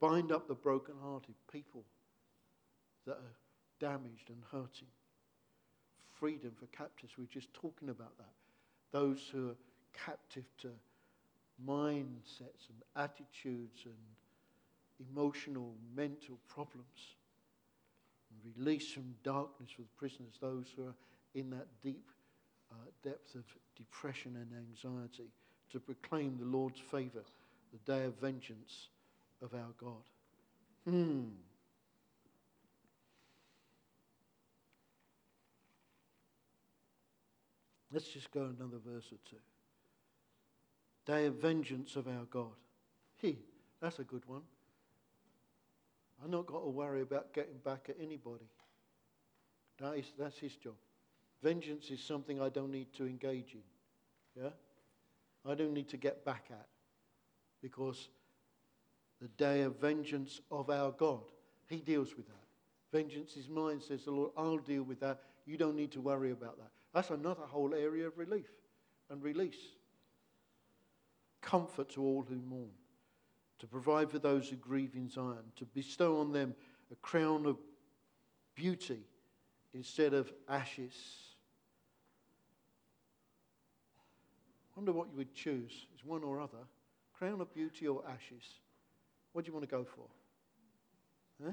Bind 0.00 0.32
up 0.32 0.48
the 0.48 0.54
brokenhearted 0.54 1.34
people 1.52 1.84
that 3.06 3.16
are 3.16 3.36
damaged 3.78 4.30
and 4.30 4.42
hurting. 4.50 4.88
freedom 6.14 6.52
for 6.58 6.66
captives. 6.66 7.12
We're 7.18 7.26
just 7.26 7.52
talking 7.52 7.90
about 7.90 8.16
that. 8.18 8.32
Those 8.92 9.28
who 9.30 9.50
are 9.50 9.56
captive 9.92 10.44
to 10.58 10.68
mindsets 11.62 12.68
and 12.68 12.82
attitudes 12.96 13.84
and 13.84 13.94
emotional, 15.10 15.72
mental 15.94 16.38
problems. 16.48 17.16
And 18.30 18.54
release 18.56 18.92
from 18.92 19.14
darkness 19.22 19.70
for 19.70 19.82
the 19.82 19.88
prisoners, 19.96 20.34
those 20.40 20.66
who 20.76 20.84
are 20.84 20.94
in 21.34 21.50
that 21.50 21.66
deep 21.82 22.10
uh, 22.70 22.74
depth 23.02 23.34
of 23.34 23.44
depression 23.76 24.36
and 24.36 24.50
anxiety, 24.68 25.30
to 25.70 25.80
proclaim 25.80 26.36
the 26.38 26.46
Lord's 26.46 26.80
favor, 26.80 27.22
the 27.72 27.92
day 27.92 28.04
of 28.04 28.14
vengeance 28.20 28.88
of 29.42 29.54
our 29.54 29.72
God. 29.78 30.02
Hmm. 30.88 31.22
Let's 37.92 38.08
just 38.08 38.32
go 38.32 38.40
another 38.42 38.78
verse 38.84 39.06
or 39.12 39.18
two. 39.30 39.36
Day 41.06 41.26
of 41.26 41.34
vengeance 41.34 41.96
of 41.96 42.06
our 42.06 42.24
God. 42.30 42.56
He, 43.16 43.38
that's 43.80 43.98
a 43.98 44.04
good 44.04 44.26
one. 44.26 44.42
I've 46.22 46.30
not 46.30 46.46
got 46.46 46.60
to 46.60 46.70
worry 46.70 47.02
about 47.02 47.32
getting 47.32 47.58
back 47.64 47.86
at 47.88 47.96
anybody. 48.00 48.48
That 49.78 49.98
is, 49.98 50.12
that's 50.18 50.38
his 50.38 50.56
job. 50.56 50.74
Vengeance 51.42 51.90
is 51.90 52.00
something 52.00 52.40
I 52.40 52.48
don't 52.48 52.70
need 52.70 52.92
to 52.94 53.06
engage 53.06 53.54
in. 53.54 54.42
Yeah? 54.42 54.50
I 55.46 55.54
don't 55.54 55.74
need 55.74 55.88
to 55.88 55.96
get 55.96 56.24
back 56.24 56.46
at. 56.50 56.66
Because 57.60 58.08
the 59.20 59.28
day 59.28 59.62
of 59.62 59.78
vengeance 59.80 60.40
of 60.50 60.70
our 60.70 60.92
God, 60.92 61.22
he 61.68 61.76
deals 61.76 62.16
with 62.16 62.26
that. 62.26 62.34
Vengeance 62.92 63.36
is 63.36 63.48
mine, 63.48 63.80
says 63.80 64.04
the 64.04 64.12
Lord. 64.12 64.30
I'll 64.36 64.58
deal 64.58 64.84
with 64.84 65.00
that. 65.00 65.20
You 65.46 65.56
don't 65.56 65.76
need 65.76 65.92
to 65.92 66.00
worry 66.00 66.30
about 66.30 66.56
that. 66.58 66.70
That's 66.94 67.10
another 67.10 67.42
whole 67.42 67.74
area 67.74 68.06
of 68.06 68.16
relief 68.16 68.46
and 69.10 69.22
release. 69.22 69.58
Comfort 71.44 71.90
to 71.90 72.02
all 72.02 72.24
who 72.26 72.36
mourn, 72.36 72.70
to 73.58 73.66
provide 73.66 74.10
for 74.10 74.18
those 74.18 74.48
who 74.48 74.56
grieve 74.56 74.94
in 74.94 75.10
Zion, 75.10 75.44
to 75.56 75.66
bestow 75.66 76.20
on 76.20 76.32
them 76.32 76.54
a 76.90 76.96
crown 76.96 77.44
of 77.44 77.58
beauty 78.54 79.00
instead 79.74 80.14
of 80.14 80.32
ashes. 80.48 80.94
I 84.74 84.80
Wonder 84.80 84.92
what 84.92 85.08
you 85.10 85.18
would 85.18 85.34
choose. 85.34 85.86
Is 85.94 86.04
one 86.04 86.24
or 86.24 86.40
other. 86.40 86.64
Crown 87.12 87.40
of 87.42 87.52
beauty 87.52 87.86
or 87.86 88.02
ashes? 88.08 88.42
What 89.32 89.44
do 89.44 89.50
you 89.50 89.54
want 89.54 89.68
to 89.68 89.76
go 89.76 89.84
for? 89.84 90.06
Huh? 91.44 91.52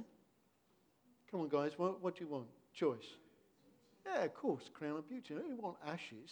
Come 1.29 1.41
on, 1.41 1.49
guys. 1.49 1.73
What, 1.77 2.01
what 2.01 2.15
do 2.15 2.23
you 2.23 2.29
want? 2.29 2.47
Choice. 2.73 3.17
Yeah, 4.05 4.23
of 4.23 4.33
course, 4.33 4.69
crown 4.73 4.97
of 4.97 5.09
beauty. 5.09 5.33
You 5.33 5.57
want 5.59 5.75
ashes. 5.85 6.31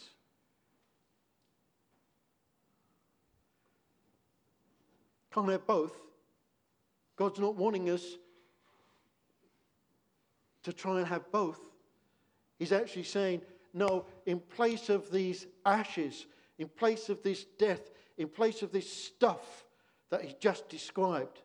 Can't 5.32 5.48
have 5.50 5.66
both. 5.66 5.94
God's 7.16 7.38
not 7.38 7.56
wanting 7.56 7.90
us 7.90 8.04
to 10.62 10.72
try 10.72 10.98
and 10.98 11.06
have 11.06 11.30
both. 11.30 11.60
He's 12.58 12.72
actually 12.72 13.04
saying, 13.04 13.42
no, 13.72 14.06
in 14.26 14.40
place 14.40 14.88
of 14.88 15.10
these 15.10 15.46
ashes, 15.64 16.26
in 16.58 16.68
place 16.68 17.08
of 17.08 17.22
this 17.22 17.44
death, 17.58 17.90
in 18.18 18.28
place 18.28 18.62
of 18.62 18.72
this 18.72 18.90
stuff 18.90 19.64
that 20.10 20.22
he 20.22 20.34
just 20.40 20.68
described, 20.68 21.40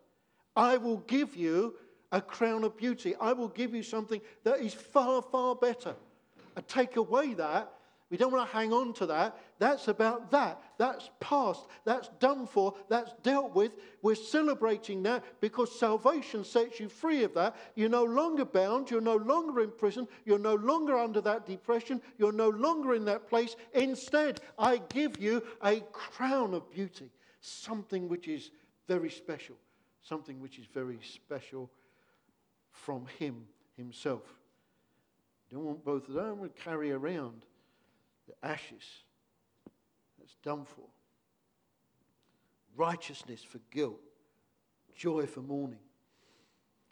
I 0.55 0.77
will 0.77 0.97
give 0.97 1.36
you 1.36 1.75
a 2.11 2.21
crown 2.21 2.63
of 2.63 2.75
beauty. 2.77 3.15
I 3.19 3.33
will 3.33 3.49
give 3.49 3.75
you 3.75 3.83
something 3.83 4.21
that 4.43 4.59
is 4.59 4.73
far, 4.73 5.21
far 5.21 5.55
better 5.55 5.95
take 6.61 6.95
away 6.95 7.33
that. 7.36 7.71
We 8.11 8.17
don't 8.17 8.31
want 8.31 8.47
to 8.47 8.55
hang 8.55 8.71
on 8.71 8.93
to 8.93 9.07
that. 9.07 9.35
That's 9.57 9.87
about 9.87 10.29
that. 10.29 10.61
That's 10.77 11.09
past. 11.19 11.65
That's 11.85 12.09
done 12.19 12.45
for. 12.45 12.75
That's 12.87 13.11
dealt 13.23 13.55
with. 13.55 13.71
We're 14.03 14.13
celebrating 14.13 15.01
that 15.03 15.23
because 15.41 15.79
salvation 15.79 16.43
sets 16.43 16.79
you 16.79 16.87
free 16.87 17.23
of 17.23 17.33
that. 17.33 17.55
You're 17.73 17.89
no 17.89 18.03
longer 18.03 18.45
bound. 18.45 18.91
You're 18.91 19.01
no 19.01 19.15
longer 19.15 19.61
in 19.61 19.71
prison. 19.71 20.07
You're 20.23 20.37
no 20.37 20.53
longer 20.53 20.97
under 20.97 21.19
that 21.21 21.47
depression. 21.47 21.99
You're 22.19 22.31
no 22.31 22.49
longer 22.49 22.93
in 22.93 23.05
that 23.05 23.27
place. 23.27 23.55
Instead, 23.73 24.39
I 24.59 24.81
give 24.89 25.19
you 25.19 25.41
a 25.63 25.79
crown 25.91 26.53
of 26.53 26.69
beauty, 26.69 27.09
something 27.41 28.07
which 28.07 28.27
is 28.27 28.51
very 28.87 29.09
special, 29.09 29.55
something 30.03 30.39
which 30.39 30.59
is 30.59 30.67
very 30.71 30.99
special 31.01 31.71
from 32.71 33.07
Him 33.17 33.47
Himself. 33.77 34.21
Don't 35.51 35.63
want 35.65 35.83
both 35.83 36.07
of 36.07 36.13
them. 36.13 36.43
To 36.43 36.49
carry 36.49 36.91
around 36.91 37.45
the 38.28 38.47
ashes. 38.47 38.84
That's 40.19 40.36
done 40.43 40.65
for. 40.65 40.86
Righteousness 42.76 43.43
for 43.43 43.59
guilt. 43.71 43.99
Joy 44.95 45.26
for 45.26 45.41
mourning. 45.41 45.80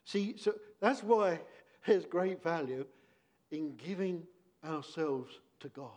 See, 0.05 0.35
so 0.37 0.53
that's 0.79 1.03
why 1.03 1.39
there's 1.85 2.05
great 2.05 2.43
value 2.43 2.85
in 3.51 3.75
giving 3.75 4.23
ourselves 4.65 5.39
to 5.59 5.69
God. 5.69 5.89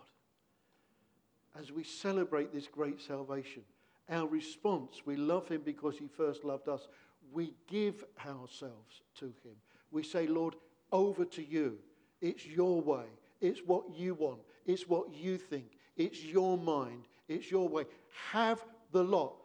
As 1.59 1.71
we 1.71 1.83
celebrate 1.83 2.53
this 2.53 2.67
great 2.67 3.01
salvation, 3.01 3.63
our 4.09 4.27
response, 4.27 5.01
we 5.05 5.15
love 5.15 5.47
Him 5.47 5.61
because 5.65 5.97
He 5.97 6.07
first 6.07 6.43
loved 6.43 6.69
us. 6.69 6.87
We 7.31 7.53
give 7.67 8.03
ourselves 8.25 9.01
to 9.15 9.25
Him. 9.25 9.55
We 9.91 10.03
say, 10.03 10.27
Lord, 10.27 10.55
over 10.91 11.25
to 11.25 11.43
you. 11.43 11.77
It's 12.21 12.45
your 12.45 12.81
way. 12.81 13.05
It's 13.41 13.61
what 13.65 13.83
you 13.95 14.13
want. 14.13 14.39
It's 14.67 14.87
what 14.87 15.13
you 15.15 15.37
think. 15.37 15.77
It's 15.95 16.23
your 16.23 16.57
mind. 16.57 17.05
It's 17.27 17.49
your 17.49 17.67
way. 17.67 17.85
Have 18.31 18.63
the 18.91 19.03
lot. 19.03 19.35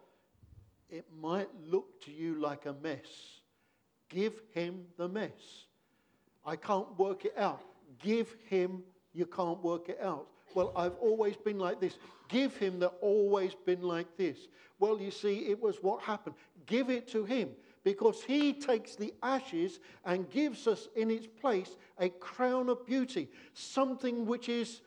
It 0.89 1.05
might 1.19 1.49
look 1.65 2.01
to 2.03 2.11
you 2.11 2.39
like 2.39 2.67
a 2.67 2.73
mess. 2.73 3.39
Give 4.09 4.39
him 4.53 4.85
the 4.97 5.07
mess. 5.07 5.65
I 6.45 6.55
can't 6.55 6.99
work 6.99 7.25
it 7.25 7.33
out. 7.37 7.61
Give 8.03 8.35
him, 8.47 8.83
you 9.13 9.25
can't 9.25 9.63
work 9.63 9.89
it 9.89 9.99
out. 10.01 10.27
Well, 10.53 10.71
I've 10.75 10.95
always 11.01 11.35
been 11.35 11.57
like 11.57 11.79
this. 11.79 11.97
Give 12.27 12.55
him 12.57 12.79
the 12.79 12.87
always 13.01 13.55
been 13.55 13.81
like 13.81 14.17
this. 14.17 14.37
Well, 14.79 14.99
you 14.99 15.09
see, 15.09 15.39
it 15.49 15.59
was 15.59 15.77
what 15.81 16.03
happened. 16.03 16.35
Give 16.65 16.89
it 16.89 17.07
to 17.09 17.23
him 17.23 17.49
because 17.83 18.23
he 18.23 18.53
takes 18.53 18.95
the 18.95 19.13
ashes 19.23 19.79
and 20.05 20.29
gives 20.29 20.67
us 20.67 20.87
in 20.95 21.09
its 21.09 21.27
place 21.27 21.75
a 21.99 22.09
crown 22.09 22.69
of 22.69 22.85
beauty, 22.85 23.29
something 23.53 24.25
which 24.25 24.47
is 24.47 24.81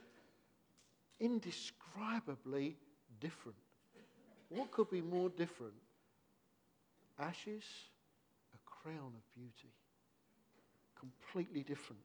indescribably 1.21 2.77
different. 3.21 3.59
What 4.49 4.71
could 4.71 4.91
be 4.91 5.01
more 5.01 5.29
different? 5.31 5.75
Ashes, 7.19 7.65
a 8.55 8.59
crown 8.65 9.13
of 9.15 9.35
beauty. 9.35 9.73
Completely 10.99 11.63
different. 11.63 12.03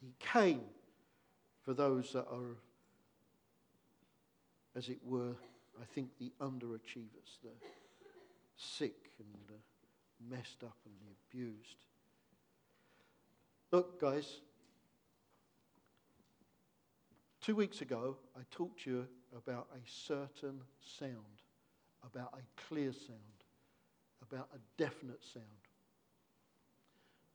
He 0.00 0.12
came 0.18 0.60
for 1.64 1.74
those 1.74 2.12
that 2.12 2.26
are, 2.30 2.56
as 4.76 4.88
it 4.88 4.98
were, 5.04 5.34
I 5.80 5.84
think 5.94 6.10
the 6.18 6.32
underachievers, 6.40 7.40
the 7.42 7.50
sick 8.56 9.10
and 9.18 9.28
uh, 9.50 10.34
messed 10.36 10.62
up 10.64 10.76
and 10.84 10.94
the 11.00 11.14
abused. 11.28 11.76
Look, 13.70 14.00
guys, 14.00 14.40
two 17.48 17.56
weeks 17.56 17.80
ago 17.80 18.14
I 18.36 18.42
talked 18.50 18.82
to 18.82 18.90
you 18.90 19.06
about 19.34 19.68
a 19.72 19.80
certain 19.90 20.60
sound, 20.82 21.40
about 22.04 22.34
a 22.34 22.60
clear 22.68 22.92
sound, 22.92 23.38
about 24.20 24.50
a 24.54 24.58
definite 24.76 25.24
sound. 25.24 25.46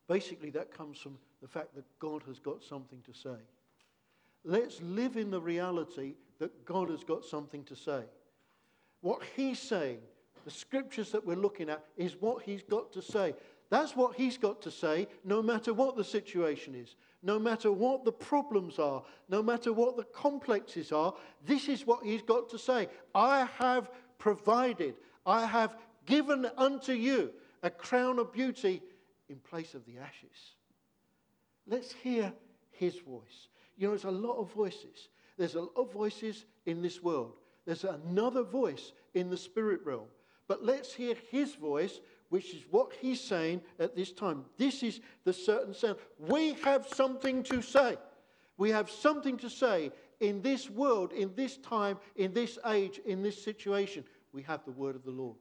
Basically, 0.08 0.52
that 0.52 0.72
comes 0.72 1.00
from 1.00 1.18
the 1.42 1.48
fact 1.48 1.74
that 1.74 1.86
God 1.98 2.22
has 2.28 2.38
got 2.38 2.62
something 2.62 3.02
to 3.08 3.12
say. 3.12 3.42
Let's 4.46 4.80
live 4.84 5.18
in 5.18 5.32
the 5.32 5.42
reality 5.42 6.14
that 6.38 6.64
God 6.64 6.92
has 6.92 7.04
got 7.04 7.26
something 7.26 7.64
to 7.64 7.76
say. 7.76 8.04
What 9.02 9.24
He's 9.36 9.58
saying 9.58 9.98
the 10.46 10.52
scriptures 10.52 11.12
that 11.12 11.26
we're 11.26 11.36
looking 11.36 11.72
at 11.72 11.86
is 11.98 12.18
what 12.20 12.44
he's 12.44 12.62
got 12.64 12.92
to 12.94 13.02
say. 13.02 13.34
That's 13.70 13.96
what 13.96 14.16
he's 14.16 14.38
got 14.38 14.62
to 14.64 14.72
say, 14.72 15.08
no 15.24 15.42
matter 15.42 15.74
what 15.74 15.96
the 15.96 16.04
situation 16.04 16.76
is, 16.76 16.96
no 17.24 17.40
matter 17.40 17.72
what 17.72 18.04
the 18.04 18.12
problems 18.12 18.78
are, 18.78 19.02
no 19.30 19.42
matter 19.42 19.72
what 19.72 19.96
the 19.96 20.04
complexes 20.04 20.92
are. 20.92 21.14
This 21.46 21.70
is 21.70 21.88
what 21.88 22.04
he's 22.04 22.22
got 22.22 22.50
to 22.50 22.60
say. 22.60 22.90
I 23.16 23.48
have 23.58 23.90
provided, 24.20 24.96
I 25.26 25.46
have 25.46 25.78
given 26.06 26.48
unto 26.58 26.92
you 26.92 27.32
a 27.64 27.70
crown 27.70 28.20
of 28.20 28.34
beauty 28.34 28.82
in 29.30 29.38
place 29.38 29.74
of 29.74 29.86
the 29.86 29.98
ashes. 29.98 30.56
Let's 31.66 31.94
hear 31.94 32.34
his 32.72 32.96
voice. 33.00 33.48
You 33.78 33.88
know, 33.88 33.92
there's 33.92 34.04
a 34.04 34.12
lot 34.12 34.38
of 34.38 34.52
voices. 34.52 35.08
There's 35.38 35.56
a 35.56 35.62
lot 35.62 35.78
of 35.78 35.94
voices 35.94 36.46
in 36.66 36.82
this 36.82 37.02
world. 37.02 37.38
There's 37.66 37.86
another 37.86 38.44
voice 38.44 38.92
in 39.14 39.30
the 39.30 39.38
spirit 39.38 39.80
realm. 39.86 40.08
But 40.48 40.64
let's 40.64 40.94
hear 40.94 41.16
his 41.32 41.56
voice, 41.56 42.02
which 42.34 42.56
is 42.56 42.64
what 42.72 42.92
he's 43.00 43.22
saying 43.22 43.62
at 43.78 43.96
this 43.96 44.12
time. 44.12 44.44
This 44.58 44.82
is 44.82 45.02
the 45.24 45.32
certain 45.32 45.72
sound. 45.72 45.98
We 46.18 46.54
have 46.64 46.88
something 46.88 47.44
to 47.44 47.62
say. 47.62 47.96
We 48.58 48.72
have 48.72 48.90
something 48.90 49.38
to 49.38 49.52
say 49.52 49.92
in 50.20 50.42
this 50.42 50.68
world, 50.68 51.12
in 51.12 51.36
this 51.36 51.58
time, 51.58 52.00
in 52.16 52.34
this 52.34 52.58
age, 52.66 53.00
in 53.06 53.22
this 53.22 53.40
situation. 53.40 54.04
We 54.32 54.42
have 54.42 54.66
the 54.66 54.72
word 54.72 54.96
of 54.96 55.04
the 55.04 55.12
Lord. 55.12 55.38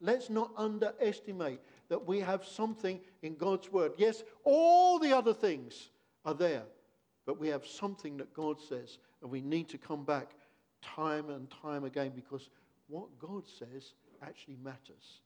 Let's 0.00 0.30
not 0.30 0.52
underestimate 0.56 1.58
that 1.88 2.06
we 2.06 2.20
have 2.20 2.44
something 2.44 3.00
in 3.22 3.34
God's 3.34 3.72
word. 3.72 3.90
Yes, 3.96 4.22
all 4.44 5.00
the 5.00 5.12
other 5.12 5.34
things 5.34 5.90
are 6.24 6.34
there, 6.34 6.62
but 7.26 7.40
we 7.40 7.48
have 7.48 7.66
something 7.66 8.16
that 8.18 8.32
God 8.32 8.60
says, 8.60 8.98
and 9.22 9.28
we 9.28 9.40
need 9.40 9.68
to 9.70 9.76
come 9.76 10.04
back 10.04 10.36
time 10.82 11.30
and 11.30 11.50
time 11.50 11.82
again 11.82 12.12
because 12.14 12.48
what 12.86 13.08
God 13.18 13.42
says 13.58 13.94
actually 14.22 14.58
matters. 14.62 15.20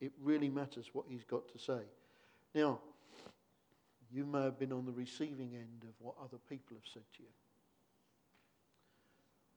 It 0.00 0.12
really 0.22 0.48
matters 0.48 0.90
what 0.92 1.06
He's 1.08 1.24
got 1.24 1.48
to 1.52 1.58
say. 1.58 1.82
Now, 2.54 2.80
you 4.12 4.24
may 4.24 4.42
have 4.42 4.58
been 4.58 4.72
on 4.72 4.86
the 4.86 4.92
receiving 4.92 5.50
end 5.54 5.84
of 5.84 5.94
what 5.98 6.14
other 6.22 6.38
people 6.48 6.76
have 6.76 6.92
said 6.92 7.04
to 7.16 7.22
you, 7.22 7.28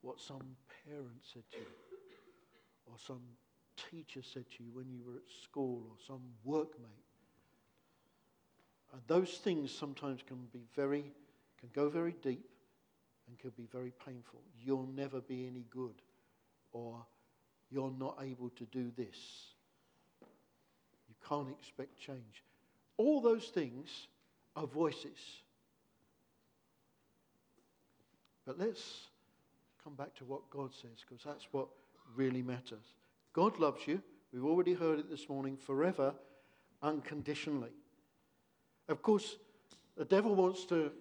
what 0.02 0.20
some 0.20 0.56
parent 0.86 1.24
said 1.34 1.44
to 1.52 1.58
you, 1.58 1.66
or 2.86 2.96
some 3.08 3.22
teacher 3.89 4.22
said 4.22 4.46
to 4.58 4.64
you 4.64 4.70
when 4.74 4.89
you 4.89 5.02
were 5.06 5.16
at 5.16 5.44
school, 5.44 5.82
or 5.89 5.96
some 6.06 6.22
workmate. 6.46 7.04
And 8.91 9.02
those 9.08 9.38
things 9.38 9.72
sometimes 9.72 10.22
can 10.28 10.38
be 10.52 10.68
very, 10.76 11.12
can 11.60 11.70
go 11.74 11.89
very 11.89 12.16
deep 12.22 12.48
and 13.28 13.39
can 13.39 13.52
be 13.58 13.68
very 13.72 13.91
painful. 14.06 14.41
You'll 14.62 14.89
never 14.96 15.20
be 15.22 15.48
any 15.48 15.66
good, 15.72 15.96
or 16.74 17.04
you're 17.72 17.94
not 17.98 18.20
able 18.22 18.50
to 18.50 18.66
do 18.66 18.91
this. 18.96 19.53
Can't 21.28 21.49
expect 21.49 21.99
change. 21.99 22.43
All 22.97 23.21
those 23.21 23.45
things 23.45 24.07
are 24.55 24.67
voices. 24.67 25.17
But 28.45 28.59
let's 28.59 29.07
come 29.84 29.93
back 29.95 30.13
to 30.15 30.26
what 30.26 30.49
God 30.49 30.74
says, 30.74 31.03
because 31.07 31.24
that's 31.24 31.47
what 31.51 31.67
really 32.15 32.41
matters. 32.41 32.93
God 33.34 33.59
loves 33.59 33.88
you. 33.88 34.01
We've 34.34 34.45
already 34.45 34.74
heard 34.74 34.99
it 34.99 35.09
this 35.09 35.30
morning 35.30 35.57
forever, 35.57 36.13
unconditionally. 36.82 37.71
Of 38.89 39.01
course, 39.01 39.38
the 39.95 40.05
devil 40.05 40.36
wants 40.36 40.65
to 40.65 40.91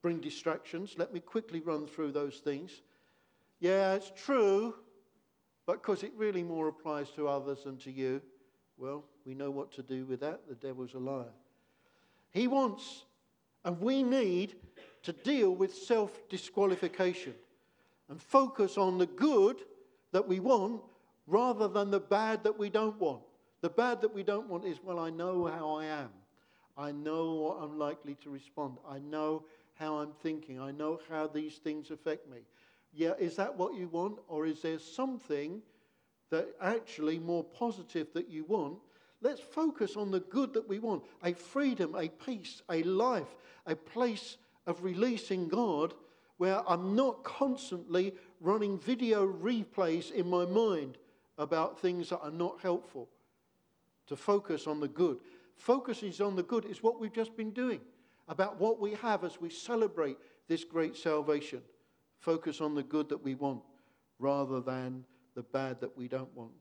bring 0.00 0.18
distractions. 0.20 0.94
Let 0.96 1.12
me 1.12 1.20
quickly 1.20 1.60
run 1.60 1.86
through 1.86 2.12
those 2.12 2.38
things. 2.38 2.82
Yeah, 3.60 3.94
it's 3.94 4.12
true, 4.16 4.74
but 5.66 5.82
because 5.82 6.02
it 6.02 6.12
really 6.16 6.42
more 6.42 6.68
applies 6.68 7.10
to 7.10 7.28
others 7.28 7.64
than 7.64 7.76
to 7.78 7.90
you, 7.90 8.22
well, 8.76 9.04
we 9.28 9.34
know 9.34 9.50
what 9.50 9.70
to 9.72 9.82
do 9.82 10.06
with 10.06 10.20
that. 10.20 10.40
The 10.48 10.54
devil's 10.54 10.94
a 10.94 10.98
liar. 10.98 11.34
He 12.30 12.48
wants, 12.48 13.04
and 13.62 13.78
we 13.78 14.02
need, 14.02 14.54
to 15.02 15.12
deal 15.12 15.54
with 15.54 15.74
self 15.74 16.26
disqualification 16.30 17.34
and 18.08 18.20
focus 18.20 18.78
on 18.78 18.96
the 18.96 19.06
good 19.06 19.58
that 20.12 20.26
we 20.26 20.40
want 20.40 20.80
rather 21.26 21.68
than 21.68 21.90
the 21.90 22.00
bad 22.00 22.42
that 22.44 22.58
we 22.58 22.70
don't 22.70 22.98
want. 22.98 23.20
The 23.60 23.68
bad 23.68 24.00
that 24.00 24.14
we 24.14 24.22
don't 24.22 24.48
want 24.48 24.64
is, 24.64 24.78
well, 24.82 24.98
I 24.98 25.10
know 25.10 25.44
how 25.44 25.76
I 25.76 25.84
am. 25.84 26.08
I 26.78 26.90
know 26.90 27.34
what 27.34 27.58
I'm 27.60 27.78
likely 27.78 28.14
to 28.22 28.30
respond. 28.30 28.78
I 28.88 28.98
know 28.98 29.44
how 29.74 29.98
I'm 29.98 30.12
thinking. 30.22 30.58
I 30.58 30.70
know 30.70 31.00
how 31.10 31.26
these 31.26 31.56
things 31.56 31.90
affect 31.90 32.30
me. 32.30 32.38
Yeah, 32.94 33.12
is 33.18 33.36
that 33.36 33.54
what 33.58 33.74
you 33.74 33.88
want? 33.88 34.20
Or 34.26 34.46
is 34.46 34.62
there 34.62 34.78
something 34.78 35.60
that 36.30 36.48
actually 36.62 37.18
more 37.18 37.44
positive 37.44 38.08
that 38.14 38.30
you 38.30 38.44
want 38.44 38.78
Let's 39.20 39.40
focus 39.40 39.96
on 39.96 40.10
the 40.10 40.20
good 40.20 40.54
that 40.54 40.68
we 40.68 40.78
want 40.78 41.02
a 41.22 41.32
freedom, 41.32 41.94
a 41.96 42.08
peace, 42.08 42.62
a 42.70 42.82
life, 42.84 43.34
a 43.66 43.74
place 43.74 44.36
of 44.66 44.84
releasing 44.84 45.48
God 45.48 45.94
where 46.36 46.62
I'm 46.68 46.94
not 46.94 47.24
constantly 47.24 48.14
running 48.40 48.78
video 48.78 49.26
replays 49.26 50.12
in 50.12 50.30
my 50.30 50.44
mind 50.44 50.98
about 51.36 51.80
things 51.80 52.10
that 52.10 52.20
are 52.20 52.30
not 52.30 52.60
helpful. 52.62 53.08
To 54.06 54.16
focus 54.16 54.66
on 54.66 54.80
the 54.80 54.88
good. 54.88 55.18
Focusing 55.56 56.12
on 56.24 56.36
the 56.36 56.42
good 56.42 56.64
is 56.64 56.82
what 56.82 57.00
we've 57.00 57.12
just 57.12 57.36
been 57.36 57.50
doing, 57.50 57.80
about 58.28 58.60
what 58.60 58.80
we 58.80 58.94
have 58.94 59.24
as 59.24 59.40
we 59.40 59.50
celebrate 59.50 60.16
this 60.46 60.62
great 60.62 60.96
salvation. 60.96 61.60
Focus 62.20 62.60
on 62.60 62.74
the 62.74 62.82
good 62.82 63.08
that 63.08 63.22
we 63.22 63.34
want 63.34 63.62
rather 64.20 64.60
than 64.60 65.04
the 65.34 65.42
bad 65.42 65.80
that 65.80 65.96
we 65.96 66.06
don't 66.06 66.34
want. 66.36 66.52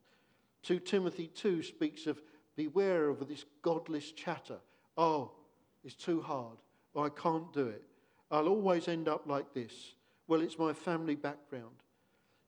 2 0.64 0.80
Timothy 0.80 1.28
2 1.28 1.62
speaks 1.62 2.08
of 2.08 2.22
Beware 2.58 3.08
of 3.08 3.26
this 3.28 3.46
godless 3.62 4.12
chatter. 4.12 4.58
Oh, 4.98 5.32
it's 5.86 5.96
too 5.96 6.22
hard. 6.22 6.58
Oh, 6.96 7.04
I 7.04 7.10
can't 7.10 7.54
do 7.54 7.68
it. 7.68 7.84
I'll 8.32 8.50
always 8.50 8.90
end 8.90 9.08
up 9.08 9.28
like 9.28 9.54
this. 9.54 9.94
Well, 10.28 10.42
it's 10.42 10.58
my 10.58 10.74
family 10.74 11.16
background. 11.16 11.76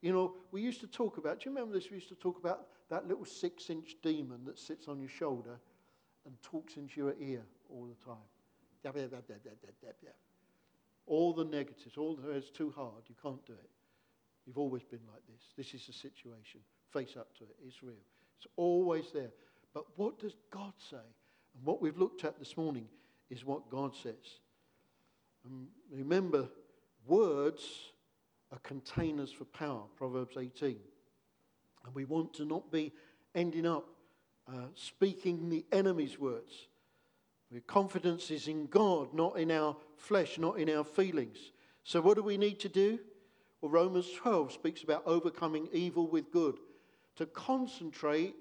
You 0.01 0.11
know, 0.11 0.33
we 0.51 0.61
used 0.61 0.81
to 0.81 0.87
talk 0.87 1.17
about, 1.17 1.39
do 1.39 1.49
you 1.49 1.55
remember 1.55 1.75
this? 1.75 1.89
We 1.89 1.95
used 1.97 2.09
to 2.09 2.15
talk 2.15 2.39
about 2.39 2.67
that 2.89 3.07
little 3.07 3.23
six 3.23 3.69
inch 3.69 3.95
demon 4.01 4.39
that 4.45 4.57
sits 4.57 4.87
on 4.87 4.99
your 4.99 5.09
shoulder 5.09 5.59
and 6.25 6.35
talks 6.41 6.75
into 6.77 6.99
your 6.99 7.13
ear 7.21 7.43
all 7.69 7.85
the 7.85 8.05
time. 8.05 8.17
All 11.05 11.33
the 11.33 11.45
negatives, 11.45 11.97
all 11.97 12.15
the, 12.15 12.31
it's 12.31 12.49
too 12.49 12.73
hard, 12.75 13.03
you 13.07 13.15
can't 13.21 13.45
do 13.45 13.53
it. 13.53 13.69
You've 14.47 14.57
always 14.57 14.83
been 14.83 15.01
like 15.11 15.21
this. 15.31 15.41
This 15.55 15.79
is 15.79 15.85
the 15.85 15.93
situation. 15.93 16.61
Face 16.91 17.15
up 17.17 17.37
to 17.37 17.43
it. 17.43 17.55
It's 17.65 17.83
real. 17.83 17.93
It's 18.37 18.47
always 18.55 19.11
there. 19.13 19.31
But 19.73 19.85
what 19.95 20.19
does 20.19 20.35
God 20.51 20.73
say? 20.89 20.97
And 21.55 21.65
what 21.65 21.81
we've 21.81 21.97
looked 21.97 22.23
at 22.23 22.39
this 22.39 22.57
morning 22.57 22.87
is 23.29 23.45
what 23.45 23.69
God 23.69 23.95
says. 23.95 24.39
And 25.45 25.67
remember, 25.91 26.49
words 27.05 27.63
are 28.51 28.59
containers 28.59 29.31
for 29.31 29.45
power, 29.45 29.83
Proverbs 29.95 30.37
18. 30.37 30.77
And 31.85 31.95
we 31.95 32.05
want 32.05 32.33
to 32.35 32.45
not 32.45 32.71
be 32.71 32.93
ending 33.35 33.65
up 33.65 33.85
uh, 34.47 34.67
speaking 34.75 35.49
the 35.49 35.65
enemy's 35.71 36.19
words. 36.19 36.67
Our 37.53 37.59
confidence 37.61 38.31
is 38.31 38.47
in 38.47 38.67
God, 38.67 39.13
not 39.13 39.39
in 39.39 39.51
our 39.51 39.75
flesh, 39.97 40.37
not 40.37 40.59
in 40.59 40.69
our 40.69 40.83
feelings. 40.83 41.37
So, 41.83 42.01
what 42.01 42.15
do 42.15 42.23
we 42.23 42.37
need 42.37 42.59
to 42.59 42.69
do? 42.69 42.99
Well, 43.61 43.71
Romans 43.71 44.11
12 44.17 44.53
speaks 44.53 44.83
about 44.83 45.03
overcoming 45.05 45.67
evil 45.73 46.07
with 46.07 46.31
good, 46.31 46.57
to 47.15 47.25
concentrate 47.25 48.35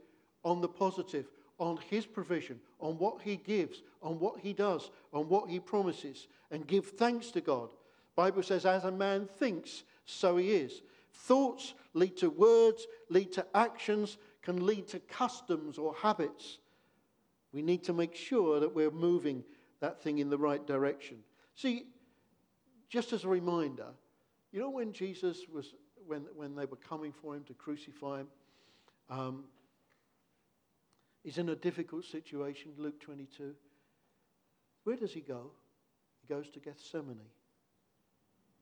on 0.45 0.61
the 0.61 0.68
positive, 0.68 1.26
on 1.59 1.78
His 1.89 2.07
provision, 2.07 2.61
on 2.80 2.99
what 2.99 3.22
He 3.22 3.36
gives, 3.36 3.82
on 4.03 4.18
what 4.18 4.39
He 4.41 4.53
does, 4.53 4.91
on 5.12 5.28
what 5.28 5.49
He 5.49 5.61
promises, 5.61 6.28
and 6.51 6.66
give 6.66 6.86
thanks 6.86 7.30
to 7.32 7.41
God. 7.41 7.70
Bible 8.18 8.43
says, 8.43 8.66
as 8.66 8.82
a 8.82 8.91
man 8.91 9.28
thinks, 9.39 9.84
so 10.05 10.39
he 10.39 10.51
is. 10.51 10.82
Thoughts 11.12 11.74
lead 11.95 12.16
to 12.16 12.30
words, 12.30 12.86
lead 13.11 13.30
to 13.34 13.47
actions, 13.55 14.18
can 14.43 14.66
lead 14.66 14.89
to 14.89 14.99
customs 14.99 15.78
or 15.78 15.95
habits. 15.95 16.59
We 17.53 17.62
need 17.62 17.84
to 17.84 17.93
make 17.93 18.16
sure 18.16 18.59
that 18.59 18.74
we're 18.74 18.91
moving 18.91 19.45
that 19.78 20.03
thing 20.03 20.18
in 20.18 20.30
the 20.30 20.36
right 20.36 20.66
direction. 20.66 21.18
See, 21.55 21.84
just 22.89 23.12
as 23.12 23.22
a 23.22 23.28
reminder, 23.28 23.86
you 24.51 24.59
know 24.59 24.70
when 24.70 24.93
Jesus 24.93 25.43
was, 25.53 25.74
when, 26.07 26.22
when 26.34 26.57
they 26.57 26.64
were 26.64 26.76
coming 26.76 27.12
for 27.12 27.36
him 27.36 27.45
to 27.45 27.55
crucify 27.55 28.20
him, 28.20 28.28
um, 29.11 29.45
He's 31.29 31.37
in 31.37 31.51
a 31.51 31.55
difficult 31.55 32.07
situation, 32.07 32.70
Luke 32.79 32.99
22. 33.01 33.55
Where 34.85 34.97
does 34.97 35.12
he 35.12 35.20
go? 35.20 35.51
He 36.22 36.35
goes 36.35 36.49
to 36.49 36.59
Gethsemane, 36.59 37.20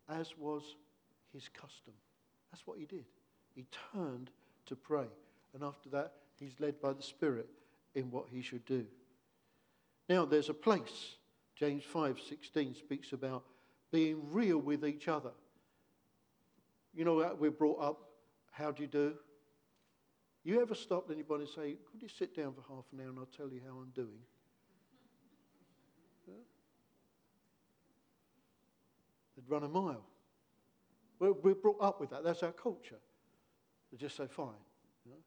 as 0.09 0.37
was 0.37 0.75
his 1.33 1.49
custom. 1.49 1.93
That's 2.51 2.67
what 2.67 2.81
he 2.81 2.85
did. 2.85 3.05
He 3.55 3.67
turned 3.93 4.33
to 4.67 4.75
pray. 4.75 5.07
And 5.55 5.63
after 5.63 5.89
that, 5.91 6.15
he's 6.41 6.59
led 6.59 6.81
by 6.81 6.93
the 6.93 7.05
Spirit 7.05 7.49
in 7.95 8.11
what 8.11 8.27
he 8.29 8.43
should 8.43 8.65
do. 8.65 8.85
Now, 10.09 10.25
there's 10.25 10.49
a 10.49 10.55
place. 10.55 11.19
James 11.55 11.85
5:16 11.85 12.75
speaks 12.75 13.13
about 13.13 13.45
being 13.93 14.33
real 14.33 14.59
with 14.59 14.85
each 14.85 15.07
other. 15.07 15.35
You 16.93 17.05
know, 17.05 17.33
we're 17.39 17.53
brought 17.53 17.81
up, 17.81 18.11
how 18.51 18.73
do 18.73 18.83
you 18.83 18.89
do? 18.89 19.15
You 20.47 20.63
ever 20.63 20.77
stopped 20.77 21.11
anybody 21.11 21.43
and 21.43 21.51
say, 21.51 21.77
Could 21.91 22.01
you 22.01 22.09
sit 22.09 22.37
down 22.37 22.55
for 22.55 22.63
half 22.73 22.85
an 22.93 23.01
hour 23.01 23.09
and 23.09 23.19
I'll 23.19 23.27
tell 23.37 23.49
you 23.49 23.61
how 23.67 23.79
I'm 23.79 23.91
doing? 23.97 24.23
Yeah? 26.29 26.35
They'd 29.35 29.51
run 29.51 29.65
a 29.65 29.69
mile. 29.69 30.05
We're, 31.19 31.33
we're, 31.33 31.57
brought 31.57 31.83
up 31.83 32.01
with 32.01 32.11
that. 32.11 32.23
That's 32.23 32.45
our 32.45 32.53
culture. 32.53 33.01
They 33.91 33.99
just 33.99 34.17
say, 34.17 34.29
Fine. 34.29 34.63
You 35.05 35.11
know? 35.11 35.19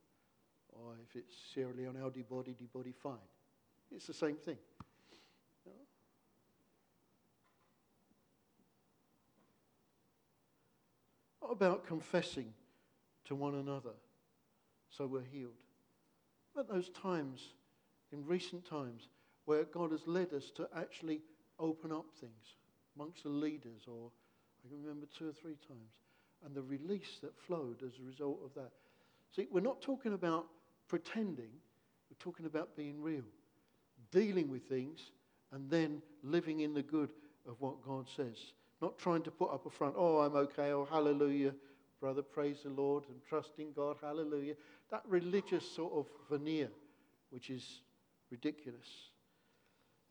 Or 0.70 0.94
if 1.04 1.14
it's 1.18 1.34
Sierra 1.54 1.74
Leone, 1.76 1.98
Audi 2.02 2.22
body, 2.22 2.56
di 2.58 2.68
body, 2.74 2.94
fine. 2.94 3.18
It's 3.94 4.08
the 4.08 4.14
same 4.14 4.38
thing. 4.38 4.58
What 11.42 11.52
about 11.52 11.86
confessing 11.86 12.54
to 13.26 13.36
one 13.36 13.56
another? 13.56 13.96
So 14.90 15.06
we're 15.06 15.22
healed. 15.22 15.64
But 16.56 16.68
those 16.68 16.90
times, 16.90 17.42
in 18.12 18.26
recent 18.26 18.66
times, 18.66 19.08
where 19.46 19.64
God 19.64 19.92
has 19.92 20.02
led 20.06 20.34
us 20.34 20.52
to 20.56 20.68
actually 20.76 21.22
open 21.60 21.92
up 21.92 22.06
things, 22.20 22.56
amongst 22.96 23.24
the 23.24 23.30
leaders, 23.30 23.84
or 23.88 24.12
I 24.66 24.70
can 24.70 24.82
remember 24.82 25.08
two 25.18 25.30
or 25.30 25.34
three 25.34 25.58
times, 25.68 25.92
and 26.46 26.56
the 26.56 26.62
release 26.62 27.20
that 27.22 27.38
flowed 27.38 27.84
as 27.84 27.94
a 28.00 28.08
result 28.08 28.40
of 28.44 28.54
that. 28.56 28.72
See, 29.36 29.48
we're 29.52 29.60
not 29.60 29.82
talking 29.82 30.14
about 30.14 30.48
pretending, 30.88 31.52
we're 32.10 32.18
talking 32.20 32.46
about 32.46 32.76
being 32.76 33.02
real, 33.02 33.24
dealing 34.12 34.50
with 34.50 34.64
things, 34.64 35.12
and 35.52 35.70
then 35.70 36.02
living 36.24 36.62
in 36.62 36.74
the 36.74 36.82
good 36.84 37.10
of 37.48 37.60
what 37.60 37.84
God 37.86 38.08
says. 38.16 38.38
Not 38.82 38.98
trying 38.98 39.24
to 39.24 39.32
put 39.32 39.52
up 39.52 39.66
a 39.66 39.70
front, 39.70 39.96
oh, 39.98 40.20
I'm 40.20 40.36
okay, 40.36 40.72
oh, 40.72 40.88
hallelujah, 40.90 41.54
brother, 42.00 42.22
praise 42.22 42.60
the 42.64 42.70
Lord, 42.70 43.04
and 43.10 43.18
trusting 43.28 43.74
God, 43.76 43.98
hallelujah. 44.02 44.56
That 44.92 45.04
religious 45.08 45.70
sort 45.70 45.94
of 45.94 46.06
veneer, 46.30 46.70
which 47.30 47.50
is 47.50 47.82
ridiculous. 48.32 48.88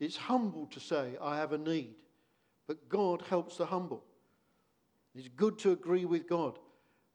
It's 0.01 0.16
humble 0.16 0.66
to 0.66 0.80
say, 0.80 1.16
I 1.20 1.36
have 1.36 1.53
a 1.53 1.59
need, 1.59 1.95
but 2.66 2.89
God 2.89 3.22
helps 3.28 3.57
the 3.57 3.66
humble. 3.66 4.05
It's 5.14 5.28
good 5.28 5.59
to 5.61 5.72
agree 5.72 6.05
with 6.05 6.28
God, 6.28 6.59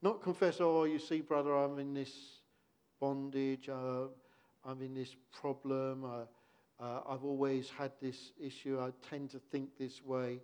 not 0.02 0.22
confess, 0.22 0.58
oh, 0.60 0.84
you 0.84 0.98
see, 0.98 1.20
brother, 1.20 1.56
I'm 1.56 1.78
in 1.78 1.94
this 1.94 2.12
bondage, 3.00 3.68
uh, 3.68 4.06
I'm 4.64 4.82
in 4.82 4.94
this 4.94 5.14
problem, 5.32 6.04
uh, 6.04 6.84
uh, 6.84 7.00
I've 7.08 7.24
always 7.24 7.70
had 7.70 7.92
this 8.02 8.32
issue, 8.38 8.78
I 8.80 8.90
tend 9.08 9.30
to 9.30 9.38
think 9.50 9.70
this 9.78 10.04
way, 10.04 10.40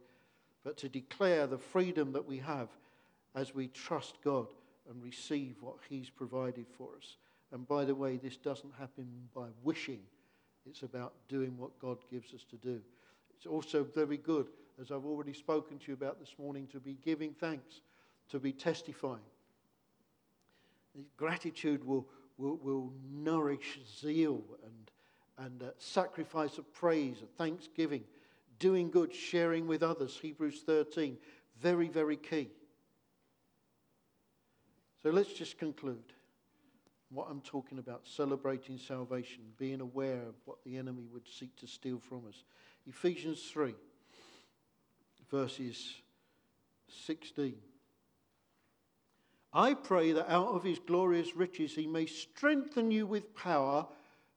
but 0.65 0.77
to 0.79 0.89
declare 0.89 1.47
the 1.47 1.59
freedom 1.59 2.13
that 2.13 2.25
we 2.25 2.39
have 2.39 2.69
as 3.35 3.55
we 3.55 3.69
trust 3.69 4.19
God 4.23 4.49
and 4.89 5.03
receive 5.03 5.57
what 5.61 5.77
He's 5.89 6.11
provided 6.11 6.67
for 6.77 6.91
us. 6.97 7.17
And 7.53 7.67
by 7.67 7.85
the 7.85 7.95
way, 7.95 8.17
this 8.17 8.37
doesn't 8.37 8.73
happen 8.79 9.07
by 9.35 9.47
wishing, 9.63 10.01
it's 10.67 10.83
about 10.83 11.15
doing 11.29 11.57
what 11.57 11.79
God 11.81 11.99
gives 12.11 12.35
us 12.35 12.45
to 12.51 12.57
do. 12.57 12.81
It's 13.37 13.47
also 13.47 13.83
very 13.83 14.19
good, 14.19 14.49
as 14.81 14.91
I've 14.91 15.07
already 15.07 15.33
spoken 15.33 15.79
to 15.79 15.85
you 15.89 15.95
about 15.95 16.21
this 16.21 16.35
morning, 16.39 16.69
to 16.73 16.81
be 16.81 16.99
giving 17.03 17.33
thanks, 17.33 17.81
to 18.31 18.39
be 18.39 18.53
testifying. 18.53 19.23
Gratitude 21.17 21.85
will, 21.85 22.07
will, 22.37 22.57
will 22.57 22.93
nourish 23.11 23.81
zeal 24.01 24.43
and, 24.65 25.47
and 25.47 25.63
uh, 25.63 25.71
sacrifice 25.79 26.59
of 26.59 26.73
praise, 26.73 27.23
of 27.23 27.31
thanksgiving, 27.31 28.05
doing 28.59 28.91
good, 28.91 29.15
sharing 29.15 29.67
with 29.67 29.83
others. 29.83 30.19
Hebrews 30.21 30.63
13, 30.67 31.17
very, 31.61 31.89
very 31.89 32.17
key. 32.17 32.51
So 35.03 35.11
let's 35.11 35.33
just 35.33 35.59
conclude 35.59 36.13
what 37.09 37.29
I'm 37.31 37.41
talking 37.41 37.79
about 37.79 38.03
celebrating 38.07 38.79
salvation, 38.79 39.43
being 39.57 39.81
aware 39.81 40.23
of 40.23 40.35
what 40.45 40.59
the 40.65 40.77
enemy 40.77 41.07
would 41.13 41.27
seek 41.27 41.57
to 41.57 41.67
steal 41.67 41.99
from 41.99 42.23
us. 42.29 42.45
Ephesians 42.87 43.43
3, 43.51 43.75
verses 45.31 45.95
16. 47.07 47.55
I 49.53 49.75
pray 49.75 50.13
that 50.13 50.31
out 50.31 50.49
of 50.49 50.63
his 50.63 50.79
glorious 50.79 51.35
riches 51.35 51.75
he 51.75 51.87
may 51.87 52.07
strengthen 52.07 52.91
you 52.91 53.07
with 53.07 53.35
power 53.35 53.87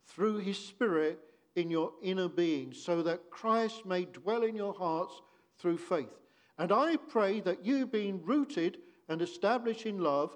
through 0.08 0.38
his 0.38 0.58
Spirit 0.58 1.20
in 1.56 1.70
your 1.70 1.92
inner 2.02 2.30
being, 2.30 2.74
so 2.74 3.04
that 3.04 3.30
Christ 3.30 3.86
may 3.86 4.06
dwell 4.06 4.44
in 4.44 4.56
your 4.56 4.74
hearts 4.74 5.22
through 5.60 5.78
faith. 5.78 6.20
And 6.58 6.72
I 6.72 6.96
pray 6.96 7.42
that 7.42 7.64
you, 7.66 7.86
being 7.86 8.24
rooted 8.24 8.80
and 9.08 9.22
established 9.22 9.86
in 9.86 10.00
love, 10.00 10.36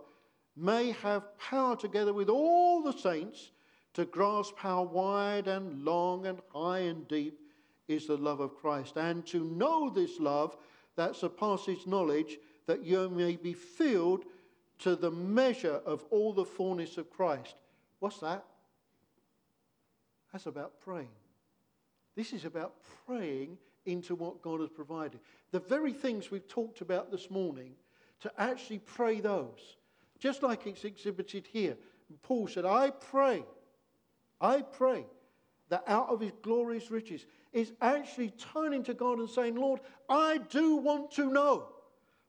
may 0.57 0.91
have 1.03 1.37
power 1.37 1.75
together 1.75 2.13
with 2.13 2.29
all 2.29 2.81
the 2.81 2.91
saints 2.91 3.51
to 3.93 4.05
grasp 4.05 4.55
how 4.57 4.83
wide 4.83 5.47
and 5.47 5.83
long 5.83 6.25
and 6.25 6.39
high 6.53 6.79
and 6.79 7.07
deep 7.07 7.39
is 7.87 8.07
the 8.07 8.17
love 8.17 8.39
of 8.39 8.55
Christ, 8.57 8.97
and 8.97 9.25
to 9.27 9.43
know 9.43 9.89
this 9.89 10.19
love 10.19 10.57
that 10.95 11.15
surpasses 11.15 11.87
knowledge, 11.87 12.37
that 12.65 12.83
you 12.83 13.09
may 13.09 13.37
be 13.37 13.53
filled 13.53 14.25
to 14.79 14.95
the 14.95 15.11
measure 15.11 15.79
of 15.85 16.03
all 16.09 16.33
the 16.33 16.45
fullness 16.45 16.97
of 16.97 17.09
Christ. 17.09 17.55
What's 17.99 18.19
that? 18.19 18.43
That's 20.31 20.47
about 20.47 20.81
praying. 20.81 21.07
This 22.15 22.33
is 22.33 22.45
about 22.45 22.73
praying 23.05 23.57
into 23.85 24.15
what 24.15 24.41
God 24.41 24.59
has 24.59 24.69
provided. 24.69 25.19
The 25.51 25.59
very 25.59 25.93
things 25.93 26.29
we've 26.29 26.47
talked 26.47 26.81
about 26.81 27.09
this 27.09 27.31
morning, 27.31 27.71
to 28.19 28.31
actually 28.37 28.79
pray 28.79 29.21
those 29.21 29.77
just 30.19 30.43
like 30.43 30.67
it's 30.67 30.83
exhibited 30.83 31.47
here. 31.51 31.77
Paul 32.23 32.47
said, 32.47 32.65
I 32.65 32.89
pray, 32.89 33.43
I 34.39 34.61
pray 34.61 35.05
that 35.69 35.83
out 35.87 36.09
of 36.09 36.21
his 36.21 36.31
glorious 36.41 36.89
riches 36.89 37.25
is 37.53 37.73
actually 37.81 38.33
turning 38.53 38.83
to 38.83 38.93
God 38.93 39.19
and 39.19 39.29
saying, 39.29 39.55
Lord, 39.55 39.81
I 40.09 40.39
do 40.49 40.77
want 40.77 41.11
to 41.11 41.31
know 41.31 41.69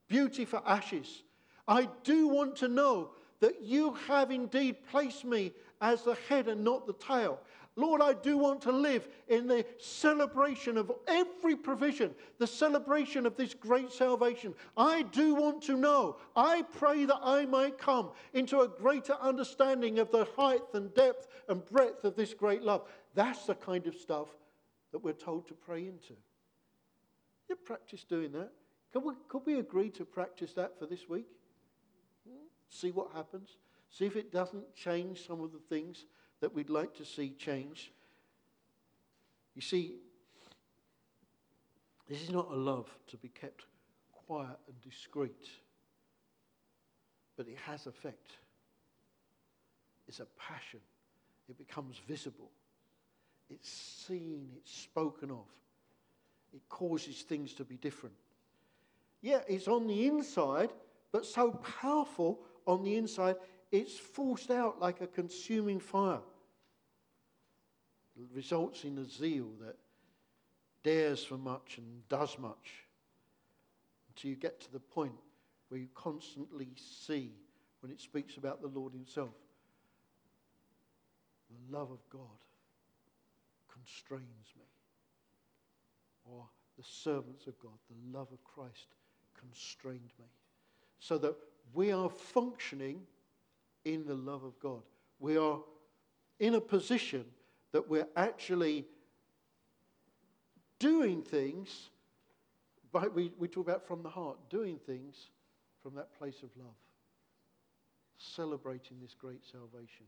beauty 0.09 0.45
for 0.45 0.63
ashes. 0.67 1.23
I 1.67 1.89
do 2.03 2.29
want 2.29 2.57
to 2.57 2.69
know 2.69 3.11
that 3.41 3.63
you 3.63 3.95
have 4.09 4.31
indeed 4.31 4.77
placed 4.91 5.25
me 5.25 5.53
as 5.81 6.03
the 6.03 6.17
head 6.29 6.49
and 6.49 6.65
not 6.65 6.87
the 6.87 6.95
tail. 6.95 7.39
Lord, 7.79 8.03
I 8.03 8.13
do 8.13 8.37
want 8.37 8.61
to 8.63 8.73
live 8.73 9.09
in 9.29 9.47
the 9.47 9.65
celebration 9.79 10.77
of 10.77 10.91
every 11.07 11.55
provision, 11.55 12.13
the 12.39 12.47
celebration 12.47 13.25
of 13.25 13.37
this 13.37 13.55
great 13.55 13.93
salvation. 13.93 14.53
I 14.77 15.03
do 15.03 15.37
want 15.37 15.63
to 15.65 15.77
know. 15.77 16.17
I 16.35 16.63
pray 16.63 17.05
that 17.05 17.21
I 17.23 17.47
might 17.47 17.79
come 17.79 18.11
into 18.35 18.63
a 18.63 18.69
greater 18.69 19.15
understanding 19.21 20.01
of 20.01 20.11
the 20.11 20.27
height 20.37 20.63
and 20.75 20.93
depth 20.93 21.29
and 21.49 21.65
breadth 21.67 22.03
of 22.03 22.17
this 22.17 22.35
great 22.35 22.65
love. 22.65 22.83
That's 23.15 23.47
the 23.47 23.55
kind 23.55 23.87
of 23.87 23.95
stuff 23.95 24.27
that 24.91 24.99
we're 24.99 25.13
told 25.13 25.47
to 25.47 25.55
pray 25.55 25.83
into. 25.87 26.15
You 27.49 27.55
practice 27.55 28.03
doing 28.03 28.33
that. 28.33 28.51
Could 28.93 29.05
we, 29.05 29.15
could 29.29 29.43
we 29.47 29.61
agree 29.61 29.91
to 29.91 30.05
practice 30.05 30.53
that 30.55 30.77
for 30.81 30.87
this 30.87 31.09
week? 31.09 31.29
See 32.71 32.91
what 32.91 33.13
happens. 33.15 33.51
See 33.89 34.05
if 34.05 34.17
it 34.17 34.33
doesn't 34.33 34.75
change 34.75 35.25
some 35.29 35.41
of 35.41 35.53
the 35.53 35.61
things 35.69 36.07
that 36.41 36.55
we'd 36.55 36.71
like 36.71 36.95
to 36.97 37.05
see 37.05 37.31
change. 37.39 37.93
You 39.55 39.63
see, 39.63 39.97
this 42.09 42.23
is 42.23 42.31
not 42.31 42.49
a 42.51 42.55
love 42.55 42.89
to 43.09 43.17
be 43.17 43.29
kept 43.29 43.65
quiet 44.27 44.59
and 44.67 44.81
discreet, 44.83 45.49
but 47.37 47.49
it 47.49 47.57
has 47.67 47.87
effect. 47.87 48.33
It's 50.07 50.21
a 50.21 50.27
passion, 50.39 50.81
it 51.49 51.59
becomes 51.59 52.01
visible, 52.07 52.51
it's 53.51 53.71
seen, 53.71 54.49
it's 54.57 54.73
spoken 54.73 55.31
of, 55.31 55.45
it 56.55 56.63
causes 56.69 57.23
things 57.23 57.53
to 57.55 57.65
be 57.65 57.77
different. 57.77 58.15
Yeah, 59.21 59.41
it's 59.49 59.69
on 59.69 59.87
the 59.87 60.07
inside, 60.07 60.71
but 61.13 61.27
so 61.27 61.51
powerful 61.81 62.41
on 62.67 62.85
the 62.85 62.97
inside, 62.97 63.37
it's 63.71 63.97
forced 63.97 64.51
out 64.51 64.81
like 64.81 65.01
a 65.01 65.07
consuming 65.07 65.81
fire. 65.81 66.21
It 68.17 68.27
results 68.35 68.85
in 68.85 68.99
a 68.99 69.05
zeal 69.05 69.49
that 69.61 69.77
dares 70.83 71.23
for 71.23 71.37
much 71.37 71.79
and 71.79 72.09
does 72.09 72.39
much 72.39 72.87
until 74.09 74.31
you 74.31 74.37
get 74.37 74.61
to 74.61 74.73
the 74.73 74.81
point 74.81 75.13
where 75.69 75.79
you 75.79 75.89
constantly 75.95 76.69
see, 76.77 77.33
when 77.81 77.93
it 77.93 78.01
speaks 78.01 78.37
about 78.37 78.63
the 78.63 78.69
Lord 78.69 78.93
Himself, 78.93 79.35
the 81.51 81.77
love 81.77 81.91
of 81.91 82.01
God 82.11 82.21
constrains 83.73 84.53
me. 84.57 84.65
Or 86.25 86.45
the 86.77 86.85
servants 86.85 87.47
of 87.47 87.59
God, 87.61 87.79
the 87.89 88.19
love 88.19 88.29
of 88.33 88.43
Christ 88.45 88.87
constrained 89.39 90.13
me. 90.19 90.27
So 90.99 91.19
that 91.19 91.35
we 91.75 91.93
are 91.93 92.11
functioning 92.11 93.03
in 93.93 94.05
the 94.05 94.15
love 94.15 94.45
of 94.45 94.59
God. 94.61 94.83
We 95.19 95.37
are 95.37 95.59
in 96.39 96.55
a 96.55 96.61
position 96.61 97.25
that 97.73 97.89
we're 97.89 98.09
actually 98.17 98.87
doing 100.79 101.23
things, 101.23 101.91
but 102.93 103.15
we, 103.15 103.33
we 103.39 103.49
talk 103.49 103.67
about 103.67 103.87
from 103.87 104.03
the 104.03 104.09
heart, 104.09 104.39
doing 104.49 104.79
things 104.87 105.31
from 105.83 105.95
that 105.95 106.15
place 106.17 106.43
of 106.43 106.51
love, 106.57 106.75
celebrating 108.17 108.99
this 109.01 109.15
great 109.15 109.45
salvation. 109.45 110.07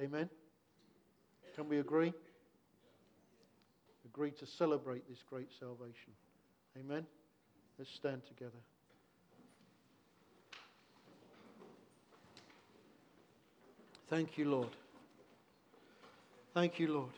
Amen? 0.00 0.28
Can 1.54 1.68
we 1.68 1.78
agree? 1.78 2.12
Agree 4.04 4.30
to 4.32 4.46
celebrate 4.46 5.08
this 5.08 5.22
great 5.28 5.50
salvation. 5.58 6.12
Amen? 6.78 7.06
Let's 7.78 7.90
stand 7.90 8.22
together. 8.26 8.58
Thank 14.08 14.38
you, 14.38 14.48
Lord. 14.48 14.68
Thank 16.54 16.78
you, 16.78 16.92
Lord, 16.92 17.12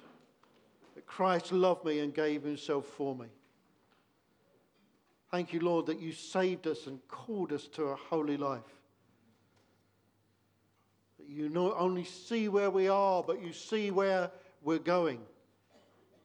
that 0.95 1.07
Christ 1.07 1.53
loved 1.53 1.85
me 1.85 2.01
and 2.01 2.13
gave 2.15 2.43
himself 2.43 2.87
for 2.87 3.15
me. 3.15 3.27
Thank 5.31 5.53
you, 5.53 5.61
Lord, 5.61 5.87
that 5.87 6.01
you 6.01 6.13
saved 6.13 6.67
us 6.67 6.87
and 6.87 7.07
called 7.07 7.53
us 7.53 7.69
to 7.69 7.85
a 7.85 7.95
holy 7.95 8.39
life. 8.39 8.63
That 11.19 11.29
you 11.29 11.51
not 11.51 11.75
only 11.77 12.05
see 12.05 12.49
where 12.49 12.71
we 12.71 12.89
are, 12.89 13.23
but 13.23 13.43
you 13.43 13.53
see 13.53 13.91
where 13.91 14.31
we're 14.63 14.79
going. 14.79 15.21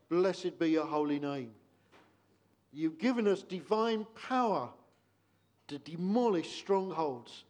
Blessed 0.10 0.58
be 0.58 0.72
your 0.72 0.86
holy 0.86 1.20
name. 1.20 1.52
You've 2.72 2.98
given 2.98 3.28
us 3.28 3.44
divine 3.44 4.08
power 4.28 4.70
to 5.68 5.78
demolish 5.78 6.50
strongholds. 6.58 7.44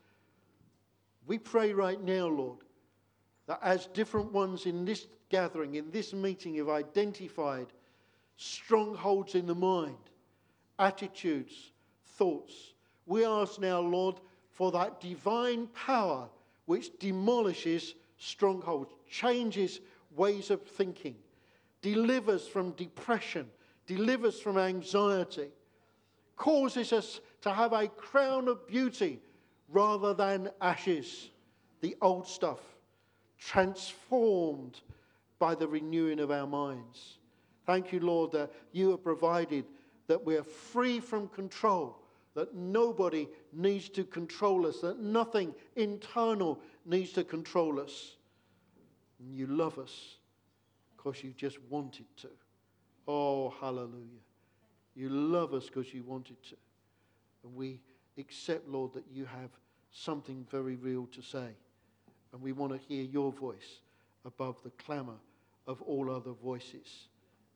We 1.27 1.37
pray 1.37 1.73
right 1.73 2.01
now, 2.03 2.27
Lord, 2.27 2.57
that 3.47 3.59
as 3.61 3.87
different 3.87 4.31
ones 4.31 4.65
in 4.65 4.85
this 4.85 5.07
gathering, 5.29 5.75
in 5.75 5.91
this 5.91 6.13
meeting, 6.13 6.55
have 6.55 6.69
identified 6.69 7.67
strongholds 8.37 9.35
in 9.35 9.45
the 9.45 9.55
mind, 9.55 9.97
attitudes, 10.79 11.71
thoughts, 12.05 12.73
we 13.05 13.25
ask 13.25 13.59
now, 13.59 13.79
Lord, 13.79 14.15
for 14.49 14.71
that 14.71 15.01
divine 15.01 15.67
power 15.67 16.29
which 16.65 16.97
demolishes 16.99 17.95
strongholds, 18.17 18.93
changes 19.09 19.81
ways 20.15 20.49
of 20.49 20.61
thinking, 20.61 21.15
delivers 21.81 22.47
from 22.47 22.71
depression, 22.71 23.49
delivers 23.85 24.39
from 24.39 24.57
anxiety, 24.57 25.49
causes 26.37 26.93
us 26.93 27.19
to 27.41 27.51
have 27.51 27.73
a 27.73 27.87
crown 27.87 28.47
of 28.47 28.65
beauty 28.67 29.19
rather 29.69 30.13
than 30.13 30.49
ashes, 30.61 31.29
the 31.81 31.95
old 32.01 32.27
stuff, 32.27 32.59
transformed 33.45 34.79
by 35.39 35.55
the 35.55 35.67
renewing 35.67 36.19
of 36.19 36.31
our 36.31 36.47
minds. 36.47 37.17
Thank 37.65 37.91
you, 37.91 37.99
Lord, 37.99 38.31
that 38.31 38.51
you 38.71 38.91
have 38.91 39.03
provided 39.03 39.65
that 40.07 40.23
we're 40.23 40.43
free 40.43 40.99
from 40.99 41.27
control, 41.29 41.97
that 42.35 42.53
nobody 42.55 43.27
needs 43.51 43.89
to 43.89 44.03
control 44.03 44.65
us, 44.67 44.79
that 44.81 44.99
nothing 44.99 45.53
internal 45.75 46.59
needs 46.85 47.11
to 47.13 47.23
control 47.23 47.79
us. 47.79 48.15
And 49.19 49.35
you 49.35 49.47
love 49.47 49.77
us 49.77 50.17
because 50.95 51.23
you 51.23 51.31
just 51.31 51.57
wanted 51.69 52.05
to. 52.17 52.29
Oh, 53.07 53.53
hallelujah. 53.59 54.23
You 54.95 55.09
love 55.09 55.53
us 55.53 55.65
because 55.65 55.93
you 55.93 56.03
wanted 56.03 56.41
to. 56.43 56.55
And 57.43 57.55
we 57.55 57.81
accept, 58.17 58.67
Lord, 58.67 58.93
that 58.93 59.05
you 59.11 59.25
have 59.25 59.49
something 59.91 60.45
very 60.49 60.75
real 60.75 61.07
to 61.07 61.21
say. 61.21 61.49
And 62.33 62.41
we 62.41 62.51
want 62.51 62.73
to 62.73 62.79
hear 62.87 63.03
your 63.03 63.31
voice 63.31 63.79
above 64.25 64.57
the 64.63 64.71
clamor 64.71 65.17
of 65.67 65.81
all 65.83 66.09
other 66.09 66.31
voices. 66.31 67.07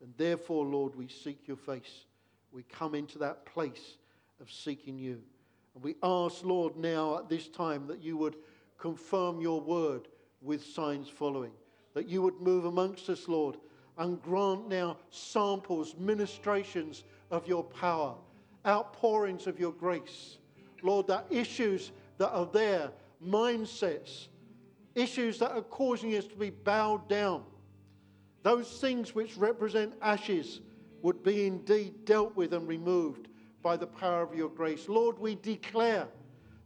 And 0.01 0.13
therefore, 0.17 0.65
Lord, 0.65 0.95
we 0.95 1.07
seek 1.07 1.47
your 1.47 1.57
face. 1.57 2.05
We 2.51 2.63
come 2.63 2.95
into 2.95 3.17
that 3.19 3.45
place 3.45 3.95
of 4.39 4.51
seeking 4.51 4.99
you. 4.99 5.21
And 5.75 5.83
we 5.83 5.95
ask, 6.03 6.43
Lord, 6.43 6.77
now 6.77 7.17
at 7.17 7.27
this 7.27 7.47
time 7.47 7.87
that 7.87 8.01
you 8.01 8.17
would 8.17 8.35
confirm 8.77 9.41
your 9.41 9.59
word 9.59 10.07
with 10.41 10.63
signs 10.63 11.09
following, 11.09 11.51
that 11.93 12.07
you 12.07 12.21
would 12.21 12.39
move 12.39 12.65
amongst 12.65 13.09
us, 13.09 13.27
Lord, 13.27 13.57
and 13.97 14.21
grant 14.21 14.69
now 14.69 14.97
samples, 15.09 15.95
ministrations 15.97 17.03
of 17.31 17.47
your 17.47 17.63
power, 17.63 18.13
outpourings 18.65 19.47
of 19.47 19.59
your 19.59 19.71
grace. 19.71 20.37
Lord, 20.83 21.07
that 21.07 21.25
issues 21.31 21.91
that 22.19 22.29
are 22.29 22.45
there, 22.53 22.91
mindsets, 23.25 24.27
issues 24.97 25.37
that 25.39 25.51
are 25.51 25.61
causing 25.61 26.15
us 26.15 26.25
to 26.25 26.35
be 26.35 26.49
bowed 26.49 27.07
down, 27.07 27.43
those 28.43 28.79
things 28.79 29.13
which 29.13 29.37
represent 29.37 29.93
ashes 30.01 30.61
would 31.01 31.23
be 31.23 31.45
indeed 31.45 32.05
dealt 32.05 32.35
with 32.35 32.53
and 32.53 32.67
removed 32.67 33.27
by 33.61 33.77
the 33.77 33.87
power 33.87 34.23
of 34.23 34.33
your 34.33 34.49
grace. 34.49 34.89
Lord, 34.89 35.19
we 35.19 35.35
declare 35.35 36.07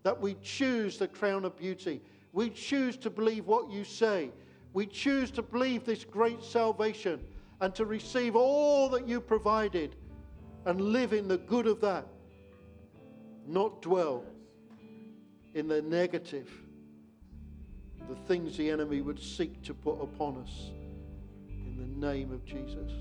that 0.04 0.20
we 0.20 0.36
choose 0.42 0.98
the 0.98 1.08
crown 1.08 1.46
of 1.46 1.58
beauty. 1.58 2.02
We 2.32 2.50
choose 2.50 2.98
to 2.98 3.10
believe 3.10 3.46
what 3.46 3.70
you 3.70 3.84
say. 3.84 4.32
We 4.74 4.86
choose 4.86 5.32
to 5.32 5.42
believe 5.42 5.84
this 5.84 6.06
great 6.06 6.44
salvation 6.44 7.20
and 7.60 7.76
to 7.76 7.86
receive 7.86 8.36
all 8.36 8.90
that 8.90 9.08
you 9.08 9.20
provided 9.20 9.96
and 10.66 10.80
live 10.80 11.14
in 11.14 11.28
the 11.28 11.38
good 11.38 11.68
of 11.68 11.82
that, 11.82 12.08
not 13.48 13.82
dwell 13.82 14.24
in 15.54 15.68
the 15.68 15.82
negative, 15.82 16.50
the 18.12 18.18
things 18.28 18.58
the 18.58 18.70
enemy 18.70 19.00
would 19.00 19.22
seek 19.22 19.64
to 19.64 19.74
put 19.74 20.02
upon 20.02 20.36
us. 20.44 20.72
In 21.48 21.78
the 21.78 22.08
name 22.08 22.34
of 22.34 22.44
Jesus. 22.44 22.92